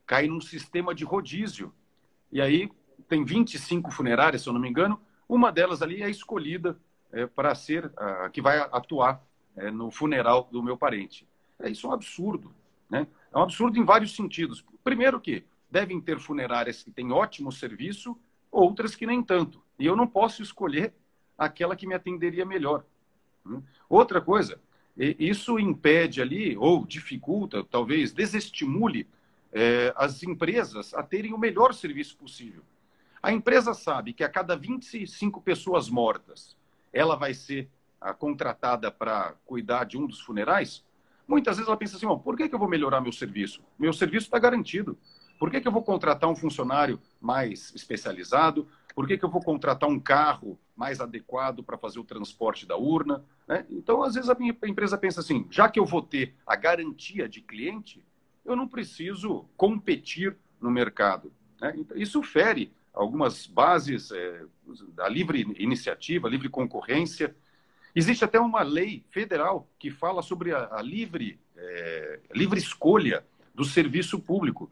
Cai 0.07 0.27
num 0.27 0.41
sistema 0.41 0.95
de 0.95 1.05
rodízio. 1.05 1.75
E 2.33 2.41
aí 2.41 2.71
tem 3.09 3.25
25 3.25 3.91
funerárias, 3.91 4.43
se 4.43 4.49
eu 4.49 4.53
não 4.53 4.61
me 4.61 4.69
engano, 4.69 5.01
uma 5.29 5.53
delas 5.53 5.83
ali 5.83 6.03
é 6.03 6.09
escolhida 6.09 6.79
é, 7.13 7.27
para 7.27 7.55
ser 7.55 7.93
a 7.97 8.31
que 8.31 8.41
vai 8.41 8.59
atuar 8.59 9.23
é, 9.57 9.71
no 9.71 9.91
funeral 9.91 10.49
do 10.51 10.63
meu 10.63 10.77
parente. 10.77 11.27
É, 11.65 11.71
isso 11.71 11.87
é 11.87 11.91
um 11.91 11.93
absurdo. 11.93 12.55
Né? 12.91 13.07
É 13.33 13.39
um 13.39 13.43
absurdo 13.43 13.79
em 13.79 13.85
vários 13.85 14.15
sentidos. 14.15 14.65
Primeiro 14.85 15.19
que 15.19 15.45
devem 15.71 16.01
ter 16.01 16.19
funerárias 16.19 16.83
que 16.83 16.91
têm 16.91 17.11
ótimo 17.11 17.51
serviço, 17.51 18.17
outras 18.51 18.95
que 18.95 19.07
nem 19.07 19.23
tanto. 19.23 19.63
E 19.79 19.87
eu 19.87 19.97
não 19.97 20.07
posso 20.07 20.43
escolher 20.43 20.93
aquela 21.37 21.75
que 21.75 21.87
me 21.87 21.95
atenderia 21.95 22.45
melhor. 22.45 22.85
Né? 23.45 23.63
Outra 23.89 24.21
coisa, 24.21 24.61
isso 24.97 25.59
impede 25.59 26.21
ali, 26.21 26.57
ou 26.57 26.85
dificulta, 26.87 27.65
talvez 27.65 28.13
desestimule 28.13 29.09
é, 29.53 29.93
as 29.97 30.23
empresas 30.23 30.93
a 30.95 31.03
terem 31.03 31.33
o 31.33 31.39
melhor 31.39 31.73
serviço 31.73 32.17
possível. 32.17 32.63
A 33.23 33.33
empresa 33.33 33.73
sabe 33.73 34.13
que 34.13 34.23
a 34.23 34.29
cada 34.29 34.55
25 34.55 35.41
pessoas 35.41 35.89
mortas, 35.89 36.57
ela 36.93 37.17
vai 37.17 37.33
ser 37.33 37.69
contratada 38.19 38.91
para 38.91 39.35
cuidar 39.47 39.85
de 39.85 39.97
um 39.97 40.07
dos 40.07 40.21
funerais, 40.21 40.85
Muitas 41.27 41.57
vezes 41.57 41.69
ela 41.69 41.77
pensa 41.77 41.97
assim, 41.97 42.07
oh, 42.07 42.19
por 42.19 42.37
que, 42.37 42.49
que 42.49 42.55
eu 42.55 42.59
vou 42.59 42.69
melhorar 42.69 43.01
meu 43.01 43.13
serviço? 43.13 43.63
Meu 43.79 43.93
serviço 43.93 44.27
está 44.27 44.39
garantido. 44.39 44.99
Por 45.39 45.51
que, 45.51 45.61
que 45.61 45.69
eu 45.69 45.73
vou 45.73 45.83
contratar 45.83 46.31
um 46.31 46.37
funcionário 46.37 47.01
mais 47.21 47.73
especializado? 47.75 48.69
Por 48.95 49.07
que, 49.07 49.19
que 49.19 49.25
eu 49.25 49.31
vou 49.31 49.43
contratar 49.43 49.89
um 49.89 49.99
carro 49.99 50.59
mais 50.77 51.01
adequado 51.01 51.63
para 51.63 51.77
fazer 51.77 51.99
o 51.99 52.05
transporte 52.05 52.67
da 52.67 52.77
urna? 52.77 53.25
Né? 53.47 53.67
Então, 53.71 54.03
às 54.03 54.15
vezes, 54.15 54.31
a 54.31 54.35
minha 54.35 54.57
empresa 54.65 54.97
pensa 54.97 55.21
assim: 55.21 55.47
já 55.51 55.69
que 55.69 55.81
eu 55.81 55.85
vou 55.85 56.03
ter 56.03 56.35
a 56.47 56.55
garantia 56.55 57.29
de 57.29 57.41
cliente, 57.41 58.05
eu 58.45 58.55
não 58.55 58.69
preciso 58.69 59.47
competir 59.57 60.37
no 60.61 60.71
mercado. 60.71 61.33
Né? 61.61 61.75
Então, 61.77 61.97
isso 61.97 62.23
fere 62.23 62.73
algumas 62.93 63.47
bases 63.47 64.13
é, 64.13 64.43
da 64.95 65.09
livre 65.09 65.41
iniciativa, 65.59 66.29
livre 66.29 66.49
concorrência, 66.49 67.35
Existe 67.95 68.25
até 68.25 68.41
uma 68.41 68.63
lei 68.63 69.05
federal 69.11 69.69
que 69.79 69.91
fala 69.91 70.23
sobre 70.23 70.53
a, 70.53 70.69
a 70.73 70.83
livre, 70.83 71.39
é, 71.57 72.21
livre 72.35 72.59
escolha 72.59 73.25
do 73.55 73.65
serviço 73.65 74.19
público. 74.19 74.71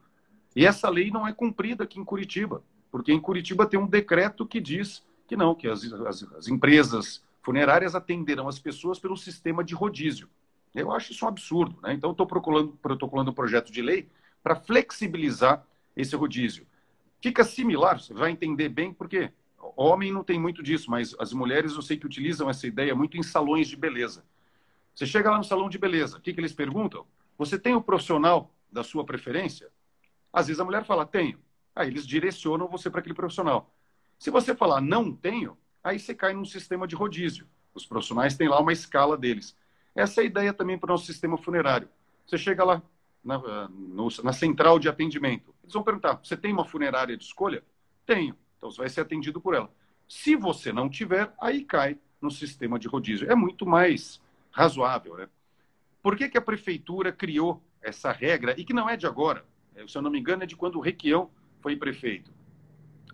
E 0.56 0.66
essa 0.66 0.88
lei 0.88 1.11
não 1.11 1.26
é 1.26 1.32
cumprida 1.32 1.85
aqui 1.85 2.00
em 2.00 2.04
Curitiba, 2.04 2.62
porque 2.90 3.12
em 3.12 3.20
Curitiba 3.20 3.66
tem 3.66 3.78
um 3.78 3.87
decreto 3.87 4.46
que 4.46 4.61
diz 4.61 5.04
que 5.26 5.37
não, 5.37 5.54
que 5.54 5.68
as, 5.68 5.85
as, 5.85 6.22
as 6.35 6.48
empresas 6.48 7.24
funerárias 7.42 7.94
atenderão 7.94 8.48
as 8.48 8.58
pessoas 8.58 8.98
pelo 8.98 9.16
sistema 9.16 9.62
de 9.64 9.74
rodízio. 9.74 10.28
Eu 10.74 10.90
acho 10.90 11.12
isso 11.12 11.24
um 11.24 11.28
absurdo. 11.28 11.78
Né? 11.82 11.94
Então, 11.94 12.12
estou 12.12 12.26
protocolando 12.26 13.30
um 13.30 13.35
projeto 13.35 13.70
de 13.70 13.82
lei 13.82 14.08
para 14.42 14.56
flexibilizar 14.56 15.64
esse 15.96 16.16
rodízio. 16.16 16.66
Fica 17.20 17.44
similar, 17.44 18.00
você 18.00 18.12
vai 18.12 18.30
entender 18.30 18.68
bem, 18.68 18.92
porque 18.92 19.30
Homem 19.77 20.12
não 20.12 20.25
tem 20.25 20.40
muito 20.40 20.62
disso, 20.62 20.90
mas 20.90 21.14
as 21.18 21.33
mulheres 21.33 21.75
eu 21.75 21.83
sei 21.83 21.96
que 21.96 22.07
utilizam 22.07 22.51
essa 22.51 22.66
ideia 22.66 22.94
muito 22.94 23.16
em 23.16 23.22
salões 23.22 23.68
de 23.68 23.77
beleza. 23.77 24.25
Você 24.94 25.07
chega 25.07 25.31
lá 25.31 25.38
no 25.38 25.44
salão 25.44 25.68
de 25.68 25.79
beleza, 25.79 26.18
o 26.18 26.20
que, 26.20 26.33
que 26.33 26.40
eles 26.40 26.53
perguntam? 26.53 27.07
Você 27.38 27.59
tem 27.59 27.75
o 27.75 27.83
profissional 27.83 28.53
da 28.70 28.83
sua 28.83 29.05
preferência? 29.05 29.70
Às 30.33 30.48
vezes 30.48 30.61
a 30.61 30.64
mulher 30.64 30.85
fala, 30.85 31.07
tenho. 31.07 31.38
Aí 31.75 31.88
eles 31.88 32.07
direcionam 32.07 32.68
você 32.68 32.90
para 32.90 33.01
aquele 33.01 33.14
profissional. 33.14 33.72
Se 34.18 34.31
você 34.31 34.55
falar, 34.55 34.81
não 34.81 35.14
tenho, 35.14 35.57
aí 35.83 35.98
você 35.98 36.14
cai 36.14 36.35
num 36.35 36.44
sistema 36.44 36.87
de 36.87 36.94
rodízio. 36.94 37.46
Os 37.75 37.87
profissionais 37.87 38.37
têm 38.37 38.48
lá 38.48 38.61
uma 38.61 38.72
escala 38.72 39.16
deles. 39.16 39.57
Essa 39.94 40.20
é 40.20 40.25
a 40.25 40.27
ideia 40.27 40.53
também 40.53 40.79
para 40.79 40.88
o 40.88 40.92
nosso 40.92 41.07
sistema 41.07 41.38
funerário. 41.38 41.88
Você 42.27 42.37
chega 42.38 42.65
lá 42.65 42.83
na, 43.25 43.69
no, 43.69 44.08
na 44.23 44.33
central 44.33 44.79
de 44.79 44.88
atendimento. 44.88 45.54
Eles 45.63 45.73
vão 45.73 45.83
perguntar: 45.83 46.21
você 46.23 46.37
tem 46.37 46.52
uma 46.52 46.65
funerária 46.65 47.17
de 47.17 47.25
escolha? 47.25 47.65
Tenho. 48.06 48.37
Então 48.63 48.71
você 48.71 48.79
vai 48.79 48.88
ser 48.88 49.00
atendido 49.00 49.40
por 49.40 49.54
ela. 49.54 49.69
Se 50.08 50.37
você 50.37 50.73
não 50.73 50.88
tiver, 50.88 51.35
aí 51.40 51.65
cai 51.65 51.98
no 52.21 52.31
sistema 52.31 52.79
de 52.79 52.87
rodízio. 52.87 53.29
É 53.29 53.35
muito 53.35 53.67
mais 53.67 54.23
razoável, 54.52 55.17
né? 55.17 55.29
Por 56.00 56.17
que, 56.17 56.29
que 56.29 56.38
a 56.38 56.42
prefeitura 56.42 57.10
criou 57.10 57.60
essa 57.83 58.13
regra 58.13 58.54
e 58.56 58.65
que 58.65 58.73
não 58.73 58.88
é 58.88 58.96
de 58.96 59.04
agora? 59.04 59.44
É, 59.75 59.85
se 59.88 59.98
eu 59.98 60.02
não 60.02 60.13
me 60.13 60.21
engano, 60.21 60.44
é 60.44 60.46
de 60.46 60.54
quando 60.54 60.77
o 60.77 60.81
Requião 60.81 61.29
foi 61.60 61.75
prefeito. 61.75 62.33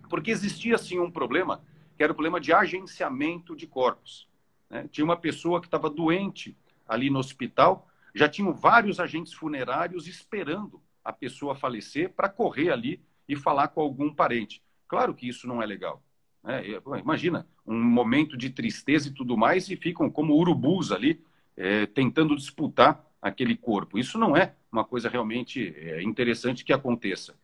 Porque 0.07 0.29
existia, 0.29 0.77
sim, 0.77 0.99
um 0.99 1.09
problema, 1.09 1.63
que 1.97 2.03
era 2.03 2.11
o 2.11 2.15
problema 2.15 2.39
de 2.39 2.53
agenciamento 2.53 3.55
de 3.55 3.65
corpos. 3.65 4.29
Né? 4.69 4.87
Tinha 4.91 5.03
uma 5.03 5.17
pessoa 5.17 5.59
que 5.59 5.65
estava 5.65 5.89
doente 5.89 6.55
ali 6.87 7.09
no 7.09 7.17
hospital, 7.17 7.87
já 8.13 8.29
tinham 8.29 8.53
vários 8.53 8.99
agentes 8.99 9.33
funerários 9.33 10.05
esperando 10.05 10.79
a 11.03 11.11
pessoa 11.11 11.55
falecer 11.55 12.13
para 12.13 12.29
correr 12.29 12.69
ali 12.69 13.01
e 13.27 13.35
falar 13.35 13.69
com 13.69 13.81
algum 13.81 14.13
parente. 14.13 14.61
Claro 14.89 15.13
que 15.13 15.29
isso 15.29 15.47
não 15.47 15.61
é 15.63 15.65
legal. 15.65 16.03
Né? 16.43 16.63
Imagina, 17.01 17.47
um 17.65 17.81
momento 17.81 18.35
de 18.35 18.49
tristeza 18.49 19.07
e 19.07 19.13
tudo 19.13 19.37
mais, 19.37 19.69
e 19.69 19.77
ficam 19.77 20.09
como 20.09 20.35
urubus 20.35 20.91
ali, 20.91 21.23
é, 21.55 21.85
tentando 21.85 22.35
disputar 22.35 23.05
aquele 23.21 23.55
corpo. 23.55 23.97
Isso 23.97 24.17
não 24.17 24.35
é 24.35 24.55
uma 24.71 24.83
coisa 24.83 25.07
realmente 25.07 25.73
é, 25.77 26.01
interessante 26.01 26.65
que 26.65 26.73
aconteça. 26.73 27.35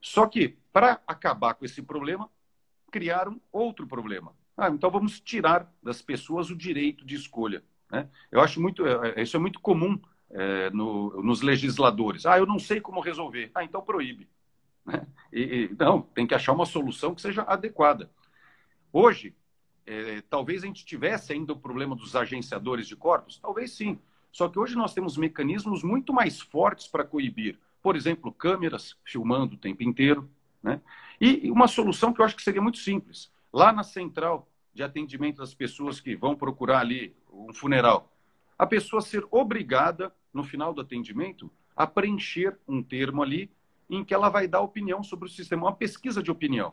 Só 0.00 0.26
que 0.26 0.56
Para 0.72 1.00
acabar 1.06 1.54
com 1.54 1.64
esse 1.64 1.80
problema, 1.82 2.28
criaram 2.90 3.40
outro 3.52 3.86
problema. 3.86 4.32
Ah, 4.56 4.68
então 4.70 4.90
vamos 4.90 5.20
tirar 5.20 5.72
das 5.80 6.02
pessoas 6.02 6.50
o 6.50 6.56
direito 6.56 7.06
de 7.06 7.14
escolha. 7.14 7.62
Né? 7.90 8.08
Eu 8.30 8.40
acho 8.40 8.60
muito, 8.60 8.84
é, 8.86 9.22
isso 9.22 9.36
é 9.36 9.40
muito 9.40 9.60
comum 9.60 10.00
é, 10.30 10.70
no, 10.70 11.22
nos 11.22 11.42
legisladores. 11.42 12.26
Ah, 12.26 12.38
eu 12.38 12.46
não 12.46 12.58
sei 12.58 12.80
como 12.80 13.00
resolver. 13.00 13.52
Ah, 13.54 13.62
então 13.62 13.82
proíbe. 13.82 14.28
Né? 14.84 15.06
E, 15.32 15.70
tem 16.14 16.26
que 16.26 16.34
achar 16.34 16.52
uma 16.52 16.66
solução 16.66 17.14
que 17.14 17.22
seja 17.22 17.42
adequada. 17.42 18.10
Hoje, 18.92 19.34
é, 19.86 20.22
talvez 20.30 20.62
a 20.62 20.66
gente 20.66 20.84
tivesse 20.84 21.32
ainda 21.32 21.52
o 21.52 21.58
problema 21.58 21.94
dos 21.96 22.14
agenciadores 22.14 22.86
de 22.86 22.96
corpos, 22.96 23.38
talvez 23.38 23.72
sim. 23.72 23.98
Só 24.30 24.48
que 24.48 24.58
hoje 24.58 24.74
nós 24.74 24.94
temos 24.94 25.16
mecanismos 25.16 25.82
muito 25.82 26.12
mais 26.12 26.40
fortes 26.40 26.88
para 26.88 27.04
coibir. 27.04 27.58
Por 27.82 27.96
exemplo, 27.96 28.32
câmeras 28.32 28.96
filmando 29.04 29.54
o 29.54 29.58
tempo 29.58 29.82
inteiro. 29.82 30.28
Né? 30.62 30.80
E 31.20 31.50
uma 31.50 31.68
solução 31.68 32.12
que 32.12 32.20
eu 32.20 32.24
acho 32.24 32.34
que 32.34 32.42
seria 32.42 32.62
muito 32.62 32.78
simples. 32.78 33.30
Lá 33.52 33.72
na 33.72 33.82
central 33.82 34.48
de 34.72 34.82
atendimento 34.82 35.36
das 35.36 35.54
pessoas 35.54 36.00
que 36.00 36.16
vão 36.16 36.34
procurar 36.34 36.80
ali 36.80 37.14
um 37.32 37.52
funeral, 37.52 38.12
a 38.58 38.66
pessoa 38.66 39.02
ser 39.02 39.24
obrigada, 39.30 40.12
no 40.32 40.42
final 40.42 40.72
do 40.72 40.80
atendimento, 40.80 41.50
a 41.76 41.86
preencher 41.86 42.58
um 42.66 42.82
termo 42.82 43.22
ali 43.22 43.50
em 43.88 44.04
que 44.04 44.14
ela 44.14 44.28
vai 44.28 44.48
dar 44.48 44.60
opinião 44.60 45.02
sobre 45.02 45.28
o 45.28 45.30
sistema, 45.30 45.66
uma 45.66 45.74
pesquisa 45.74 46.22
de 46.22 46.30
opinião. 46.30 46.72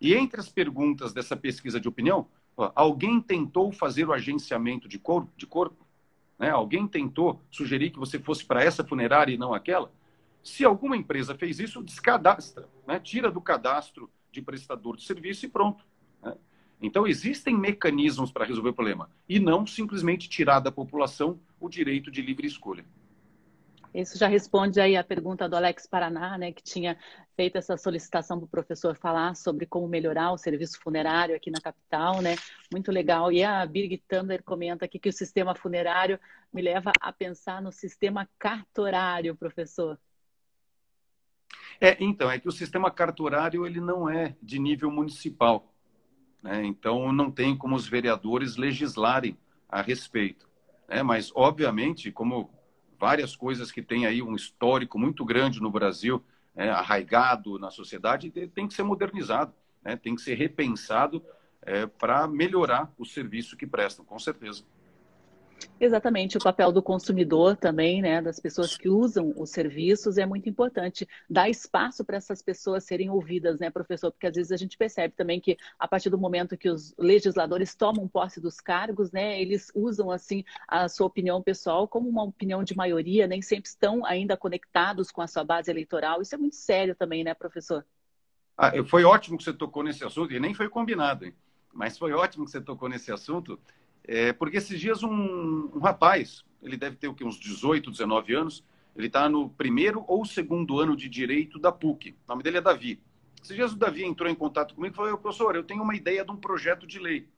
E 0.00 0.14
entre 0.14 0.40
as 0.40 0.48
perguntas 0.48 1.12
dessa 1.12 1.36
pesquisa 1.36 1.80
de 1.80 1.88
opinião, 1.88 2.26
alguém 2.74 3.20
tentou 3.20 3.72
fazer 3.72 4.06
o 4.06 4.12
agenciamento 4.12 4.88
de 4.88 4.98
corpo? 4.98 5.32
De 5.36 5.46
corpo? 5.46 5.84
Né? 6.38 6.50
Alguém 6.50 6.86
tentou 6.86 7.40
sugerir 7.50 7.90
que 7.90 7.98
você 7.98 8.18
fosse 8.18 8.44
para 8.44 8.62
essa 8.62 8.84
funerária 8.84 9.32
e 9.32 9.38
não 9.38 9.54
aquela? 9.54 9.90
Se 10.42 10.64
alguma 10.64 10.96
empresa 10.96 11.34
fez 11.34 11.58
isso, 11.58 11.82
descadastra, 11.82 12.68
né? 12.86 13.00
tira 13.00 13.30
do 13.30 13.40
cadastro 13.40 14.10
de 14.30 14.42
prestador 14.42 14.96
de 14.96 15.04
serviço 15.04 15.46
e 15.46 15.48
pronto. 15.48 15.84
Né? 16.22 16.36
Então, 16.82 17.06
existem 17.06 17.56
mecanismos 17.56 18.30
para 18.30 18.44
resolver 18.44 18.70
o 18.70 18.74
problema 18.74 19.08
e 19.28 19.40
não 19.40 19.66
simplesmente 19.66 20.28
tirar 20.28 20.60
da 20.60 20.70
população 20.70 21.40
o 21.58 21.68
direito 21.68 22.10
de 22.10 22.20
livre 22.20 22.46
escolha. 22.46 22.84
Isso 23.94 24.18
já 24.18 24.26
responde 24.26 24.80
aí 24.80 24.96
a 24.96 25.04
pergunta 25.04 25.48
do 25.48 25.54
Alex 25.54 25.86
Paraná, 25.86 26.36
né, 26.36 26.50
que 26.50 26.62
tinha 26.62 26.98
feito 27.36 27.56
essa 27.56 27.76
solicitação 27.76 28.38
para 28.38 28.46
o 28.46 28.48
professor 28.48 28.96
falar 28.96 29.36
sobre 29.36 29.66
como 29.66 29.86
melhorar 29.86 30.32
o 30.32 30.38
serviço 30.38 30.80
funerário 30.80 31.36
aqui 31.36 31.48
na 31.48 31.60
capital, 31.60 32.20
né? 32.20 32.34
Muito 32.72 32.90
legal. 32.90 33.30
E 33.30 33.44
a 33.44 33.64
Birgit 33.64 34.02
Thunder 34.08 34.42
comenta 34.42 34.84
aqui 34.84 34.98
que 34.98 35.08
o 35.08 35.12
sistema 35.12 35.54
funerário 35.54 36.18
me 36.52 36.60
leva 36.60 36.90
a 37.00 37.12
pensar 37.12 37.62
no 37.62 37.70
sistema 37.70 38.28
cartorário, 38.36 39.36
professor. 39.36 39.96
É, 41.80 41.96
então, 42.00 42.28
é 42.28 42.38
que 42.40 42.48
o 42.48 42.52
sistema 42.52 42.90
cartorário 42.90 43.64
ele 43.64 43.80
não 43.80 44.08
é 44.08 44.34
de 44.42 44.58
nível 44.58 44.90
municipal. 44.90 45.72
Né? 46.42 46.64
Então, 46.64 47.12
não 47.12 47.30
tem 47.30 47.56
como 47.56 47.76
os 47.76 47.86
vereadores 47.86 48.56
legislarem 48.56 49.38
a 49.68 49.80
respeito. 49.80 50.48
Né? 50.88 51.00
Mas, 51.02 51.30
obviamente, 51.34 52.10
como 52.10 52.50
várias 52.98 53.36
coisas 53.36 53.70
que 53.70 53.82
têm 53.82 54.06
aí 54.06 54.22
um 54.22 54.34
histórico 54.34 54.98
muito 54.98 55.24
grande 55.24 55.60
no 55.60 55.70
Brasil, 55.70 56.22
é, 56.56 56.70
arraigado 56.70 57.58
na 57.58 57.70
sociedade, 57.70 58.30
tem 58.30 58.68
que 58.68 58.74
ser 58.74 58.82
modernizado, 58.82 59.52
né? 59.82 59.96
tem 59.96 60.14
que 60.14 60.22
ser 60.22 60.34
repensado 60.34 61.22
é, 61.62 61.86
para 61.86 62.26
melhorar 62.28 62.92
o 62.98 63.04
serviço 63.04 63.56
que 63.56 63.66
prestam, 63.66 64.04
com 64.04 64.18
certeza. 64.18 64.64
Exatamente, 65.80 66.36
o 66.38 66.40
papel 66.40 66.70
do 66.70 66.82
consumidor 66.82 67.56
também, 67.56 68.00
né, 68.00 68.22
das 68.22 68.38
pessoas 68.38 68.76
que 68.76 68.88
usam 68.88 69.32
os 69.36 69.50
serviços 69.50 70.16
é 70.18 70.24
muito 70.24 70.48
importante. 70.48 71.06
Dar 71.28 71.48
espaço 71.48 72.04
para 72.04 72.16
essas 72.16 72.40
pessoas 72.40 72.84
serem 72.84 73.10
ouvidas, 73.10 73.58
né, 73.58 73.70
professor? 73.70 74.10
Porque 74.10 74.26
às 74.26 74.34
vezes 74.34 74.52
a 74.52 74.56
gente 74.56 74.78
percebe 74.78 75.14
também 75.16 75.40
que 75.40 75.56
a 75.78 75.86
partir 75.86 76.10
do 76.10 76.18
momento 76.18 76.56
que 76.56 76.70
os 76.70 76.94
legisladores 76.98 77.74
tomam 77.74 78.08
posse 78.08 78.40
dos 78.40 78.60
cargos, 78.60 79.10
né, 79.12 79.40
eles 79.40 79.70
usam 79.74 80.10
assim 80.10 80.44
a 80.68 80.88
sua 80.88 81.06
opinião 81.06 81.42
pessoal 81.42 81.88
como 81.88 82.08
uma 82.08 82.22
opinião 82.22 82.62
de 82.62 82.76
maioria, 82.76 83.26
nem 83.26 83.42
sempre 83.42 83.68
estão 83.68 84.04
ainda 84.06 84.36
conectados 84.36 85.10
com 85.10 85.22
a 85.22 85.26
sua 85.26 85.44
base 85.44 85.70
eleitoral. 85.70 86.22
Isso 86.22 86.34
é 86.34 86.38
muito 86.38 86.56
sério 86.56 86.94
também, 86.94 87.24
né, 87.24 87.34
professor? 87.34 87.84
Ah, 88.56 88.72
foi 88.84 89.04
ótimo 89.04 89.36
que 89.36 89.44
você 89.44 89.52
tocou 89.52 89.82
nesse 89.82 90.04
assunto 90.04 90.32
e 90.32 90.38
nem 90.38 90.54
foi 90.54 90.68
combinado, 90.68 91.24
hein? 91.24 91.34
mas 91.74 91.98
foi 91.98 92.12
ótimo 92.12 92.44
que 92.44 92.52
você 92.52 92.60
tocou 92.60 92.88
nesse 92.88 93.12
assunto 93.12 93.58
é, 94.06 94.32
porque 94.32 94.58
esses 94.58 94.78
dias 94.78 95.02
um, 95.02 95.70
um, 95.74 95.78
rapaz, 95.78 96.44
ele 96.62 96.76
deve 96.76 96.96
ter 96.96 97.08
o 97.08 97.16
uns 97.22 97.38
18, 97.38 97.90
19 97.90 98.34
anos, 98.34 98.64
ele 98.94 99.06
está 99.06 99.28
no 99.28 99.48
primeiro 99.48 100.04
ou 100.06 100.24
segundo 100.24 100.78
ano 100.78 100.94
de 100.94 101.08
Direito 101.08 101.58
da 101.58 101.72
PUC. 101.72 102.10
O 102.10 102.28
nome 102.28 102.42
dele 102.42 102.58
é 102.58 102.60
Davi. 102.60 103.00
Esses 103.42 103.56
dias 103.56 103.72
o 103.72 103.76
Davi 103.76 104.04
entrou 104.04 104.30
em 104.30 104.34
contato 104.34 104.74
comigo 104.74 104.94
e 104.94 104.96
falou, 104.96 105.18
professor, 105.18 105.56
eu 105.56 105.64
tenho 105.64 105.82
uma 105.82 105.96
ideia 105.96 106.24
de 106.24 106.30
um 106.30 106.36
projeto 106.36 106.86
de 106.86 106.98
lei. 106.98 107.28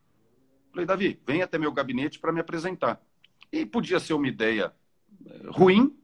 falei, 0.71 0.85
Davi, 0.85 1.19
vem 1.25 1.41
até 1.41 1.57
meu 1.57 1.71
gabinete 1.71 2.19
para 2.19 2.31
me 2.31 2.39
apresentar. 2.39 3.01
E 3.51 3.65
podia 3.65 3.99
ser 3.99 4.13
uma 4.13 4.27
ideia 4.27 4.73
é, 5.25 5.49
ruim, 5.49 5.97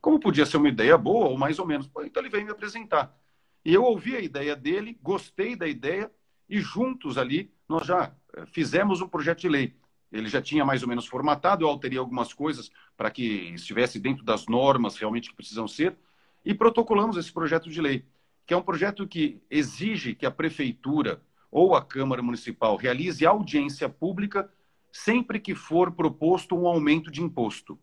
como 0.00 0.20
podia 0.20 0.46
ser 0.46 0.58
uma 0.58 0.68
ideia 0.68 0.96
boa 0.96 1.28
ou 1.28 1.38
mais 1.38 1.58
ou 1.58 1.66
menos. 1.66 1.90
Então 2.04 2.22
ele 2.22 2.30
veio 2.30 2.44
me 2.44 2.52
apresentar. 2.52 3.18
E 3.64 3.72
eu 3.72 3.84
ouvi 3.84 4.16
a 4.16 4.20
ideia 4.20 4.54
dele, 4.54 4.98
gostei 5.02 5.56
da 5.56 5.66
ideia 5.66 6.10
e 6.48 6.60
juntos 6.60 7.16
ali 7.16 7.52
nós 7.68 7.86
já 7.86 8.14
é, 8.34 8.46
fizemos 8.46 9.00
um 9.00 9.08
projeto 9.08 9.40
de 9.40 9.48
lei 9.48 9.80
ele 10.12 10.28
já 10.28 10.42
tinha 10.42 10.64
mais 10.64 10.82
ou 10.82 10.88
menos 10.88 11.06
formatado, 11.06 11.64
eu 11.64 11.68
alterei 11.68 11.98
algumas 11.98 12.32
coisas 12.32 12.70
para 12.96 13.10
que 13.10 13.52
estivesse 13.54 13.98
dentro 13.98 14.24
das 14.24 14.46
normas 14.46 14.96
realmente 14.96 15.30
que 15.30 15.36
precisam 15.36 15.68
ser, 15.68 15.96
e 16.44 16.54
protocolamos 16.54 17.16
esse 17.16 17.32
projeto 17.32 17.70
de 17.70 17.80
lei, 17.80 18.04
que 18.46 18.54
é 18.54 18.56
um 18.56 18.62
projeto 18.62 19.06
que 19.06 19.40
exige 19.50 20.14
que 20.14 20.26
a 20.26 20.30
prefeitura 20.30 21.22
ou 21.50 21.74
a 21.74 21.84
Câmara 21.84 22.22
Municipal 22.22 22.76
realize 22.76 23.24
audiência 23.24 23.88
pública 23.88 24.50
sempre 24.92 25.38
que 25.38 25.54
for 25.54 25.92
proposto 25.92 26.56
um 26.56 26.66
aumento 26.66 27.10
de 27.10 27.22
imposto. 27.22 27.78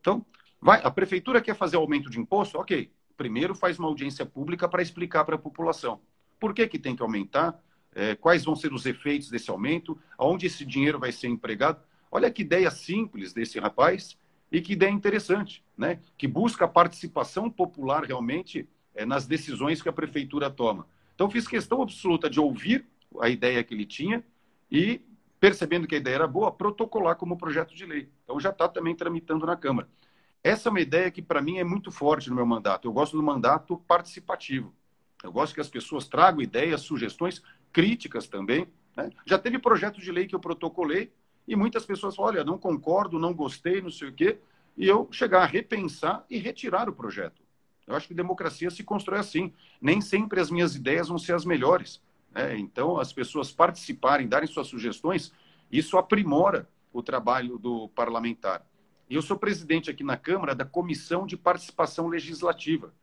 Então, 0.00 0.24
vai, 0.60 0.80
a 0.82 0.90
prefeitura 0.90 1.40
quer 1.40 1.54
fazer 1.54 1.76
aumento 1.76 2.10
de 2.10 2.18
imposto? 2.18 2.58
Ok, 2.58 2.90
primeiro 3.16 3.54
faz 3.54 3.78
uma 3.78 3.88
audiência 3.88 4.26
pública 4.26 4.68
para 4.68 4.82
explicar 4.82 5.24
para 5.24 5.36
a 5.36 5.38
população 5.38 6.00
por 6.44 6.52
que, 6.52 6.66
que 6.68 6.78
tem 6.78 6.94
que 6.94 7.02
aumentar, 7.02 7.58
é, 7.94 8.14
quais 8.14 8.44
vão 8.44 8.56
ser 8.56 8.72
os 8.72 8.86
efeitos 8.86 9.30
desse 9.30 9.50
aumento, 9.50 9.98
aonde 10.18 10.46
esse 10.46 10.64
dinheiro 10.64 10.98
vai 10.98 11.12
ser 11.12 11.28
empregado. 11.28 11.80
Olha 12.10 12.30
que 12.30 12.42
ideia 12.42 12.70
simples 12.70 13.32
desse 13.32 13.58
rapaz 13.58 14.18
e 14.50 14.60
que 14.60 14.72
ideia 14.72 14.90
interessante, 14.90 15.64
né? 15.76 16.00
que 16.16 16.28
busca 16.28 16.64
a 16.64 16.68
participação 16.68 17.50
popular 17.50 18.04
realmente 18.04 18.68
é, 18.94 19.04
nas 19.04 19.26
decisões 19.26 19.82
que 19.82 19.88
a 19.88 19.92
prefeitura 19.92 20.50
toma. 20.50 20.86
Então, 21.14 21.30
fiz 21.30 21.46
questão 21.46 21.82
absoluta 21.82 22.28
de 22.28 22.40
ouvir 22.40 22.84
a 23.20 23.28
ideia 23.28 23.62
que 23.62 23.74
ele 23.74 23.84
tinha 23.84 24.24
e, 24.70 25.00
percebendo 25.38 25.86
que 25.86 25.94
a 25.94 25.98
ideia 25.98 26.16
era 26.16 26.26
boa, 26.26 26.50
protocolar 26.50 27.16
como 27.16 27.36
projeto 27.36 27.74
de 27.74 27.86
lei. 27.86 28.08
Então, 28.24 28.38
já 28.40 28.50
está 28.50 28.68
também 28.68 28.94
tramitando 28.94 29.46
na 29.46 29.56
Câmara. 29.56 29.88
Essa 30.42 30.68
é 30.68 30.70
uma 30.70 30.80
ideia 30.80 31.10
que, 31.10 31.22
para 31.22 31.40
mim, 31.40 31.58
é 31.58 31.64
muito 31.64 31.90
forte 31.90 32.28
no 32.28 32.36
meu 32.36 32.46
mandato. 32.46 32.86
Eu 32.86 32.92
gosto 32.92 33.16
do 33.16 33.22
mandato 33.22 33.78
participativo. 33.88 34.74
Eu 35.22 35.32
gosto 35.32 35.54
que 35.54 35.60
as 35.60 35.68
pessoas 35.68 36.06
tragam 36.06 36.42
ideias, 36.42 36.82
sugestões, 36.82 37.42
críticas 37.74 38.26
também. 38.26 38.66
Né? 38.96 39.10
Já 39.26 39.36
teve 39.36 39.58
projeto 39.58 40.00
de 40.00 40.10
lei 40.10 40.26
que 40.26 40.34
eu 40.34 40.40
protocolei 40.40 41.12
e 41.46 41.54
muitas 41.54 41.84
pessoas 41.84 42.16
falam, 42.16 42.32
olha, 42.32 42.44
não 42.44 42.56
concordo, 42.56 43.18
não 43.18 43.34
gostei, 43.34 43.82
não 43.82 43.90
sei 43.90 44.08
o 44.08 44.12
quê, 44.12 44.38
e 44.78 44.86
eu 44.86 45.06
chegar 45.10 45.42
a 45.42 45.46
repensar 45.46 46.24
e 46.30 46.38
retirar 46.38 46.88
o 46.88 46.94
projeto. 46.94 47.42
Eu 47.86 47.94
acho 47.94 48.08
que 48.08 48.14
democracia 48.14 48.70
se 48.70 48.82
constrói 48.82 49.18
assim. 49.18 49.52
Nem 49.78 50.00
sempre 50.00 50.40
as 50.40 50.50
minhas 50.50 50.74
ideias 50.74 51.08
vão 51.08 51.18
ser 51.18 51.34
as 51.34 51.44
melhores. 51.44 52.00
Né? 52.32 52.56
Então, 52.56 52.98
as 52.98 53.12
pessoas 53.12 53.52
participarem, 53.52 54.26
darem 54.26 54.48
suas 54.48 54.68
sugestões, 54.68 55.32
isso 55.70 55.98
aprimora 55.98 56.66
o 56.92 57.02
trabalho 57.02 57.58
do 57.58 57.88
parlamentar. 57.90 58.64
E 59.10 59.16
eu 59.16 59.20
sou 59.20 59.36
presidente 59.36 59.90
aqui 59.90 60.02
na 60.02 60.16
Câmara 60.16 60.54
da 60.54 60.64
Comissão 60.64 61.26
de 61.26 61.36
Participação 61.36 62.06
Legislativa, 62.06 62.94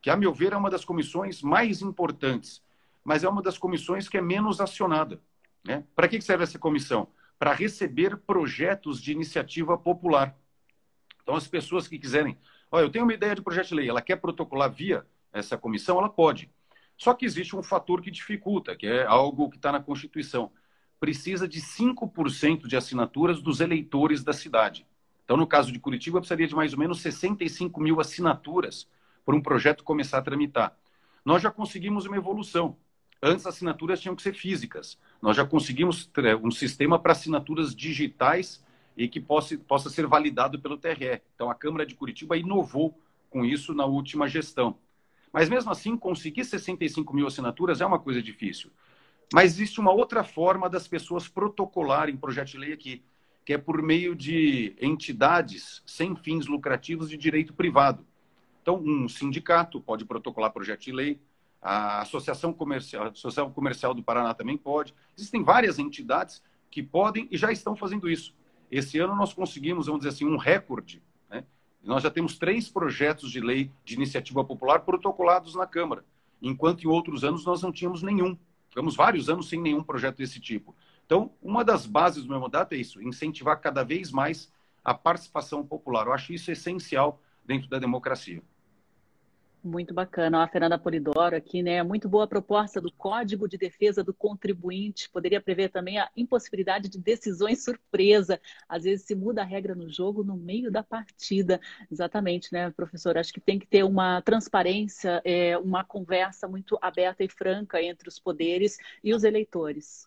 que, 0.00 0.08
a 0.08 0.16
meu 0.16 0.32
ver, 0.32 0.54
é 0.54 0.56
uma 0.56 0.70
das 0.70 0.84
comissões 0.84 1.42
mais 1.42 1.82
importantes 1.82 2.63
mas 3.04 3.22
é 3.22 3.28
uma 3.28 3.42
das 3.42 3.58
comissões 3.58 4.08
que 4.08 4.16
é 4.16 4.20
menos 4.20 4.60
acionada. 4.60 5.20
Né? 5.62 5.84
Para 5.94 6.08
que 6.08 6.20
serve 6.20 6.44
essa 6.44 6.58
comissão? 6.58 7.08
Para 7.38 7.52
receber 7.52 8.16
projetos 8.16 9.00
de 9.00 9.12
iniciativa 9.12 9.76
popular. 9.76 10.36
Então, 11.22 11.36
as 11.36 11.46
pessoas 11.46 11.86
que 11.86 11.98
quiserem, 11.98 12.38
olha, 12.70 12.84
eu 12.84 12.90
tenho 12.90 13.04
uma 13.04 13.14
ideia 13.14 13.34
de 13.34 13.42
projeto 13.42 13.68
de 13.68 13.74
lei, 13.74 13.88
ela 13.88 14.02
quer 14.02 14.16
protocolar 14.16 14.72
via 14.72 15.06
essa 15.32 15.56
comissão, 15.56 15.98
ela 15.98 16.08
pode. 16.08 16.50
Só 16.96 17.12
que 17.12 17.24
existe 17.24 17.56
um 17.56 17.62
fator 17.62 18.00
que 18.00 18.10
dificulta, 18.10 18.76
que 18.76 18.86
é 18.86 19.04
algo 19.04 19.50
que 19.50 19.56
está 19.56 19.72
na 19.72 19.80
Constituição. 19.80 20.50
Precisa 21.00 21.48
de 21.48 21.60
5% 21.60 22.66
de 22.66 22.76
assinaturas 22.76 23.42
dos 23.42 23.60
eleitores 23.60 24.22
da 24.22 24.32
cidade. 24.32 24.86
Então, 25.24 25.36
no 25.36 25.46
caso 25.46 25.72
de 25.72 25.78
Curitiba, 25.78 26.18
precisaria 26.20 26.46
de 26.46 26.54
mais 26.54 26.72
ou 26.72 26.78
menos 26.78 27.00
65 27.00 27.80
mil 27.80 28.00
assinaturas 28.00 28.86
para 29.24 29.34
um 29.34 29.40
projeto 29.40 29.82
começar 29.82 30.18
a 30.18 30.22
tramitar. 30.22 30.76
Nós 31.24 31.42
já 31.42 31.50
conseguimos 31.50 32.04
uma 32.04 32.16
evolução. 32.16 32.76
Antes, 33.22 33.46
as 33.46 33.54
assinaturas 33.54 34.00
tinham 34.00 34.14
que 34.14 34.22
ser 34.22 34.34
físicas. 34.34 34.98
Nós 35.20 35.36
já 35.36 35.44
conseguimos 35.44 36.10
um 36.42 36.50
sistema 36.50 36.98
para 36.98 37.12
assinaturas 37.12 37.74
digitais 37.74 38.62
e 38.96 39.08
que 39.08 39.20
possa, 39.20 39.56
possa 39.58 39.90
ser 39.90 40.06
validado 40.06 40.58
pelo 40.60 40.76
TRE. 40.76 41.22
Então, 41.34 41.50
a 41.50 41.54
Câmara 41.54 41.86
de 41.86 41.94
Curitiba 41.94 42.36
inovou 42.36 42.98
com 43.30 43.44
isso 43.44 43.74
na 43.74 43.84
última 43.84 44.28
gestão. 44.28 44.78
Mas 45.32 45.48
mesmo 45.48 45.70
assim, 45.70 45.96
conseguir 45.96 46.44
65 46.44 47.12
mil 47.14 47.26
assinaturas 47.26 47.80
é 47.80 47.86
uma 47.86 47.98
coisa 47.98 48.22
difícil. 48.22 48.70
Mas 49.32 49.54
existe 49.54 49.80
uma 49.80 49.90
outra 49.90 50.22
forma 50.22 50.70
das 50.70 50.86
pessoas 50.86 51.26
protocolarem 51.26 52.16
projeto 52.16 52.52
de 52.52 52.58
lei 52.58 52.72
aqui, 52.72 53.02
que 53.44 53.52
é 53.52 53.58
por 53.58 53.82
meio 53.82 54.14
de 54.14 54.76
entidades 54.80 55.82
sem 55.84 56.14
fins 56.14 56.46
lucrativos 56.46 57.10
de 57.10 57.16
direito 57.16 57.52
privado. 57.52 58.06
Então, 58.62 58.80
um 58.80 59.08
sindicato 59.08 59.80
pode 59.80 60.04
protocolar 60.04 60.52
projeto 60.52 60.82
de 60.82 60.92
lei, 60.92 61.20
a 61.64 62.02
Associação 62.02 62.52
Comercial, 62.52 63.04
a 63.04 63.08
Associação 63.08 63.50
Comercial 63.50 63.94
do 63.94 64.02
Paraná 64.02 64.34
também 64.34 64.58
pode. 64.58 64.94
Existem 65.16 65.42
várias 65.42 65.78
entidades 65.78 66.42
que 66.70 66.82
podem 66.82 67.26
e 67.30 67.38
já 67.38 67.50
estão 67.50 67.74
fazendo 67.74 68.06
isso. 68.06 68.34
Esse 68.70 68.98
ano 68.98 69.16
nós 69.16 69.32
conseguimos, 69.32 69.86
vamos 69.86 70.02
dizer 70.02 70.10
assim, 70.10 70.26
um 70.26 70.36
recorde. 70.36 71.02
Né? 71.30 71.42
Nós 71.82 72.02
já 72.02 72.10
temos 72.10 72.36
três 72.36 72.68
projetos 72.68 73.30
de 73.30 73.40
lei 73.40 73.72
de 73.82 73.94
iniciativa 73.94 74.44
popular 74.44 74.80
protocolados 74.80 75.54
na 75.54 75.66
Câmara, 75.66 76.04
enquanto 76.42 76.84
em 76.84 76.86
outros 76.86 77.24
anos 77.24 77.46
nós 77.46 77.62
não 77.62 77.72
tínhamos 77.72 78.02
nenhum. 78.02 78.36
Ficamos 78.68 78.94
vários 78.94 79.30
anos 79.30 79.48
sem 79.48 79.58
nenhum 79.58 79.82
projeto 79.82 80.18
desse 80.18 80.38
tipo. 80.38 80.76
Então, 81.06 81.32
uma 81.40 81.64
das 81.64 81.86
bases 81.86 82.24
do 82.24 82.28
meu 82.28 82.40
mandato 82.40 82.74
é 82.74 82.76
isso: 82.76 83.00
incentivar 83.00 83.58
cada 83.60 83.82
vez 83.82 84.10
mais 84.10 84.52
a 84.84 84.92
participação 84.92 85.64
popular. 85.64 86.06
Eu 86.06 86.12
acho 86.12 86.32
isso 86.34 86.50
essencial 86.50 87.22
dentro 87.42 87.70
da 87.70 87.78
democracia. 87.78 88.42
Muito 89.64 89.94
bacana. 89.94 90.44
A 90.44 90.46
Fernanda 90.46 90.78
Polidoro 90.78 91.34
aqui, 91.34 91.62
né? 91.62 91.82
Muito 91.82 92.06
boa 92.06 92.24
a 92.24 92.26
proposta 92.26 92.82
do 92.82 92.92
Código 92.92 93.48
de 93.48 93.56
Defesa 93.56 94.04
do 94.04 94.12
Contribuinte. 94.12 95.08
Poderia 95.08 95.40
prever 95.40 95.70
também 95.70 95.98
a 95.98 96.10
impossibilidade 96.14 96.86
de 96.86 96.98
decisões 96.98 97.64
surpresa. 97.64 98.38
Às 98.68 98.84
vezes 98.84 99.06
se 99.06 99.14
muda 99.14 99.40
a 99.40 99.44
regra 99.44 99.74
no 99.74 99.90
jogo 99.90 100.22
no 100.22 100.36
meio 100.36 100.70
da 100.70 100.82
partida. 100.82 101.58
Exatamente, 101.90 102.52
né, 102.52 102.70
professor? 102.72 103.16
Acho 103.16 103.32
que 103.32 103.40
tem 103.40 103.58
que 103.58 103.66
ter 103.66 103.82
uma 103.84 104.20
transparência, 104.20 105.22
é, 105.24 105.56
uma 105.56 105.82
conversa 105.82 106.46
muito 106.46 106.78
aberta 106.82 107.24
e 107.24 107.28
franca 107.30 107.82
entre 107.82 108.06
os 108.06 108.18
poderes 108.18 108.76
e 109.02 109.14
os 109.14 109.24
eleitores. 109.24 110.06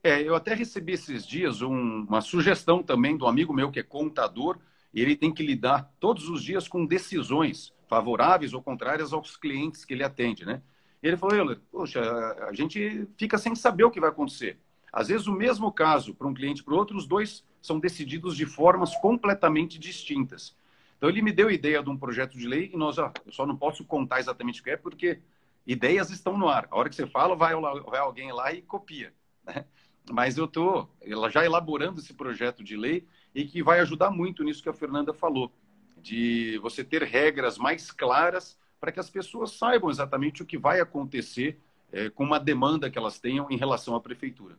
É, 0.00 0.22
eu 0.22 0.36
até 0.36 0.54
recebi 0.54 0.92
esses 0.92 1.26
dias 1.26 1.60
um, 1.60 2.04
uma 2.04 2.20
sugestão 2.20 2.84
também 2.84 3.16
do 3.16 3.26
amigo 3.26 3.52
meu 3.52 3.72
que 3.72 3.80
é 3.80 3.82
contador, 3.82 4.60
ele 4.94 5.16
tem 5.16 5.34
que 5.34 5.44
lidar 5.44 5.92
todos 5.98 6.28
os 6.28 6.40
dias 6.40 6.68
com 6.68 6.86
decisões 6.86 7.74
favoráveis 7.90 8.54
ou 8.54 8.62
contrárias 8.62 9.12
aos 9.12 9.36
clientes 9.36 9.84
que 9.84 9.92
ele 9.92 10.04
atende, 10.04 10.46
né? 10.46 10.62
Ele 11.02 11.16
falou, 11.16 11.34
Euler, 11.34 11.58
poxa, 11.72 12.00
a 12.48 12.52
gente 12.52 13.08
fica 13.16 13.36
sem 13.36 13.52
saber 13.56 13.82
o 13.82 13.90
que 13.90 13.98
vai 13.98 14.10
acontecer. 14.10 14.60
Às 14.92 15.08
vezes, 15.08 15.26
o 15.26 15.32
mesmo 15.32 15.72
caso 15.72 16.14
para 16.14 16.28
um 16.28 16.32
cliente 16.32 16.62
para 16.62 16.72
o 16.72 16.76
outro, 16.76 16.96
os 16.96 17.04
dois 17.04 17.44
são 17.60 17.80
decididos 17.80 18.36
de 18.36 18.46
formas 18.46 18.94
completamente 18.96 19.76
distintas. 19.76 20.56
Então, 20.96 21.08
ele 21.08 21.20
me 21.20 21.32
deu 21.32 21.48
a 21.48 21.52
ideia 21.52 21.82
de 21.82 21.90
um 21.90 21.96
projeto 21.96 22.38
de 22.38 22.46
lei 22.46 22.70
e 22.72 22.76
nós, 22.76 22.96
ó, 22.96 23.12
eu 23.26 23.32
só 23.32 23.44
não 23.44 23.56
posso 23.56 23.84
contar 23.84 24.20
exatamente 24.20 24.60
o 24.60 24.64
que 24.64 24.70
é, 24.70 24.76
porque 24.76 25.20
ideias 25.66 26.10
estão 26.10 26.38
no 26.38 26.48
ar. 26.48 26.68
A 26.70 26.78
hora 26.78 26.88
que 26.88 26.94
você 26.94 27.08
fala, 27.08 27.34
vai, 27.34 27.54
vai 27.56 27.98
alguém 27.98 28.30
lá 28.30 28.52
e 28.52 28.62
copia. 28.62 29.12
Né? 29.44 29.64
Mas 30.12 30.38
eu 30.38 30.44
estou 30.44 30.88
já 31.30 31.44
elaborando 31.44 31.98
esse 31.98 32.14
projeto 32.14 32.62
de 32.62 32.76
lei 32.76 33.04
e 33.34 33.44
que 33.44 33.64
vai 33.64 33.80
ajudar 33.80 34.10
muito 34.10 34.44
nisso 34.44 34.62
que 34.62 34.68
a 34.68 34.74
Fernanda 34.74 35.12
falou 35.12 35.52
de 36.00 36.58
você 36.58 36.82
ter 36.82 37.02
regras 37.02 37.58
mais 37.58 37.90
claras 37.90 38.58
para 38.80 38.90
que 38.90 39.00
as 39.00 39.10
pessoas 39.10 39.52
saibam 39.52 39.90
exatamente 39.90 40.42
o 40.42 40.46
que 40.46 40.56
vai 40.56 40.80
acontecer 40.80 41.58
é, 41.92 42.08
com 42.08 42.24
uma 42.24 42.40
demanda 42.40 42.90
que 42.90 42.98
elas 42.98 43.18
tenham 43.18 43.50
em 43.50 43.56
relação 43.56 43.94
à 43.94 44.00
prefeitura. 44.00 44.56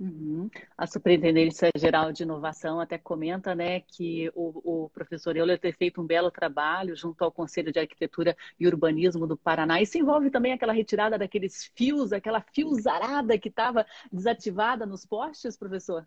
Uhum. 0.00 0.48
A 0.78 0.86
Superintendência 0.86 1.70
Geral 1.76 2.10
de 2.10 2.22
Inovação 2.22 2.80
até 2.80 2.96
comenta 2.96 3.54
né, 3.54 3.80
que 3.80 4.30
o, 4.34 4.84
o 4.84 4.88
professor 4.88 5.36
Euler 5.36 5.58
ter 5.58 5.76
feito 5.76 6.00
um 6.00 6.06
belo 6.06 6.30
trabalho 6.30 6.96
junto 6.96 7.22
ao 7.22 7.30
Conselho 7.30 7.70
de 7.70 7.78
Arquitetura 7.78 8.34
e 8.58 8.66
Urbanismo 8.66 9.26
do 9.26 9.36
Paraná. 9.36 9.82
Isso 9.82 9.98
envolve 9.98 10.30
também 10.30 10.54
aquela 10.54 10.72
retirada 10.72 11.18
daqueles 11.18 11.70
fios, 11.74 12.14
aquela 12.14 12.40
fiozarada 12.40 13.38
que 13.38 13.50
estava 13.50 13.84
desativada 14.10 14.86
nos 14.86 15.04
postes, 15.04 15.54
professor? 15.54 16.06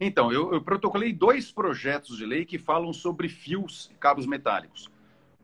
Então, 0.00 0.32
eu, 0.32 0.52
eu 0.52 0.62
protocolei 0.62 1.12
dois 1.12 1.50
projetos 1.50 2.16
de 2.16 2.24
lei 2.24 2.44
que 2.44 2.58
falam 2.58 2.92
sobre 2.92 3.28
fios 3.28 3.90
e 3.92 3.94
cabos 3.94 4.26
metálicos. 4.26 4.88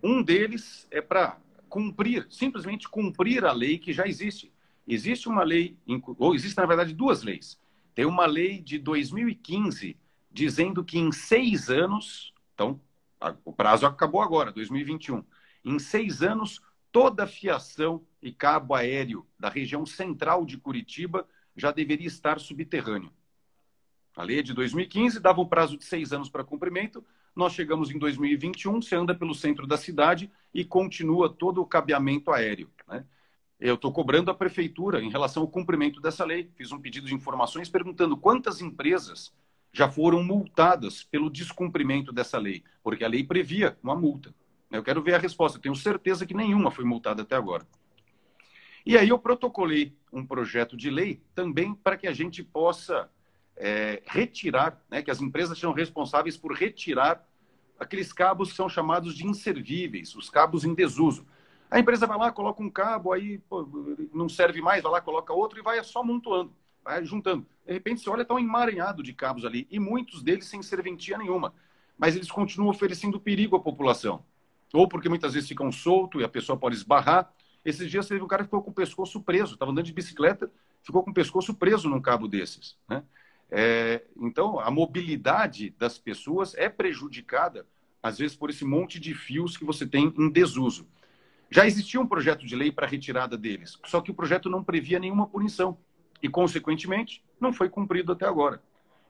Um 0.02 0.22
deles 0.22 0.86
é 0.90 1.00
para 1.00 1.38
cumprir, 1.68 2.26
simplesmente 2.30 2.88
cumprir 2.88 3.44
a 3.44 3.52
lei 3.52 3.78
que 3.78 3.92
já 3.92 4.06
existe. 4.06 4.52
Existe 4.86 5.28
uma 5.28 5.42
lei, 5.42 5.76
ou 6.18 6.34
existem, 6.34 6.62
na 6.62 6.68
verdade, 6.68 6.94
duas 6.94 7.22
leis. 7.22 7.58
Tem 7.94 8.04
uma 8.04 8.26
lei 8.26 8.60
de 8.60 8.78
2015 8.78 9.96
dizendo 10.30 10.84
que 10.84 10.98
em 10.98 11.10
seis 11.10 11.68
anos, 11.68 12.32
então, 12.54 12.80
o 13.44 13.52
prazo 13.52 13.86
acabou 13.86 14.20
agora, 14.20 14.52
2021, 14.52 15.24
em 15.64 15.78
seis 15.78 16.22
anos, 16.22 16.60
toda 16.92 17.26
fiação 17.26 18.04
e 18.20 18.30
cabo 18.30 18.74
aéreo 18.74 19.26
da 19.38 19.48
região 19.48 19.86
central 19.86 20.44
de 20.44 20.58
Curitiba 20.58 21.26
já 21.56 21.72
deveria 21.72 22.06
estar 22.06 22.38
subterrâneo. 22.38 23.12
A 24.16 24.22
lei 24.22 24.38
é 24.38 24.42
de 24.42 24.52
2015, 24.54 25.18
dava 25.18 25.40
um 25.40 25.46
prazo 25.46 25.76
de 25.76 25.84
seis 25.84 26.12
anos 26.12 26.28
para 26.28 26.44
cumprimento. 26.44 27.04
Nós 27.34 27.52
chegamos 27.52 27.90
em 27.90 27.98
2021, 27.98 28.80
você 28.80 28.94
anda 28.94 29.14
pelo 29.14 29.34
centro 29.34 29.66
da 29.66 29.76
cidade 29.76 30.30
e 30.52 30.64
continua 30.64 31.28
todo 31.28 31.60
o 31.60 31.66
cabeamento 31.66 32.30
aéreo. 32.30 32.70
Né? 32.86 33.04
Eu 33.58 33.74
estou 33.74 33.92
cobrando 33.92 34.30
a 34.30 34.34
prefeitura 34.34 35.02
em 35.02 35.10
relação 35.10 35.42
ao 35.42 35.48
cumprimento 35.48 36.00
dessa 36.00 36.24
lei. 36.24 36.48
Fiz 36.54 36.70
um 36.70 36.80
pedido 36.80 37.08
de 37.08 37.14
informações 37.14 37.68
perguntando 37.68 38.16
quantas 38.16 38.60
empresas 38.60 39.32
já 39.72 39.88
foram 39.90 40.22
multadas 40.22 41.02
pelo 41.02 41.28
descumprimento 41.28 42.12
dessa 42.12 42.38
lei, 42.38 42.62
porque 42.82 43.04
a 43.04 43.08
lei 43.08 43.24
previa 43.24 43.76
uma 43.82 43.96
multa. 43.96 44.32
Eu 44.70 44.84
quero 44.84 45.02
ver 45.02 45.14
a 45.14 45.18
resposta. 45.18 45.58
Tenho 45.58 45.74
certeza 45.74 46.24
que 46.24 46.34
nenhuma 46.34 46.70
foi 46.70 46.84
multada 46.84 47.22
até 47.22 47.34
agora. 47.34 47.66
E 48.86 48.96
aí 48.96 49.08
eu 49.08 49.18
protocolei 49.18 49.96
um 50.12 50.24
projeto 50.24 50.76
de 50.76 50.90
lei 50.90 51.20
também 51.34 51.74
para 51.74 51.96
que 51.96 52.06
a 52.06 52.12
gente 52.12 52.42
possa 52.42 53.10
é, 53.56 54.02
retirar, 54.06 54.80
né, 54.90 55.02
que 55.02 55.10
as 55.10 55.20
empresas 55.20 55.58
são 55.58 55.72
responsáveis 55.72 56.36
por 56.36 56.52
retirar 56.52 57.24
aqueles 57.78 58.12
cabos 58.12 58.50
que 58.50 58.56
são 58.56 58.68
chamados 58.68 59.14
de 59.14 59.26
inservíveis, 59.26 60.14
os 60.14 60.30
cabos 60.30 60.64
em 60.64 60.74
desuso. 60.74 61.26
A 61.70 61.78
empresa 61.78 62.06
vai 62.06 62.18
lá, 62.18 62.30
coloca 62.30 62.62
um 62.62 62.70
cabo, 62.70 63.12
aí 63.12 63.38
pô, 63.38 63.68
não 64.12 64.28
serve 64.28 64.60
mais, 64.60 64.82
vai 64.82 64.92
lá, 64.92 65.00
coloca 65.00 65.32
outro 65.32 65.58
e 65.58 65.62
vai 65.62 65.82
só 65.82 66.02
montuando, 66.02 66.52
vai 66.82 67.04
juntando. 67.04 67.46
De 67.66 67.72
repente 67.72 68.00
você 68.00 68.10
olha, 68.10 68.22
está 68.22 68.34
um 68.34 68.38
emaranhado 68.38 69.02
de 69.02 69.12
cabos 69.12 69.44
ali, 69.44 69.66
e 69.70 69.78
muitos 69.78 70.22
deles 70.22 70.46
sem 70.46 70.62
serventia 70.62 71.18
nenhuma. 71.18 71.54
Mas 71.96 72.16
eles 72.16 72.30
continuam 72.30 72.70
oferecendo 72.70 73.20
perigo 73.20 73.56
à 73.56 73.60
população. 73.60 74.24
Ou 74.72 74.88
porque 74.88 75.08
muitas 75.08 75.34
vezes 75.34 75.48
ficam 75.48 75.70
soltos 75.70 76.20
e 76.20 76.24
a 76.24 76.28
pessoa 76.28 76.58
pode 76.58 76.74
esbarrar. 76.74 77.32
Esses 77.64 77.88
dias 77.88 78.08
teve 78.08 78.22
um 78.22 78.26
cara 78.26 78.42
que 78.42 78.48
ficou 78.48 78.62
com 78.62 78.70
o 78.70 78.74
pescoço 78.74 79.20
preso, 79.20 79.54
estava 79.54 79.70
andando 79.70 79.86
de 79.86 79.92
bicicleta, 79.92 80.50
ficou 80.82 81.02
com 81.02 81.12
o 81.12 81.14
pescoço 81.14 81.54
preso 81.54 81.88
num 81.88 82.00
cabo 82.00 82.26
desses. 82.26 82.76
Né? 82.88 83.02
É, 83.50 84.02
então, 84.16 84.58
a 84.58 84.70
mobilidade 84.70 85.70
das 85.78 85.98
pessoas 85.98 86.54
é 86.54 86.68
prejudicada, 86.68 87.66
às 88.02 88.18
vezes, 88.18 88.36
por 88.36 88.50
esse 88.50 88.64
monte 88.64 88.98
de 88.98 89.14
fios 89.14 89.56
que 89.56 89.64
você 89.64 89.86
tem 89.86 90.12
em 90.16 90.30
desuso. 90.30 90.86
Já 91.50 91.66
existia 91.66 92.00
um 92.00 92.06
projeto 92.06 92.46
de 92.46 92.56
lei 92.56 92.72
para 92.72 92.86
retirada 92.86 93.36
deles, 93.36 93.78
só 93.86 94.00
que 94.00 94.10
o 94.10 94.14
projeto 94.14 94.50
não 94.50 94.64
previa 94.64 94.98
nenhuma 94.98 95.26
punição 95.26 95.78
e, 96.22 96.28
consequentemente, 96.28 97.22
não 97.40 97.52
foi 97.52 97.68
cumprido 97.68 98.12
até 98.12 98.26
agora. 98.26 98.62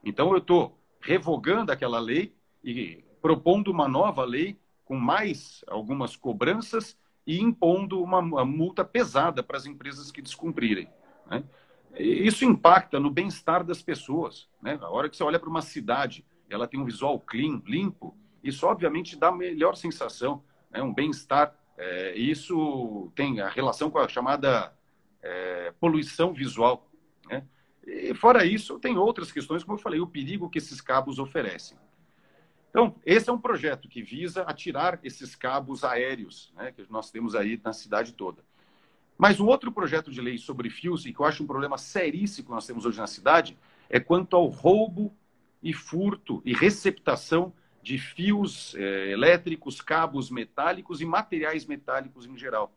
Então, 0.05 0.30
eu 0.32 0.39
estou 0.39 0.78
revogando 1.01 1.72
aquela 1.72 1.99
lei 1.99 2.35
e 2.62 3.03
propondo 3.20 3.70
uma 3.70 3.89
nova 3.89 4.24
lei 4.24 4.59
com 4.85 4.97
mais 4.97 5.64
algumas 5.66 6.16
cobranças 6.16 6.97
e 7.26 7.41
impondo 7.41 8.03
uma, 8.03 8.45
multa 8.45 8.85
pesada 8.85 9.43
para 9.43 9.57
as 9.57 9.66
empresas 9.66 10.11
que 10.11 10.20
descumprirem. 10.20 10.89
Né? 11.30 11.43
Isso 11.97 12.45
impacta 12.45 12.99
no 12.99 13.11
bem-estar 13.11 13.64
das 13.64 13.82
pessoas. 13.82 14.49
Né? 14.61 14.78
A 14.80 14.90
hora 14.90 15.09
que 15.09 15.16
você 15.16 15.22
olha 15.22 15.38
para 15.38 15.49
uma 15.49 15.62
cidade, 15.62 16.24
ela 16.49 16.66
tem 16.66 16.80
um 16.80 16.84
visual 16.84 17.18
clean, 17.20 17.62
limpo, 17.64 18.16
isso 18.42 18.66
obviamente 18.66 19.16
dá 19.16 19.32
melhor 19.32 19.74
sensação, 19.76 20.42
né? 20.70 20.82
um 20.82 20.92
bem-estar. 20.92 21.55
É, 21.76 22.16
isso 22.16 23.11
tem 23.14 23.40
a 23.40 23.49
relação 23.49 23.90
com 23.90 23.99
a 23.99 24.09
chamada 24.09 24.72
é, 25.22 25.72
poluição 25.80 26.32
visual. 26.32 26.88
Né? 27.26 27.45
E 27.86 28.14
fora 28.14 28.45
isso, 28.45 28.78
tem 28.78 28.97
outras 28.97 29.32
questões, 29.32 29.64
como 29.64 29.78
eu 29.78 29.82
falei, 29.82 30.01
o 30.01 30.07
perigo 30.07 30.51
que 30.51 30.59
esses 30.59 30.80
cabos 30.80 31.18
oferecem. 31.18 31.76
Então, 32.70 32.97
esse 33.07 33.30
é 33.30 33.32
um 33.32 33.38
projeto 33.38 33.88
que 33.88 34.03
visa 34.03 34.42
atirar 34.42 34.99
esses 35.05 35.36
cabos 35.36 35.84
aéreos 35.84 36.53
né, 36.57 36.72
que 36.72 36.84
nós 36.90 37.09
temos 37.11 37.36
aí 37.36 37.61
na 37.62 37.72
cidade 37.72 38.12
toda. 38.12 38.45
Mas 39.17 39.41
um 39.41 39.47
outro 39.47 39.71
projeto 39.71 40.11
de 40.11 40.21
lei 40.21 40.39
sobre 40.39 40.69
fios, 40.69 41.07
e 41.07 41.12
que 41.12 41.21
eu 41.21 41.27
acho 41.27 41.43
um 41.43 41.47
problema 41.47 41.79
seríssimo 41.79 42.47
que 42.47 42.55
nós 42.55 42.67
temos 42.67 42.85
hoje 42.85 42.99
na 42.99 43.07
cidade, 43.07 43.57
é 43.89 44.01
quanto 44.01 44.35
ao 44.35 44.47
roubo 44.47 45.15
e 45.62 45.73
furto 45.73 46.43
e 46.45 46.53
receptação 46.53 47.53
de 47.83 47.99
fios 47.99 48.75
eh, 48.77 49.11
elétricos, 49.11 49.81
cabos 49.81 50.31
metálicos 50.31 51.01
e 51.01 51.05
materiais 51.05 51.67
metálicos 51.67 52.27
em 52.27 52.37
geral. 52.37 52.73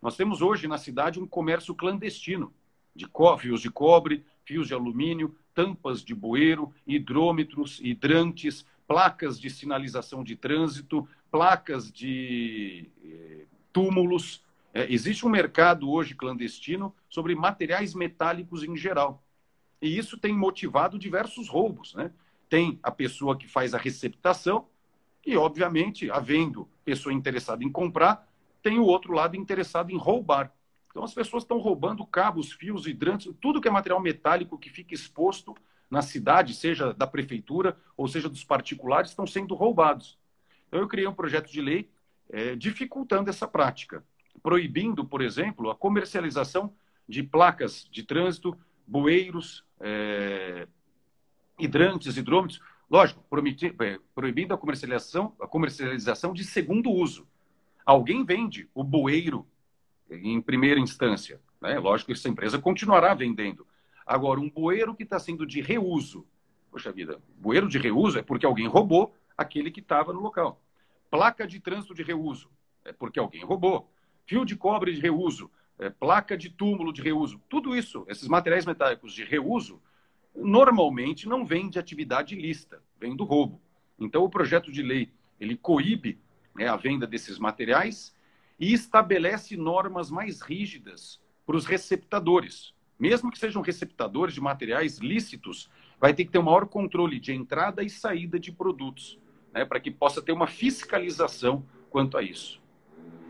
Nós 0.00 0.16
temos 0.16 0.40
hoje 0.40 0.66
na 0.66 0.78
cidade 0.78 1.20
um 1.20 1.26
comércio 1.26 1.74
clandestino 1.74 2.52
de 2.94 3.06
fios 3.38 3.60
de 3.60 3.70
cobre, 3.70 4.24
fios 4.44 4.68
de 4.68 4.74
alumínio, 4.74 5.36
tampas 5.54 6.02
de 6.02 6.14
bueiro, 6.14 6.72
hidrômetros, 6.86 7.80
hidrantes, 7.82 8.64
placas 8.86 9.38
de 9.38 9.50
sinalização 9.50 10.24
de 10.24 10.36
trânsito, 10.36 11.06
placas 11.30 11.90
de 11.92 12.88
eh, 13.04 13.44
túmulos. 13.72 14.42
É, 14.76 14.92
existe 14.92 15.24
um 15.24 15.30
mercado 15.30 15.90
hoje 15.90 16.14
clandestino 16.14 16.94
sobre 17.08 17.34
materiais 17.34 17.94
metálicos 17.94 18.62
em 18.62 18.76
geral. 18.76 19.24
E 19.80 19.96
isso 19.96 20.18
tem 20.18 20.34
motivado 20.34 20.98
diversos 20.98 21.48
roubos. 21.48 21.94
Né? 21.94 22.10
Tem 22.46 22.78
a 22.82 22.90
pessoa 22.90 23.38
que 23.38 23.48
faz 23.48 23.72
a 23.72 23.78
receptação 23.78 24.66
e, 25.24 25.34
obviamente, 25.34 26.10
havendo 26.10 26.68
pessoa 26.84 27.14
interessada 27.14 27.64
em 27.64 27.72
comprar, 27.72 28.30
tem 28.62 28.78
o 28.78 28.84
outro 28.84 29.14
lado 29.14 29.34
interessado 29.34 29.90
em 29.90 29.96
roubar. 29.96 30.52
Então, 30.90 31.02
as 31.02 31.14
pessoas 31.14 31.44
estão 31.44 31.56
roubando 31.56 32.04
cabos, 32.04 32.52
fios, 32.52 32.86
hidrantes, 32.86 33.32
tudo 33.40 33.62
que 33.62 33.68
é 33.68 33.70
material 33.70 33.98
metálico 33.98 34.58
que 34.58 34.68
fica 34.68 34.94
exposto 34.94 35.56
na 35.90 36.02
cidade, 36.02 36.52
seja 36.52 36.92
da 36.92 37.06
prefeitura 37.06 37.78
ou 37.96 38.06
seja 38.06 38.28
dos 38.28 38.44
particulares, 38.44 39.12
estão 39.12 39.26
sendo 39.26 39.54
roubados. 39.54 40.18
Então, 40.68 40.80
eu 40.80 40.86
criei 40.86 41.08
um 41.08 41.14
projeto 41.14 41.50
de 41.50 41.62
lei 41.62 41.88
é, 42.28 42.54
dificultando 42.54 43.30
essa 43.30 43.48
prática, 43.48 44.04
proibindo, 44.42 45.04
por 45.04 45.22
exemplo, 45.22 45.70
a 45.70 45.74
comercialização 45.74 46.72
de 47.08 47.22
placas 47.22 47.88
de 47.90 48.02
trânsito, 48.02 48.56
bueiros, 48.86 49.64
é, 49.80 50.66
hidrantes, 51.58 52.16
hidrômetros, 52.16 52.60
lógico, 52.90 53.24
é, 53.80 53.98
proibindo 54.14 54.54
a 54.54 54.58
comercialização, 54.58 55.34
a 55.40 55.46
comercialização 55.46 56.32
de 56.32 56.44
segundo 56.44 56.90
uso. 56.90 57.26
Alguém 57.84 58.24
vende 58.24 58.68
o 58.74 58.82
bueiro 58.82 59.46
em 60.10 60.40
primeira 60.40 60.80
instância. 60.80 61.40
Né? 61.60 61.78
Lógico 61.78 62.08
que 62.12 62.18
essa 62.18 62.28
empresa 62.28 62.58
continuará 62.58 63.14
vendendo. 63.14 63.66
Agora, 64.04 64.40
um 64.40 64.50
bueiro 64.50 64.94
que 64.94 65.02
está 65.02 65.18
sendo 65.18 65.46
de 65.46 65.60
reuso, 65.60 66.26
poxa 66.70 66.92
vida, 66.92 67.20
bueiro 67.36 67.68
de 67.68 67.78
reuso 67.78 68.18
é 68.18 68.22
porque 68.22 68.46
alguém 68.46 68.66
roubou 68.66 69.14
aquele 69.36 69.70
que 69.70 69.80
estava 69.80 70.12
no 70.12 70.20
local. 70.20 70.60
Placa 71.10 71.46
de 71.46 71.60
trânsito 71.60 71.94
de 71.94 72.02
reuso 72.02 72.50
é 72.84 72.92
porque 72.92 73.18
alguém 73.18 73.44
roubou. 73.44 73.90
Fio 74.26 74.44
de 74.44 74.56
cobre 74.56 74.92
de 74.92 75.00
reuso, 75.00 75.50
é, 75.78 75.88
placa 75.88 76.36
de 76.36 76.50
túmulo 76.50 76.92
de 76.92 77.02
reuso. 77.02 77.40
Tudo 77.48 77.76
isso, 77.76 78.04
esses 78.08 78.28
materiais 78.28 78.66
metálicos 78.66 79.12
de 79.12 79.24
reuso, 79.24 79.80
normalmente 80.34 81.28
não 81.28 81.44
vem 81.44 81.70
de 81.70 81.78
atividade 81.78 82.34
ilícita, 82.34 82.82
vem 82.98 83.14
do 83.14 83.24
roubo. 83.24 83.60
Então, 83.98 84.24
o 84.24 84.28
projeto 84.28 84.70
de 84.70 84.82
lei 84.82 85.10
ele 85.40 85.56
coíbe 85.56 86.18
né, 86.54 86.68
a 86.68 86.76
venda 86.76 87.06
desses 87.06 87.38
materiais 87.38 88.14
e 88.58 88.72
estabelece 88.72 89.56
normas 89.56 90.10
mais 90.10 90.40
rígidas 90.40 91.20
para 91.46 91.56
os 91.56 91.66
receptadores. 91.66 92.74
Mesmo 92.98 93.30
que 93.30 93.38
sejam 93.38 93.62
receptadores 93.62 94.34
de 94.34 94.40
materiais 94.40 94.98
lícitos, 94.98 95.70
vai 96.00 96.14
ter 96.14 96.24
que 96.24 96.32
ter 96.32 96.38
um 96.38 96.44
maior 96.44 96.66
controle 96.66 97.20
de 97.20 97.32
entrada 97.32 97.82
e 97.82 97.90
saída 97.90 98.38
de 98.38 98.50
produtos, 98.50 99.18
né, 99.52 99.64
para 99.64 99.78
que 99.78 99.90
possa 99.90 100.22
ter 100.22 100.32
uma 100.32 100.46
fiscalização 100.46 101.64
quanto 101.90 102.16
a 102.16 102.22
isso. 102.22 102.60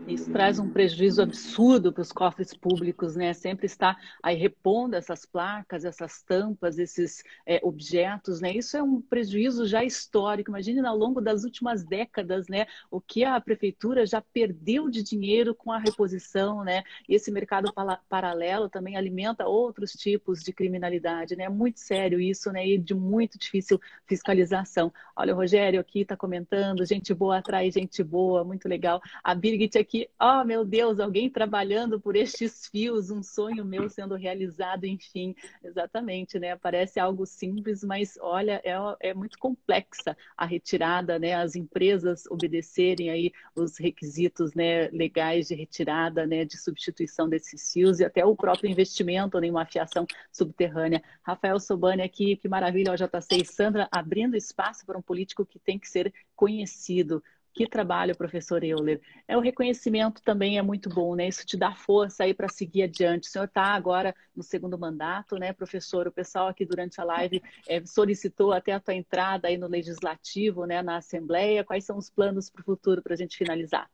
Isso 0.07 0.31
traz 0.31 0.57
um 0.57 0.69
prejuízo 0.69 1.21
absurdo 1.21 1.91
para 1.91 2.01
os 2.01 2.11
cofres 2.11 2.53
públicos, 2.53 3.15
né? 3.15 3.33
Sempre 3.33 3.65
está 3.65 3.97
aí 4.23 4.37
repondo 4.37 4.95
essas 4.95 5.25
placas, 5.25 5.83
essas 5.83 6.23
tampas, 6.23 6.79
esses 6.79 7.23
é, 7.45 7.59
objetos, 7.61 8.39
né? 8.39 8.53
Isso 8.53 8.77
é 8.77 8.81
um 8.81 9.01
prejuízo 9.01 9.65
já 9.65 9.83
histórico. 9.83 10.49
Imagine 10.49 10.79
ao 10.85 10.97
longo 10.97 11.19
das 11.19 11.43
últimas 11.43 11.83
décadas, 11.83 12.47
né? 12.47 12.67
O 12.89 13.01
que 13.01 13.25
a 13.25 13.39
prefeitura 13.41 14.05
já 14.05 14.21
perdeu 14.21 14.89
de 14.89 15.03
dinheiro 15.03 15.53
com 15.53 15.71
a 15.71 15.77
reposição, 15.77 16.63
né? 16.63 16.83
E 17.07 17.15
esse 17.15 17.29
mercado 17.29 17.73
paralelo 18.07 18.69
também 18.69 18.95
alimenta 18.95 19.45
outros 19.45 19.91
tipos 19.91 20.41
de 20.41 20.53
criminalidade, 20.53 21.35
né? 21.35 21.43
É 21.43 21.49
muito 21.49 21.79
sério 21.79 22.19
isso, 22.19 22.49
né? 22.51 22.65
E 22.65 22.77
de 22.77 22.93
muito 22.93 23.37
difícil 23.37 23.79
fiscalização. 24.05 24.91
Olha, 25.15 25.33
o 25.33 25.37
Rogério 25.37 25.81
aqui 25.81 26.01
está 26.01 26.15
comentando, 26.15 26.85
gente 26.85 27.13
boa 27.13 27.39
atrai 27.39 27.69
gente 27.71 28.03
boa, 28.03 28.43
muito 28.43 28.67
legal. 28.67 29.01
A 29.23 29.35
Birgit 29.35 29.77
aqui 29.77 29.96
que, 29.97 30.09
oh 30.19 30.43
meu 30.43 30.63
Deus, 30.63 30.99
alguém 30.99 31.27
trabalhando 31.27 31.99
por 31.99 32.15
estes 32.15 32.67
fios, 32.67 33.09
um 33.09 33.23
sonho 33.23 33.65
meu 33.65 33.89
sendo 33.89 34.15
realizado, 34.15 34.85
enfim, 34.85 35.35
exatamente, 35.63 36.37
né? 36.37 36.55
Parece 36.55 36.99
algo 36.99 37.25
simples, 37.25 37.83
mas 37.83 38.15
olha, 38.21 38.61
é, 38.63 39.09
é 39.09 39.13
muito 39.13 39.39
complexa 39.39 40.15
a 40.35 40.45
retirada, 40.45 41.17
né? 41.17 41.33
As 41.33 41.55
empresas 41.55 42.25
obedecerem 42.27 43.09
aí 43.09 43.31
os 43.55 43.77
requisitos, 43.77 44.53
né, 44.53 44.87
legais 44.89 45.47
de 45.47 45.55
retirada, 45.55 46.27
né, 46.27 46.45
de 46.45 46.57
substituição 46.57 47.27
desses 47.27 47.71
fios 47.73 47.99
e 47.99 48.05
até 48.05 48.23
o 48.23 48.35
próprio 48.35 48.69
investimento 48.69 49.37
em 49.43 49.49
uma 49.49 49.65
fiação 49.65 50.05
subterrânea. 50.31 51.01
Rafael 51.23 51.59
Sobani 51.59 52.03
aqui, 52.03 52.35
que 52.35 52.47
maravilha, 52.47 52.91
o 52.91 52.95
JC 52.95 53.37
e 53.41 53.45
Sandra 53.45 53.87
abrindo 53.91 54.37
espaço 54.37 54.85
para 54.85 54.97
um 54.97 55.01
político 55.01 55.45
que 55.45 55.57
tem 55.59 55.79
que 55.79 55.87
ser 55.89 56.13
conhecido. 56.35 57.23
Que 57.57 57.67
trabalho, 57.67 58.15
professor 58.15 58.63
Euler. 58.63 59.01
É 59.27 59.35
o 59.35 59.39
reconhecimento 59.39 60.21
também 60.21 60.59
é 60.59 60.61
muito 60.61 60.89
bom, 60.89 61.15
né? 61.15 61.27
Isso 61.27 61.43
te 61.43 61.57
dá 61.57 61.73
força 61.73 62.23
aí 62.23 62.31
para 62.31 62.47
seguir 62.47 62.83
adiante. 62.83 63.27
O 63.27 63.31
senhor 63.31 63.45
está 63.45 63.73
agora 63.73 64.15
no 64.35 64.43
segundo 64.43 64.77
mandato, 64.77 65.37
né, 65.37 65.51
professor? 65.51 66.07
O 66.07 66.11
pessoal 66.11 66.49
aqui 66.49 66.63
durante 66.63 67.01
a 67.01 67.03
live 67.03 67.41
é, 67.67 67.83
solicitou 67.83 68.53
até 68.53 68.73
a 68.73 68.79
tua 68.79 68.93
entrada 68.93 69.47
aí 69.47 69.57
no 69.57 69.65
legislativo, 69.65 70.65
né, 70.65 70.83
na 70.83 70.97
Assembleia. 70.97 71.63
Quais 71.63 71.83
são 71.83 71.97
os 71.97 72.11
planos 72.11 72.47
para 72.47 72.61
o 72.61 72.63
futuro 72.63 73.01
para 73.01 73.15
a 73.15 73.17
gente 73.17 73.35
finalizar? 73.35 73.89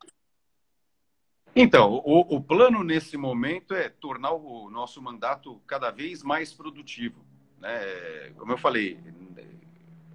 Então, 1.55 2.01
o, 2.03 2.35
o 2.35 2.43
plano 2.43 2.83
nesse 2.83 3.15
momento 3.15 3.73
é 3.73 3.87
tornar 3.87 4.33
o 4.33 4.69
nosso 4.69 5.01
mandato 5.01 5.61
cada 5.65 5.89
vez 5.89 6.21
mais 6.21 6.51
produtivo. 6.51 7.23
Né? 7.59 7.79
Como 8.37 8.51
eu 8.51 8.57
falei, 8.57 8.99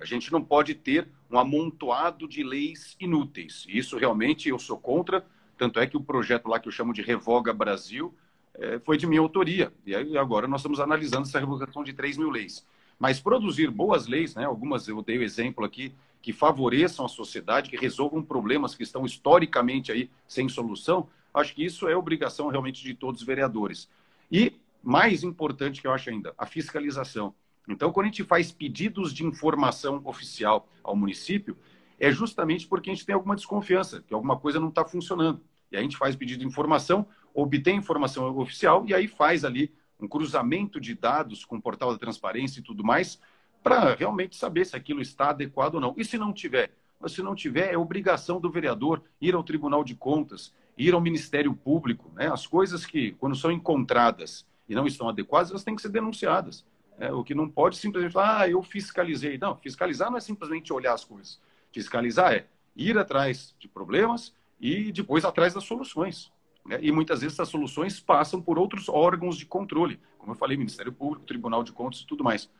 a 0.00 0.04
gente 0.04 0.30
não 0.32 0.42
pode 0.42 0.74
ter 0.74 1.08
um 1.30 1.38
amontoado 1.38 2.28
de 2.28 2.42
leis 2.42 2.96
inúteis. 3.00 3.66
Isso 3.68 3.96
realmente 3.96 4.48
eu 4.48 4.58
sou 4.58 4.78
contra. 4.78 5.24
Tanto 5.56 5.80
é 5.80 5.86
que 5.86 5.96
o 5.96 6.00
projeto 6.00 6.48
lá 6.48 6.58
que 6.58 6.68
eu 6.68 6.72
chamo 6.72 6.92
de 6.92 7.02
Revoga 7.02 7.52
Brasil 7.52 8.14
é, 8.54 8.78
foi 8.78 8.96
de 8.96 9.06
minha 9.06 9.20
autoria. 9.20 9.72
E 9.86 10.16
agora 10.16 10.46
nós 10.46 10.60
estamos 10.60 10.80
analisando 10.80 11.22
essa 11.22 11.38
revogação 11.38 11.82
de 11.82 11.92
3 11.92 12.16
mil 12.16 12.30
leis. 12.30 12.64
Mas 12.98 13.20
produzir 13.20 13.70
boas 13.70 14.06
leis, 14.06 14.34
né, 14.34 14.44
algumas 14.44 14.88
eu 14.88 15.00
dei 15.02 15.18
o 15.18 15.22
exemplo 15.22 15.64
aqui, 15.64 15.94
que 16.20 16.32
favoreçam 16.32 17.06
a 17.06 17.08
sociedade, 17.08 17.70
que 17.70 17.76
resolvam 17.76 18.22
problemas 18.22 18.74
que 18.74 18.82
estão 18.82 19.06
historicamente 19.06 19.92
aí 19.92 20.10
sem 20.26 20.48
solução, 20.48 21.08
acho 21.32 21.54
que 21.54 21.64
isso 21.64 21.86
é 21.88 21.96
obrigação 21.96 22.48
realmente 22.48 22.82
de 22.82 22.94
todos 22.94 23.20
os 23.20 23.26
vereadores. 23.26 23.88
E, 24.30 24.52
mais 24.82 25.22
importante 25.22 25.80
que 25.80 25.86
eu 25.86 25.92
acho 25.92 26.10
ainda, 26.10 26.34
a 26.36 26.44
fiscalização. 26.44 27.32
Então, 27.68 27.92
quando 27.92 28.06
a 28.06 28.08
gente 28.08 28.24
faz 28.24 28.50
pedidos 28.50 29.12
de 29.12 29.24
informação 29.24 30.00
oficial 30.04 30.68
ao 30.82 30.96
município, 30.96 31.56
é 31.98 32.10
justamente 32.10 32.66
porque 32.66 32.90
a 32.90 32.94
gente 32.94 33.04
tem 33.04 33.14
alguma 33.14 33.36
desconfiança, 33.36 34.02
que 34.06 34.14
alguma 34.14 34.38
coisa 34.38 34.58
não 34.58 34.68
está 34.68 34.84
funcionando. 34.84 35.40
E 35.70 35.76
a 35.76 35.82
gente 35.82 35.96
faz 35.96 36.16
pedido 36.16 36.40
de 36.40 36.46
informação, 36.46 37.06
obtém 37.34 37.76
informação 37.76 38.36
oficial 38.38 38.84
e 38.86 38.94
aí 38.94 39.06
faz 39.06 39.44
ali 39.44 39.72
um 40.00 40.08
cruzamento 40.08 40.80
de 40.80 40.94
dados 40.94 41.44
com 41.44 41.56
o 41.56 41.62
portal 41.62 41.92
da 41.92 41.98
transparência 41.98 42.60
e 42.60 42.62
tudo 42.62 42.84
mais, 42.84 43.20
para 43.62 43.94
realmente 43.94 44.36
saber 44.36 44.64
se 44.64 44.76
aquilo 44.76 45.02
está 45.02 45.30
adequado 45.30 45.74
ou 45.74 45.80
não. 45.80 45.94
E 45.96 46.04
se 46.04 46.16
não 46.16 46.32
tiver? 46.32 46.72
Mas 47.00 47.12
se 47.12 47.22
não 47.22 47.34
tiver, 47.34 47.72
é 47.72 47.76
obrigação 47.76 48.40
do 48.40 48.50
vereador 48.50 49.02
ir 49.20 49.34
ao 49.34 49.42
Tribunal 49.42 49.84
de 49.84 49.94
Contas, 49.94 50.54
ir 50.76 50.94
ao 50.94 51.00
Ministério 51.00 51.52
Público. 51.52 52.10
Né? 52.14 52.32
As 52.32 52.46
coisas 52.46 52.86
que, 52.86 53.12
quando 53.12 53.36
são 53.36 53.50
encontradas 53.50 54.46
e 54.68 54.74
não 54.74 54.86
estão 54.86 55.08
adequadas, 55.08 55.50
elas 55.50 55.64
têm 55.64 55.76
que 55.76 55.82
ser 55.82 55.90
denunciadas. 55.90 56.64
É, 56.98 57.12
o 57.12 57.22
que 57.22 57.34
não 57.34 57.48
pode 57.48 57.76
simplesmente 57.76 58.12
falar, 58.12 58.40
ah, 58.40 58.48
eu 58.48 58.62
fiscalizei. 58.62 59.38
Não, 59.38 59.56
fiscalizar 59.56 60.10
não 60.10 60.18
é 60.18 60.20
simplesmente 60.20 60.72
olhar 60.72 60.94
as 60.94 61.04
coisas. 61.04 61.40
Fiscalizar 61.72 62.32
é 62.32 62.46
ir 62.74 62.98
atrás 62.98 63.54
de 63.58 63.68
problemas 63.68 64.34
e 64.60 64.90
depois 64.90 65.24
atrás 65.24 65.54
das 65.54 65.64
soluções. 65.64 66.32
Né? 66.66 66.78
E 66.82 66.90
muitas 66.90 67.20
vezes 67.20 67.34
essas 67.34 67.48
soluções 67.48 68.00
passam 68.00 68.42
por 68.42 68.58
outros 68.58 68.88
órgãos 68.88 69.36
de 69.36 69.46
controle, 69.46 70.00
como 70.18 70.32
eu 70.32 70.36
falei, 70.36 70.56
Ministério 70.56 70.92
Público, 70.92 71.24
Tribunal 71.24 71.62
de 71.62 71.72
Contas 71.72 72.00
e 72.00 72.06
tudo 72.06 72.24
mais. 72.24 72.50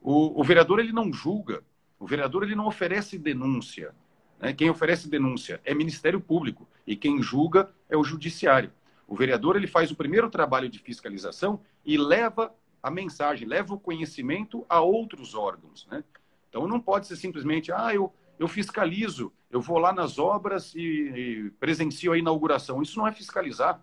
O, 0.00 0.40
o 0.40 0.44
vereador 0.44 0.78
ele 0.78 0.92
não 0.92 1.12
julga, 1.12 1.62
o 1.98 2.06
vereador 2.06 2.44
ele 2.44 2.54
não 2.54 2.66
oferece 2.66 3.18
denúncia. 3.18 3.92
Né? 4.40 4.52
Quem 4.52 4.70
oferece 4.70 5.08
denúncia 5.08 5.60
é 5.64 5.74
Ministério 5.74 6.20
Público 6.20 6.68
e 6.86 6.94
quem 6.94 7.20
julga 7.20 7.70
é 7.88 7.96
o 7.96 8.04
Judiciário. 8.04 8.72
O 9.08 9.16
vereador 9.16 9.56
ele 9.56 9.66
faz 9.66 9.90
o 9.90 9.96
primeiro 9.96 10.30
trabalho 10.30 10.68
de 10.68 10.78
fiscalização 10.78 11.60
e 11.84 11.96
leva 11.96 12.54
a 12.82 12.90
mensagem, 12.90 13.46
leva 13.46 13.74
o 13.74 13.80
conhecimento 13.80 14.64
a 14.68 14.80
outros 14.80 15.34
órgãos. 15.34 15.86
Né? 15.90 16.04
Então 16.48 16.66
não 16.66 16.80
pode 16.80 17.06
ser 17.06 17.16
simplesmente, 17.16 17.72
ah, 17.72 17.94
eu, 17.94 18.12
eu 18.38 18.48
fiscalizo, 18.48 19.32
eu 19.50 19.60
vou 19.60 19.78
lá 19.78 19.92
nas 19.92 20.18
obras 20.18 20.74
e, 20.74 20.80
e 20.80 21.50
presencio 21.58 22.12
a 22.12 22.18
inauguração. 22.18 22.82
Isso 22.82 22.98
não 22.98 23.06
é 23.06 23.12
fiscalizar. 23.12 23.82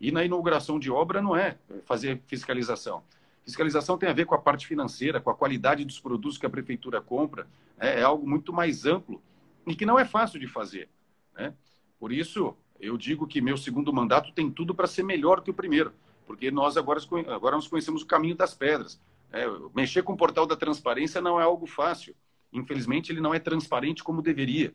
E 0.00 0.10
na 0.10 0.24
inauguração 0.24 0.78
de 0.80 0.90
obra 0.90 1.22
não 1.22 1.36
é 1.36 1.56
fazer 1.84 2.20
fiscalização. 2.26 3.04
Fiscalização 3.44 3.96
tem 3.96 4.08
a 4.08 4.12
ver 4.12 4.26
com 4.26 4.34
a 4.34 4.38
parte 4.38 4.66
financeira, 4.66 5.20
com 5.20 5.30
a 5.30 5.34
qualidade 5.34 5.84
dos 5.84 6.00
produtos 6.00 6.38
que 6.38 6.46
a 6.46 6.50
prefeitura 6.50 7.00
compra. 7.00 7.46
É, 7.78 8.00
é 8.00 8.02
algo 8.02 8.28
muito 8.28 8.52
mais 8.52 8.86
amplo 8.86 9.22
e 9.66 9.74
que 9.74 9.86
não 9.86 9.98
é 9.98 10.04
fácil 10.04 10.40
de 10.40 10.46
fazer. 10.46 10.88
Né? 11.36 11.54
Por 11.98 12.12
isso, 12.12 12.56
eu 12.80 12.96
digo 12.96 13.26
que 13.26 13.40
meu 13.40 13.56
segundo 13.56 13.92
mandato 13.92 14.32
tem 14.32 14.50
tudo 14.50 14.74
para 14.74 14.86
ser 14.86 15.04
melhor 15.04 15.40
que 15.40 15.50
o 15.50 15.54
primeiro 15.54 15.92
porque 16.32 16.50
nós 16.50 16.78
agora, 16.78 16.98
agora 17.28 17.56
nós 17.56 17.68
conhecemos 17.68 18.00
o 18.00 18.06
caminho 18.06 18.34
das 18.34 18.54
pedras. 18.54 18.98
É, 19.30 19.44
mexer 19.74 20.02
com 20.02 20.14
o 20.14 20.16
portal 20.16 20.46
da 20.46 20.56
transparência 20.56 21.20
não 21.20 21.38
é 21.38 21.44
algo 21.44 21.66
fácil. 21.66 22.16
Infelizmente, 22.50 23.12
ele 23.12 23.20
não 23.20 23.34
é 23.34 23.38
transparente 23.38 24.02
como 24.02 24.22
deveria. 24.22 24.74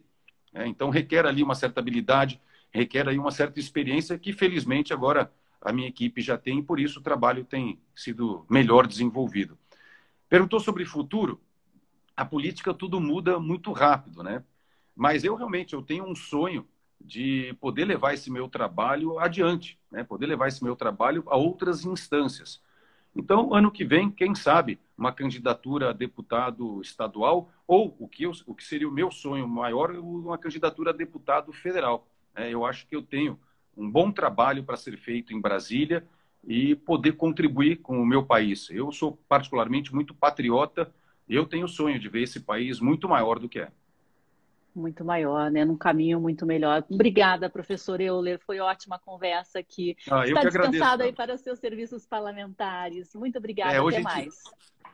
É, 0.54 0.68
então, 0.68 0.92
requer 0.92 1.26
ali 1.26 1.42
uma 1.42 1.56
certa 1.56 1.80
habilidade, 1.80 2.40
requer 2.70 3.10
aí 3.10 3.18
uma 3.18 3.32
certa 3.32 3.60
experiência 3.60 4.20
que, 4.20 4.34
felizmente, 4.34 4.94
agora 4.94 5.34
a 5.60 5.74
minha 5.74 5.88
equipe 5.88 6.22
já 6.22 6.38
tem, 6.38 6.60
e 6.60 6.64
por 6.64 6.80
isso 6.80 7.00
o 7.00 7.04
trabalho 7.04 7.44
tem 7.44 7.82
sido 7.96 8.46
melhor 8.48 8.86
desenvolvido. 8.86 9.58
Perguntou 10.30 10.60
sobre 10.60 10.86
futuro. 10.86 11.42
A 12.16 12.24
política 12.24 12.72
tudo 12.72 13.02
muda 13.02 13.40
muito 13.40 13.72
rápido, 13.72 14.22
né? 14.22 14.44
Mas 14.96 15.24
eu 15.24 15.34
realmente 15.34 15.74
eu 15.74 15.82
tenho 15.82 16.06
um 16.06 16.16
sonho 16.16 16.68
de 17.08 17.56
poder 17.62 17.86
levar 17.86 18.14
esse 18.14 18.30
meu 18.30 18.50
trabalho 18.50 19.18
adiante, 19.18 19.80
né? 19.92 20.04
Poder 20.04 20.26
levar 20.26 20.48
esse 20.48 20.64
meu 20.64 20.76
trabalho 20.76 21.24
a 21.28 21.38
outras 21.38 21.86
instâncias. 21.86 22.62
Então, 23.16 23.54
ano 23.54 23.72
que 23.72 23.86
vem, 23.86 24.12
quem 24.12 24.36
sabe, 24.36 24.80
uma 24.98 25.12
candidatura 25.12 25.90
a 25.90 25.94
deputado 25.94 26.82
estadual 26.82 27.50
ou 27.66 27.96
o 27.98 28.08
que, 28.08 28.24
eu, 28.24 28.32
o 28.46 28.54
que 28.54 28.64
seria 28.64 28.88
o 28.88 28.92
meu 28.92 29.10
sonho 29.10 29.48
maior, 29.48 29.92
uma 29.92 30.38
candidatura 30.38 30.92
a 30.92 30.94
deputado 30.94 31.52
federal. 31.54 32.08
É, 32.36 32.54
eu 32.54 32.66
acho 32.66 32.86
que 32.86 32.96
eu 32.96 33.02
tenho 33.02 33.40
um 33.76 33.90
bom 33.90 34.12
trabalho 34.12 34.64
para 34.64 34.78
ser 34.78 34.98
feito 34.98 35.34
em 35.34 35.42
Brasília 35.42 36.06
e 36.44 36.76
poder 36.76 37.14
contribuir 37.14 37.78
com 37.78 38.00
o 38.00 38.06
meu 38.06 38.24
país. 38.24 38.70
Eu 38.70 38.92
sou 38.92 39.18
particularmente 39.28 39.94
muito 39.96 40.14
patriota 40.14 40.94
eu 41.28 41.46
tenho 41.46 41.66
o 41.66 41.70
sonho 41.70 42.00
de 42.00 42.08
ver 42.08 42.22
esse 42.22 42.40
país 42.40 42.80
muito 42.80 43.10
maior 43.10 43.38
do 43.38 43.50
que 43.50 43.60
é. 43.60 43.70
Muito 44.78 45.04
maior, 45.04 45.50
né? 45.50 45.66
Num 45.66 45.76
caminho 45.76 46.20
muito 46.20 46.46
melhor. 46.46 46.86
Obrigada, 46.90 47.50
professor 47.50 48.00
Euler. 48.00 48.40
Foi 48.40 48.60
ótima 48.60 49.00
conversa 49.00 49.60
aqui. 49.60 49.98
Ah, 50.10 50.26
Está 50.26 50.44
descansado 50.44 51.04
aí 51.04 51.12
para 51.12 51.34
os 51.34 51.42
seus 51.42 51.60
serviços 51.60 52.06
parlamentares. 52.06 53.14
Muito 53.16 53.38
obrigada. 53.38 53.74
É, 53.74 53.80
Até 53.80 54.00
mais. 54.00 54.24
Gente, 54.26 54.40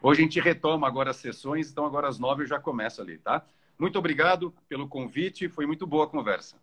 hoje 0.02 0.22
a 0.22 0.24
gente 0.24 0.40
retoma 0.40 0.88
agora 0.88 1.12
as 1.12 1.18
sessões, 1.18 1.70
então 1.70 1.86
agora 1.86 2.08
às 2.08 2.18
nove 2.18 2.44
eu 2.44 2.48
já 2.48 2.60
começo 2.60 3.02
ali, 3.02 3.18
tá? 3.18 3.46
Muito 3.78 4.00
obrigado 4.00 4.54
pelo 4.70 4.88
convite. 4.88 5.50
Foi 5.50 5.66
muito 5.66 5.86
boa 5.86 6.06
a 6.06 6.08
conversa. 6.08 6.56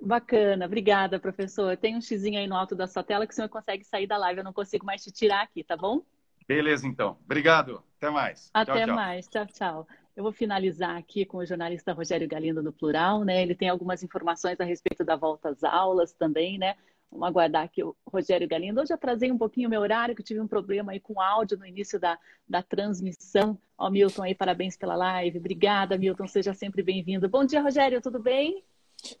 Bacana, 0.00 0.66
obrigada, 0.66 1.18
professor. 1.18 1.76
Tem 1.76 1.96
um 1.96 2.00
xizinho 2.00 2.38
aí 2.38 2.46
no 2.46 2.56
alto 2.56 2.74
da 2.74 2.86
sua 2.86 3.02
tela 3.02 3.26
que 3.26 3.32
o 3.32 3.36
senhor 3.36 3.48
consegue 3.48 3.84
sair 3.84 4.06
da 4.06 4.16
live. 4.16 4.38
Eu 4.38 4.44
não 4.44 4.52
consigo 4.52 4.86
mais 4.86 5.02
te 5.02 5.10
tirar 5.10 5.42
aqui, 5.42 5.62
tá 5.64 5.76
bom? 5.76 6.02
Beleza, 6.46 6.86
então. 6.86 7.18
Obrigado. 7.24 7.82
Até 7.98 8.10
mais. 8.10 8.50
Até 8.54 8.72
tchau, 8.72 8.86
tchau. 8.86 8.96
mais. 8.96 9.28
Tchau, 9.28 9.46
tchau. 9.46 9.88
Eu 10.18 10.24
vou 10.24 10.32
finalizar 10.32 10.96
aqui 10.96 11.24
com 11.24 11.38
o 11.38 11.46
jornalista 11.46 11.92
Rogério 11.92 12.26
Galindo 12.26 12.60
no 12.60 12.72
plural, 12.72 13.22
né? 13.22 13.40
Ele 13.40 13.54
tem 13.54 13.68
algumas 13.68 14.02
informações 14.02 14.58
a 14.58 14.64
respeito 14.64 15.04
da 15.04 15.14
volta 15.14 15.50
às 15.50 15.62
aulas 15.62 16.12
também, 16.12 16.58
né? 16.58 16.74
Vamos 17.08 17.28
aguardar 17.28 17.62
aqui 17.62 17.84
o 17.84 17.94
Rogério 18.04 18.48
Galindo. 18.48 18.80
Hoje 18.80 18.92
atrasei 18.92 19.30
um 19.30 19.38
pouquinho 19.38 19.68
o 19.68 19.70
meu 19.70 19.80
horário, 19.80 20.16
que 20.16 20.22
tive 20.24 20.40
um 20.40 20.48
problema 20.48 20.90
aí 20.90 20.98
com 20.98 21.12
o 21.12 21.20
áudio 21.20 21.56
no 21.56 21.64
início 21.64 22.00
da, 22.00 22.18
da 22.48 22.60
transmissão. 22.60 23.56
Ó, 23.78 23.88
Milton 23.88 24.24
aí, 24.24 24.34
parabéns 24.34 24.76
pela 24.76 24.96
live. 24.96 25.38
Obrigada, 25.38 25.96
Milton. 25.96 26.26
Seja 26.26 26.52
sempre 26.52 26.82
bem-vindo. 26.82 27.28
Bom 27.28 27.44
dia, 27.44 27.62
Rogério. 27.62 28.02
Tudo 28.02 28.18
bem? 28.18 28.64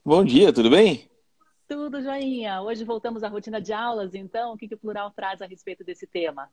Bom 0.04 0.24
dia, 0.24 0.52
tudo 0.52 0.68
bem? 0.68 1.08
Tudo 1.68 2.02
joinha. 2.02 2.60
Hoje 2.60 2.82
voltamos 2.82 3.22
à 3.22 3.28
rotina 3.28 3.60
de 3.60 3.72
aulas, 3.72 4.16
então. 4.16 4.52
O 4.52 4.56
que, 4.56 4.66
que 4.66 4.74
o 4.74 4.78
Plural 4.78 5.12
traz 5.12 5.40
a 5.40 5.46
respeito 5.46 5.84
desse 5.84 6.08
tema? 6.08 6.50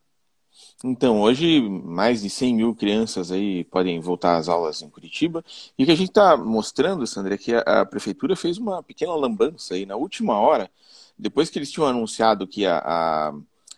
Então, 0.84 1.22
hoje 1.22 1.62
mais 1.62 2.22
de 2.22 2.30
100 2.30 2.56
mil 2.56 2.76
crianças 2.76 3.32
aí 3.32 3.64
podem 3.66 4.00
voltar 4.00 4.38
às 4.38 4.48
aulas 4.48 4.82
em 4.82 4.90
Curitiba. 4.90 5.44
E 5.78 5.84
o 5.84 5.86
que 5.86 5.92
a 5.92 5.96
gente 5.96 6.10
está 6.10 6.38
mostrando, 6.38 7.08
Sandra, 7.08 7.36
é 7.36 7.38
que 7.38 7.54
a, 7.54 7.62
a, 7.62 7.86
prefeitura 7.86 8.36
fez 8.36 8.58
uma 8.58 8.84
pequena 8.84 9.16
lambança 9.16 9.74
aí 9.74 9.86
na 9.86 9.96
última 9.96 10.40
hora, 10.40 10.70
depois 11.18 11.50
que 11.50 11.58
eles 11.60 11.72
tinham 11.72 11.88
anunciado 11.88 12.48
que 12.48 12.66
a, 12.66 12.78
a, 12.80 13.34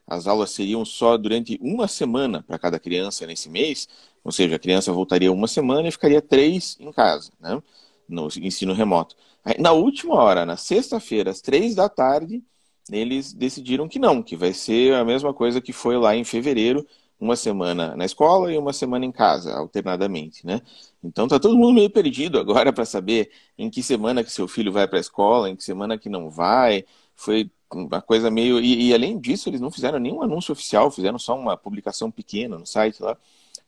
as 0.08 0.28
aulas 0.28 0.52
seriam 0.52 0.84
só 0.86 1.18
durante 1.18 1.58
uma 1.62 1.88
semana 1.88 2.44
para 2.44 2.58
cada 2.60 2.80
criança 2.80 3.26
nesse 3.28 3.50
mês, 3.50 3.88
ou 4.24 4.32
seja, 4.32 4.56
a 4.56 4.60
criança 4.60 4.92
voltaria 4.92 5.32
uma 5.32 5.48
semana 5.48 5.88
e 5.88 5.92
ficaria 5.92 6.22
três 6.22 6.78
em 6.80 6.92
casa, 6.92 7.32
né, 7.40 7.62
no 8.08 8.28
ensino 8.42 8.74
remoto. 8.74 9.16
Na 9.60 9.72
última 9.72 10.16
hora, 10.16 10.46
na 10.46 10.58
sexta-feira, 10.58 11.32
às 11.32 11.42
três 11.42 11.76
da 11.76 11.88
tarde, 11.88 12.44
eles 12.92 13.34
decidiram 13.34 13.88
que 13.88 14.00
não, 14.00 14.22
que 14.24 14.36
vai 14.36 14.54
ser 14.54 14.94
a 14.96 15.04
mesma 15.06 15.34
coisa 15.34 15.62
que 15.62 15.74
foi 15.74 15.98
lá 15.98 16.16
em 16.16 16.24
fevereiro, 16.24 16.86
uma 17.20 17.36
semana 17.36 17.96
na 17.96 18.06
escola 18.06 18.52
e 18.52 18.58
uma 18.58 18.74
semana 18.74 19.06
em 19.06 19.12
casa, 19.12 19.54
alternadamente, 19.56 20.46
né? 20.46 20.62
Então 21.04 21.28
tá 21.28 21.40
todo 21.40 21.58
mundo 21.58 21.74
meio 21.74 21.90
perdido 21.90 22.38
agora 22.40 22.72
para 22.74 22.86
saber 22.86 23.32
em 23.58 23.70
que 23.70 23.82
semana 23.82 24.24
que 24.24 24.32
seu 24.32 24.48
filho 24.48 24.72
vai 24.72 24.88
para 24.88 25.00
a 25.00 25.02
escola, 25.02 25.50
em 25.50 25.56
que 25.56 25.64
semana 25.64 25.98
que 25.98 26.10
não 26.10 26.30
vai. 26.30 26.86
Foi 27.16 27.50
uma 27.74 28.02
coisa 28.02 28.30
meio 28.32 28.60
e, 28.60 28.90
e, 28.90 28.94
além 28.94 29.20
disso 29.20 29.50
eles 29.50 29.60
não 29.60 29.72
fizeram 29.72 30.00
nenhum 30.00 30.22
anúncio 30.22 30.52
oficial, 30.52 30.92
fizeram 30.92 31.20
só 31.20 31.36
uma 31.38 31.58
publicação 31.58 32.12
pequena 32.12 32.58
no 32.58 32.66
site 32.66 33.02
lá. 33.02 33.18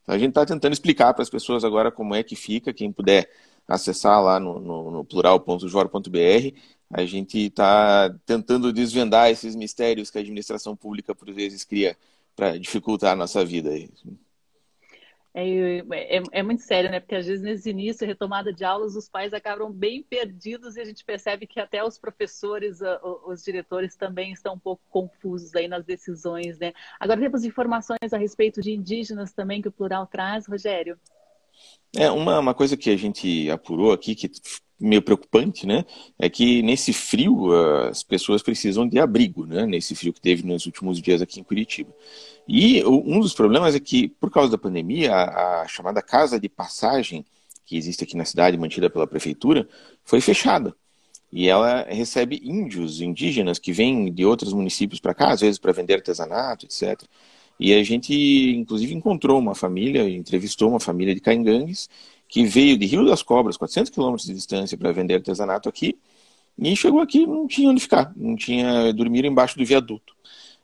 Então, 0.02 0.14
a 0.14 0.18
gente 0.18 0.30
está 0.30 0.46
tentando 0.46 0.72
explicar 0.72 1.12
para 1.12 1.22
as 1.22 1.30
pessoas 1.30 1.64
agora 1.64 1.90
como 1.90 2.14
é 2.14 2.22
que 2.22 2.34
fica, 2.36 2.72
quem 2.72 2.90
puder 2.92 3.30
acessar 3.68 4.22
lá 4.22 4.40
no, 4.40 4.58
no, 4.58 4.90
no 4.90 5.04
plural.jor.br. 5.04 6.56
A 6.92 7.04
gente 7.04 7.38
está 7.38 8.12
tentando 8.26 8.72
desvendar 8.72 9.30
esses 9.30 9.54
mistérios 9.54 10.10
que 10.10 10.18
a 10.18 10.20
administração 10.20 10.74
pública, 10.74 11.14
por 11.14 11.32
vezes, 11.32 11.64
cria 11.64 11.96
para 12.34 12.58
dificultar 12.58 13.12
a 13.12 13.16
nossa 13.16 13.44
vida. 13.44 13.70
É, 15.32 15.78
é, 15.78 16.22
é, 16.32 16.42
muito 16.42 16.62
sério, 16.62 16.90
né? 16.90 16.98
Porque 16.98 17.14
às 17.14 17.26
vezes 17.26 17.42
nesse 17.42 17.70
início, 17.70 18.04
retomada 18.04 18.52
de 18.52 18.64
aulas, 18.64 18.96
os 18.96 19.08
pais 19.08 19.32
acabam 19.32 19.70
bem 19.70 20.02
perdidos 20.02 20.76
e 20.76 20.80
a 20.80 20.84
gente 20.84 21.04
percebe 21.04 21.46
que 21.46 21.60
até 21.60 21.84
os 21.84 21.96
professores, 21.96 22.80
os 23.24 23.44
diretores 23.44 23.94
também 23.94 24.32
estão 24.32 24.54
um 24.54 24.58
pouco 24.58 24.82
confusos 24.90 25.54
aí 25.54 25.68
nas 25.68 25.84
decisões, 25.84 26.58
né? 26.58 26.72
Agora 26.98 27.20
temos 27.20 27.44
informações 27.44 28.12
a 28.12 28.18
respeito 28.18 28.60
de 28.60 28.72
indígenas 28.72 29.32
também 29.32 29.62
que 29.62 29.68
o 29.68 29.72
plural 29.72 30.06
traz, 30.06 30.46
Rogério. 30.48 30.98
É, 31.94 32.10
uma, 32.10 32.40
uma 32.40 32.54
coisa 32.54 32.76
que 32.76 32.90
a 32.90 32.96
gente 32.96 33.48
apurou 33.50 33.92
aqui, 33.92 34.16
que 34.16 34.28
meio 34.80 35.02
preocupante, 35.02 35.66
né? 35.66 35.84
É 36.18 36.28
que 36.28 36.62
nesse 36.62 36.92
frio 36.92 37.52
as 37.88 38.02
pessoas 38.02 38.42
precisam 38.42 38.88
de 38.88 38.98
abrigo, 38.98 39.46
né? 39.46 39.66
Nesse 39.66 39.94
frio 39.94 40.12
que 40.12 40.20
teve 40.20 40.46
nos 40.46 40.66
últimos 40.66 41.00
dias 41.00 41.20
aqui 41.20 41.40
em 41.40 41.44
Curitiba. 41.44 41.94
E 42.48 42.84
um 42.84 43.20
dos 43.20 43.34
problemas 43.34 43.74
é 43.74 43.80
que, 43.80 44.08
por 44.08 44.30
causa 44.30 44.50
da 44.50 44.58
pandemia, 44.58 45.12
a, 45.12 45.62
a 45.62 45.68
chamada 45.68 46.02
casa 46.02 46.40
de 46.40 46.48
passagem, 46.48 47.24
que 47.64 47.76
existe 47.76 48.02
aqui 48.04 48.16
na 48.16 48.24
cidade, 48.24 48.56
mantida 48.56 48.90
pela 48.90 49.06
prefeitura, 49.06 49.68
foi 50.04 50.20
fechada. 50.20 50.74
E 51.32 51.48
ela 51.48 51.84
recebe 51.88 52.40
índios, 52.42 53.00
indígenas, 53.00 53.58
que 53.58 53.72
vêm 53.72 54.12
de 54.12 54.24
outros 54.24 54.52
municípios 54.52 54.98
para 54.98 55.14
cá, 55.14 55.30
às 55.30 55.40
vezes 55.40 55.58
para 55.58 55.72
vender 55.72 55.94
artesanato, 55.94 56.66
etc. 56.66 57.02
E 57.58 57.72
a 57.74 57.84
gente, 57.84 58.12
inclusive, 58.56 58.94
encontrou 58.94 59.38
uma 59.38 59.54
família, 59.54 60.08
entrevistou 60.08 60.70
uma 60.70 60.80
família 60.80 61.14
de 61.14 61.20
Caingangues, 61.20 61.88
que 62.30 62.46
veio 62.46 62.78
de 62.78 62.86
Rio 62.86 63.04
das 63.04 63.22
Cobras, 63.22 63.56
400 63.56 63.90
quilômetros 63.90 64.26
de 64.26 64.34
distância, 64.34 64.78
para 64.78 64.92
vender 64.92 65.14
artesanato 65.14 65.68
aqui, 65.68 65.98
e 66.56 66.76
chegou 66.76 67.00
aqui 67.00 67.26
não 67.26 67.46
tinha 67.46 67.70
onde 67.70 67.80
ficar, 67.80 68.12
não 68.16 68.36
tinha, 68.36 68.92
dormiram 68.92 69.28
embaixo 69.28 69.58
do 69.58 69.64
viaduto. 69.64 70.14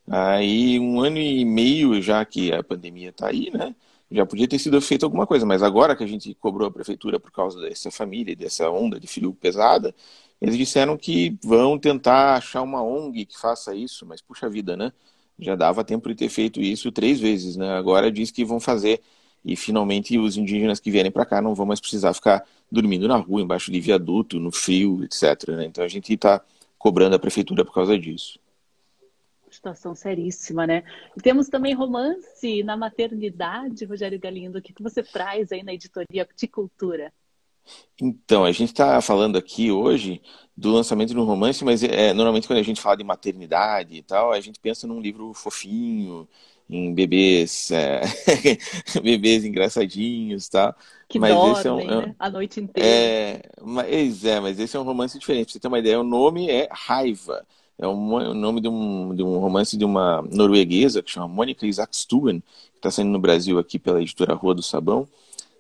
Aí, 0.09 0.79
um 0.79 1.01
ano 1.01 1.19
e 1.19 1.45
meio 1.45 2.01
já 2.01 2.25
que 2.25 2.53
a 2.53 2.63
pandemia 2.63 3.11
está 3.11 3.29
aí, 3.29 3.51
né? 3.53 3.75
Já 4.11 4.25
podia 4.25 4.47
ter 4.47 4.59
sido 4.61 4.81
feito 4.81 5.05
alguma 5.05 5.27
coisa, 5.27 5.45
mas 5.45 5.63
agora 5.65 5.97
que 5.97 6.05
a 6.05 6.07
gente 6.07 6.33
cobrou 6.35 6.69
a 6.69 6.71
prefeitura 6.71 7.19
por 7.19 7.33
causa 7.33 7.61
dessa 7.61 7.91
família, 7.91 8.37
dessa 8.37 8.71
onda 8.71 9.01
de 9.01 9.07
frio 9.09 9.35
pesada, 9.35 9.93
eles 10.41 10.57
disseram 10.57 10.97
que 10.97 11.37
vão 11.43 11.77
tentar 11.79 12.37
achar 12.37 12.63
uma 12.63 12.83
ONG 12.83 13.25
que 13.27 13.37
faça 13.39 13.75
isso, 13.75 14.07
mas 14.07 14.21
puxa 14.23 14.49
vida, 14.49 14.77
né? 14.77 14.93
Já 15.39 15.57
dava 15.57 15.83
tempo 15.83 16.09
de 16.09 16.15
ter 16.15 16.29
feito 16.29 16.61
isso 16.61 16.93
três 16.93 17.19
vezes, 17.19 17.57
né? 17.57 17.71
Agora 17.77 18.13
diz 18.13 18.31
que 18.31 18.45
vão 18.45 18.61
fazer 18.61 19.01
e 19.47 19.55
finalmente 19.55 20.19
os 20.19 20.37
indígenas 20.37 20.81
que 20.81 20.91
vierem 20.91 21.13
para 21.13 21.25
cá 21.25 21.41
não 21.41 21.55
vão 21.55 21.65
mais 21.65 21.79
precisar 21.79 22.13
ficar 22.13 22.45
dormindo 22.71 23.07
na 23.07 23.17
rua, 23.17 23.41
embaixo 23.41 23.71
de 23.71 23.79
viaduto, 23.79 24.41
no 24.41 24.51
frio, 24.51 25.05
etc. 25.05 25.51
Né? 25.51 25.67
Então 25.67 25.85
a 25.85 25.89
gente 25.89 26.13
está 26.13 26.43
cobrando 26.77 27.15
a 27.15 27.19
prefeitura 27.19 27.65
por 27.65 27.73
causa 27.73 27.97
disso. 27.97 28.41
Situação 29.49 29.95
seríssima, 29.95 30.67
né? 30.67 30.83
E 31.17 31.21
temos 31.21 31.49
também 31.49 31.73
romance 31.73 32.65
na 32.65 32.77
maternidade, 32.77 33.85
Rogério 33.85 34.19
Galindo. 34.19 34.59
O 34.59 34.63
que, 34.63 34.73
que 34.73 34.83
você 34.83 35.03
traz 35.03 35.53
aí 35.53 35.63
na 35.63 35.73
editoria 35.73 36.29
de 36.37 36.49
cultura? 36.49 37.13
Então, 38.01 38.45
a 38.45 38.53
gente 38.53 38.71
está 38.71 39.01
falando 39.01 39.39
aqui 39.39 39.71
hoje 39.71 40.21
do 40.57 40.73
lançamento 40.73 41.11
de 41.11 41.19
um 41.19 41.25
romance, 41.25 41.65
mas 41.65 41.83
é, 41.83 42.13
normalmente 42.13 42.47
quando 42.47 42.59
a 42.59 42.63
gente 42.63 42.81
fala 42.81 42.97
de 42.97 43.05
maternidade 43.05 43.97
e 43.97 44.03
tal, 44.03 44.33
a 44.33 44.41
gente 44.41 44.61
pensa 44.61 44.87
num 44.87 45.01
livro 45.01 45.33
fofinho, 45.33 46.29
em 46.69 46.93
bebês, 46.93 47.71
é, 47.71 48.03
bebês 49.03 49.45
engraçadinos, 49.45 50.49
tá? 50.49 50.75
Que 51.09 51.19
mas 51.19 51.33
dormem, 51.33 51.53
esse 51.53 51.69
é 51.69 51.73
um, 51.73 51.81
é 51.81 52.07
né? 52.07 52.15
a 52.19 52.31
noite 52.31 52.61
inteira. 52.61 52.89
É, 52.89 53.43
mas 53.63 54.25
é, 54.25 54.41
mas 54.41 54.59
esse 54.59 54.77
é 54.77 54.81
um 54.81 54.85
romance 54.85 55.19
diferente. 55.19 55.47
Pra 55.47 55.53
você 55.53 55.61
ter 55.61 55.69
uma 55.69 55.79
ideia, 55.79 56.01
o 56.01 56.05
nome 56.05 56.51
é 56.51 56.69
Raiva. 56.71 57.47
É 57.79 57.87
um, 57.87 58.15
o 58.15 58.35
nome 58.35 58.61
de 58.61 58.69
um, 58.69 59.15
de 59.15 59.23
um 59.23 59.39
romance 59.39 59.77
de 59.77 59.85
uma 59.85 60.23
norueguesa 60.23 61.03
que 61.03 61.11
chama 61.11 61.29
Mônica 61.29 61.67
Isakstuen, 61.67 62.41
que 62.41 62.79
está 62.79 62.91
saindo 62.91 63.11
no 63.11 63.19
Brasil 63.19 63.59
aqui 63.59 63.79
pela 63.79 64.01
editora 64.01 64.35
Rua 64.35 64.55
do 64.55 64.63
Sabão 64.63 65.07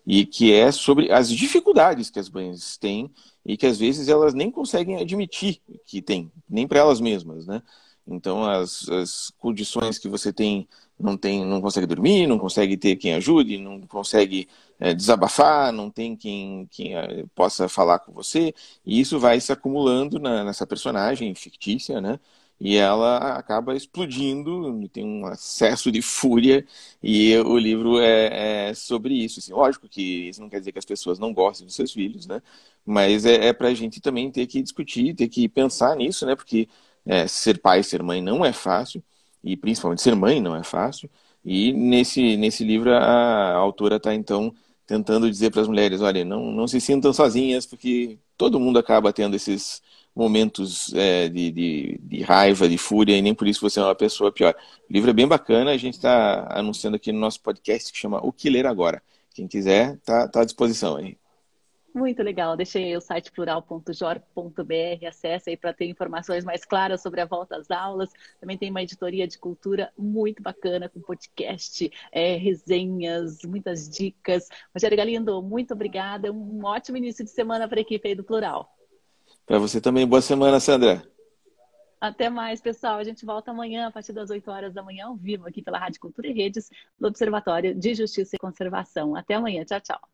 e 0.06 0.24
que 0.24 0.52
é 0.52 0.70
sobre 0.70 1.10
as 1.10 1.28
dificuldades 1.30 2.10
que 2.10 2.18
as 2.18 2.30
mães 2.30 2.76
têm 2.76 3.10
e 3.44 3.56
que 3.56 3.66
às 3.66 3.78
vezes 3.78 4.08
elas 4.08 4.34
nem 4.34 4.50
conseguem 4.50 4.96
admitir 4.96 5.60
que 5.84 6.00
têm, 6.00 6.30
nem 6.48 6.66
para 6.66 6.78
elas 6.78 7.00
mesmas, 7.00 7.46
né? 7.46 7.60
Então, 8.06 8.44
as, 8.44 8.88
as, 8.88 9.32
condições 9.36 9.98
que 9.98 10.08
você 10.08 10.32
tem 10.32 10.68
não 10.98 11.16
tem, 11.16 11.44
não 11.44 11.60
consegue 11.60 11.86
dormir, 11.86 12.26
não 12.26 12.38
consegue 12.38 12.76
ter 12.76 12.96
quem 12.96 13.14
ajude, 13.14 13.58
não 13.58 13.80
consegue 13.82 14.48
é, 14.80 14.94
desabafar, 14.94 15.72
não 15.72 15.90
tem 15.90 16.16
quem, 16.16 16.66
quem 16.70 16.96
é, 16.96 17.24
possa 17.34 17.68
falar 17.68 17.98
com 18.00 18.12
você, 18.12 18.54
e 18.84 19.00
isso 19.00 19.18
vai 19.18 19.40
se 19.40 19.52
acumulando 19.52 20.18
na, 20.18 20.44
nessa 20.44 20.66
personagem 20.66 21.34
fictícia, 21.34 22.00
né? 22.00 22.18
E 22.58 22.76
ela 22.76 23.36
acaba 23.36 23.76
explodindo, 23.76 24.88
tem 24.88 25.04
um 25.04 25.26
acesso 25.26 25.92
de 25.92 26.00
fúria, 26.00 26.66
e 27.02 27.36
o 27.38 27.58
livro 27.58 28.00
é, 28.00 28.70
é 28.70 28.74
sobre 28.74 29.12
isso. 29.14 29.40
Assim, 29.40 29.52
lógico 29.52 29.86
que 29.88 30.28
isso 30.30 30.40
não 30.40 30.48
quer 30.48 30.60
dizer 30.60 30.72
que 30.72 30.78
as 30.78 30.84
pessoas 30.86 31.18
não 31.18 31.34
gostem 31.34 31.66
dos 31.66 31.74
seus 31.74 31.92
filhos, 31.92 32.26
né? 32.26 32.40
Mas 32.84 33.26
é, 33.26 33.48
é 33.48 33.52
para 33.52 33.68
a 33.68 33.74
gente 33.74 34.00
também 34.00 34.30
ter 34.30 34.46
que 34.46 34.62
discutir, 34.62 35.14
ter 35.14 35.28
que 35.28 35.48
pensar 35.48 35.96
nisso, 35.96 36.24
né? 36.24 36.34
Porque 36.34 36.66
é, 37.04 37.26
ser 37.28 37.60
pai, 37.60 37.82
ser 37.82 38.02
mãe 38.02 38.22
não 38.22 38.44
é 38.44 38.52
fácil 38.52 39.02
e 39.46 39.56
principalmente 39.56 40.02
ser 40.02 40.16
mãe 40.16 40.40
não 40.40 40.56
é 40.56 40.64
fácil. 40.64 41.08
E 41.44 41.72
nesse, 41.72 42.36
nesse 42.36 42.64
livro 42.64 42.92
a, 42.92 43.52
autora 43.54 43.96
está 43.96 44.12
então 44.12 44.52
tentando 44.86 45.30
dizer 45.30 45.50
para 45.50 45.62
as 45.62 45.68
mulheres, 45.68 46.00
olha, 46.00 46.24
não, 46.24 46.50
não 46.50 46.66
se 46.66 46.80
sintam 46.80 47.12
sozinhas, 47.12 47.64
porque 47.64 48.18
todo 48.36 48.58
mundo 48.60 48.78
acaba 48.78 49.12
tendo 49.12 49.36
esses 49.36 49.80
momentos 50.14 50.92
é, 50.94 51.28
de, 51.28 51.50
de, 51.52 52.00
de, 52.02 52.22
raiva, 52.22 52.68
de 52.68 52.78
fúria, 52.78 53.16
e 53.16 53.22
nem 53.22 53.34
por 53.34 53.46
isso 53.46 53.60
você 53.60 53.78
é 53.78 53.82
uma 53.82 53.94
pessoa 53.94 54.32
pior. 54.32 54.54
O 54.88 54.92
livro 54.92 55.10
é 55.10 55.12
bem 55.12 55.28
bacana, 55.28 55.70
a 55.70 55.76
gente 55.76 55.94
está 55.94 56.46
anunciando 56.50 56.96
aqui 56.96 57.12
no 57.12 57.20
nosso 57.20 57.40
podcast 57.40 57.92
que 57.92 57.98
chama 57.98 58.18
O 58.26 58.32
Que 58.32 58.50
Ler 58.50 58.66
Agora. 58.66 59.02
Quem 59.34 59.46
quiser, 59.46 59.94
está 59.94 60.26
tá 60.28 60.40
à 60.40 60.44
disposição 60.44 60.96
aí. 60.96 61.16
Muito 61.96 62.22
legal. 62.22 62.54
Deixei 62.58 62.94
o 62.94 63.00
site 63.00 63.32
plural.jor.br. 63.32 65.06
Acesse 65.08 65.48
aí 65.48 65.56
para 65.56 65.72
ter 65.72 65.86
informações 65.86 66.44
mais 66.44 66.62
claras 66.62 67.00
sobre 67.00 67.22
a 67.22 67.24
volta 67.24 67.56
às 67.56 67.70
aulas. 67.70 68.10
Também 68.38 68.58
tem 68.58 68.70
uma 68.70 68.82
editoria 68.82 69.26
de 69.26 69.38
cultura 69.38 69.90
muito 69.96 70.42
bacana, 70.42 70.90
com 70.90 71.00
podcast, 71.00 71.90
é, 72.12 72.36
resenhas, 72.36 73.38
muitas 73.46 73.88
dicas. 73.88 74.46
Rogério 74.74 74.94
Galindo, 74.94 75.40
muito 75.40 75.72
obrigada. 75.72 76.30
Um 76.30 76.66
ótimo 76.66 76.98
início 76.98 77.24
de 77.24 77.30
semana 77.30 77.66
para 77.66 77.78
a 77.78 77.80
equipe 77.80 78.06
aí 78.06 78.14
do 78.14 78.22
Plural. 78.22 78.70
Para 79.46 79.58
você 79.58 79.80
também. 79.80 80.06
Boa 80.06 80.20
semana, 80.20 80.60
Sandra. 80.60 81.02
Até 81.98 82.28
mais, 82.28 82.60
pessoal. 82.60 82.98
A 82.98 83.04
gente 83.04 83.24
volta 83.24 83.52
amanhã, 83.52 83.86
a 83.86 83.90
partir 83.90 84.12
das 84.12 84.28
8 84.28 84.50
horas 84.50 84.74
da 84.74 84.82
manhã, 84.82 85.06
ao 85.06 85.16
vivo, 85.16 85.48
aqui 85.48 85.62
pela 85.62 85.78
Rádio 85.78 85.98
Cultura 85.98 86.28
e 86.28 86.34
Redes, 86.34 86.68
do 87.00 87.08
Observatório 87.08 87.74
de 87.74 87.94
Justiça 87.94 88.36
e 88.36 88.38
Conservação. 88.38 89.16
Até 89.16 89.32
amanhã. 89.32 89.64
Tchau, 89.64 89.80
tchau. 89.80 90.08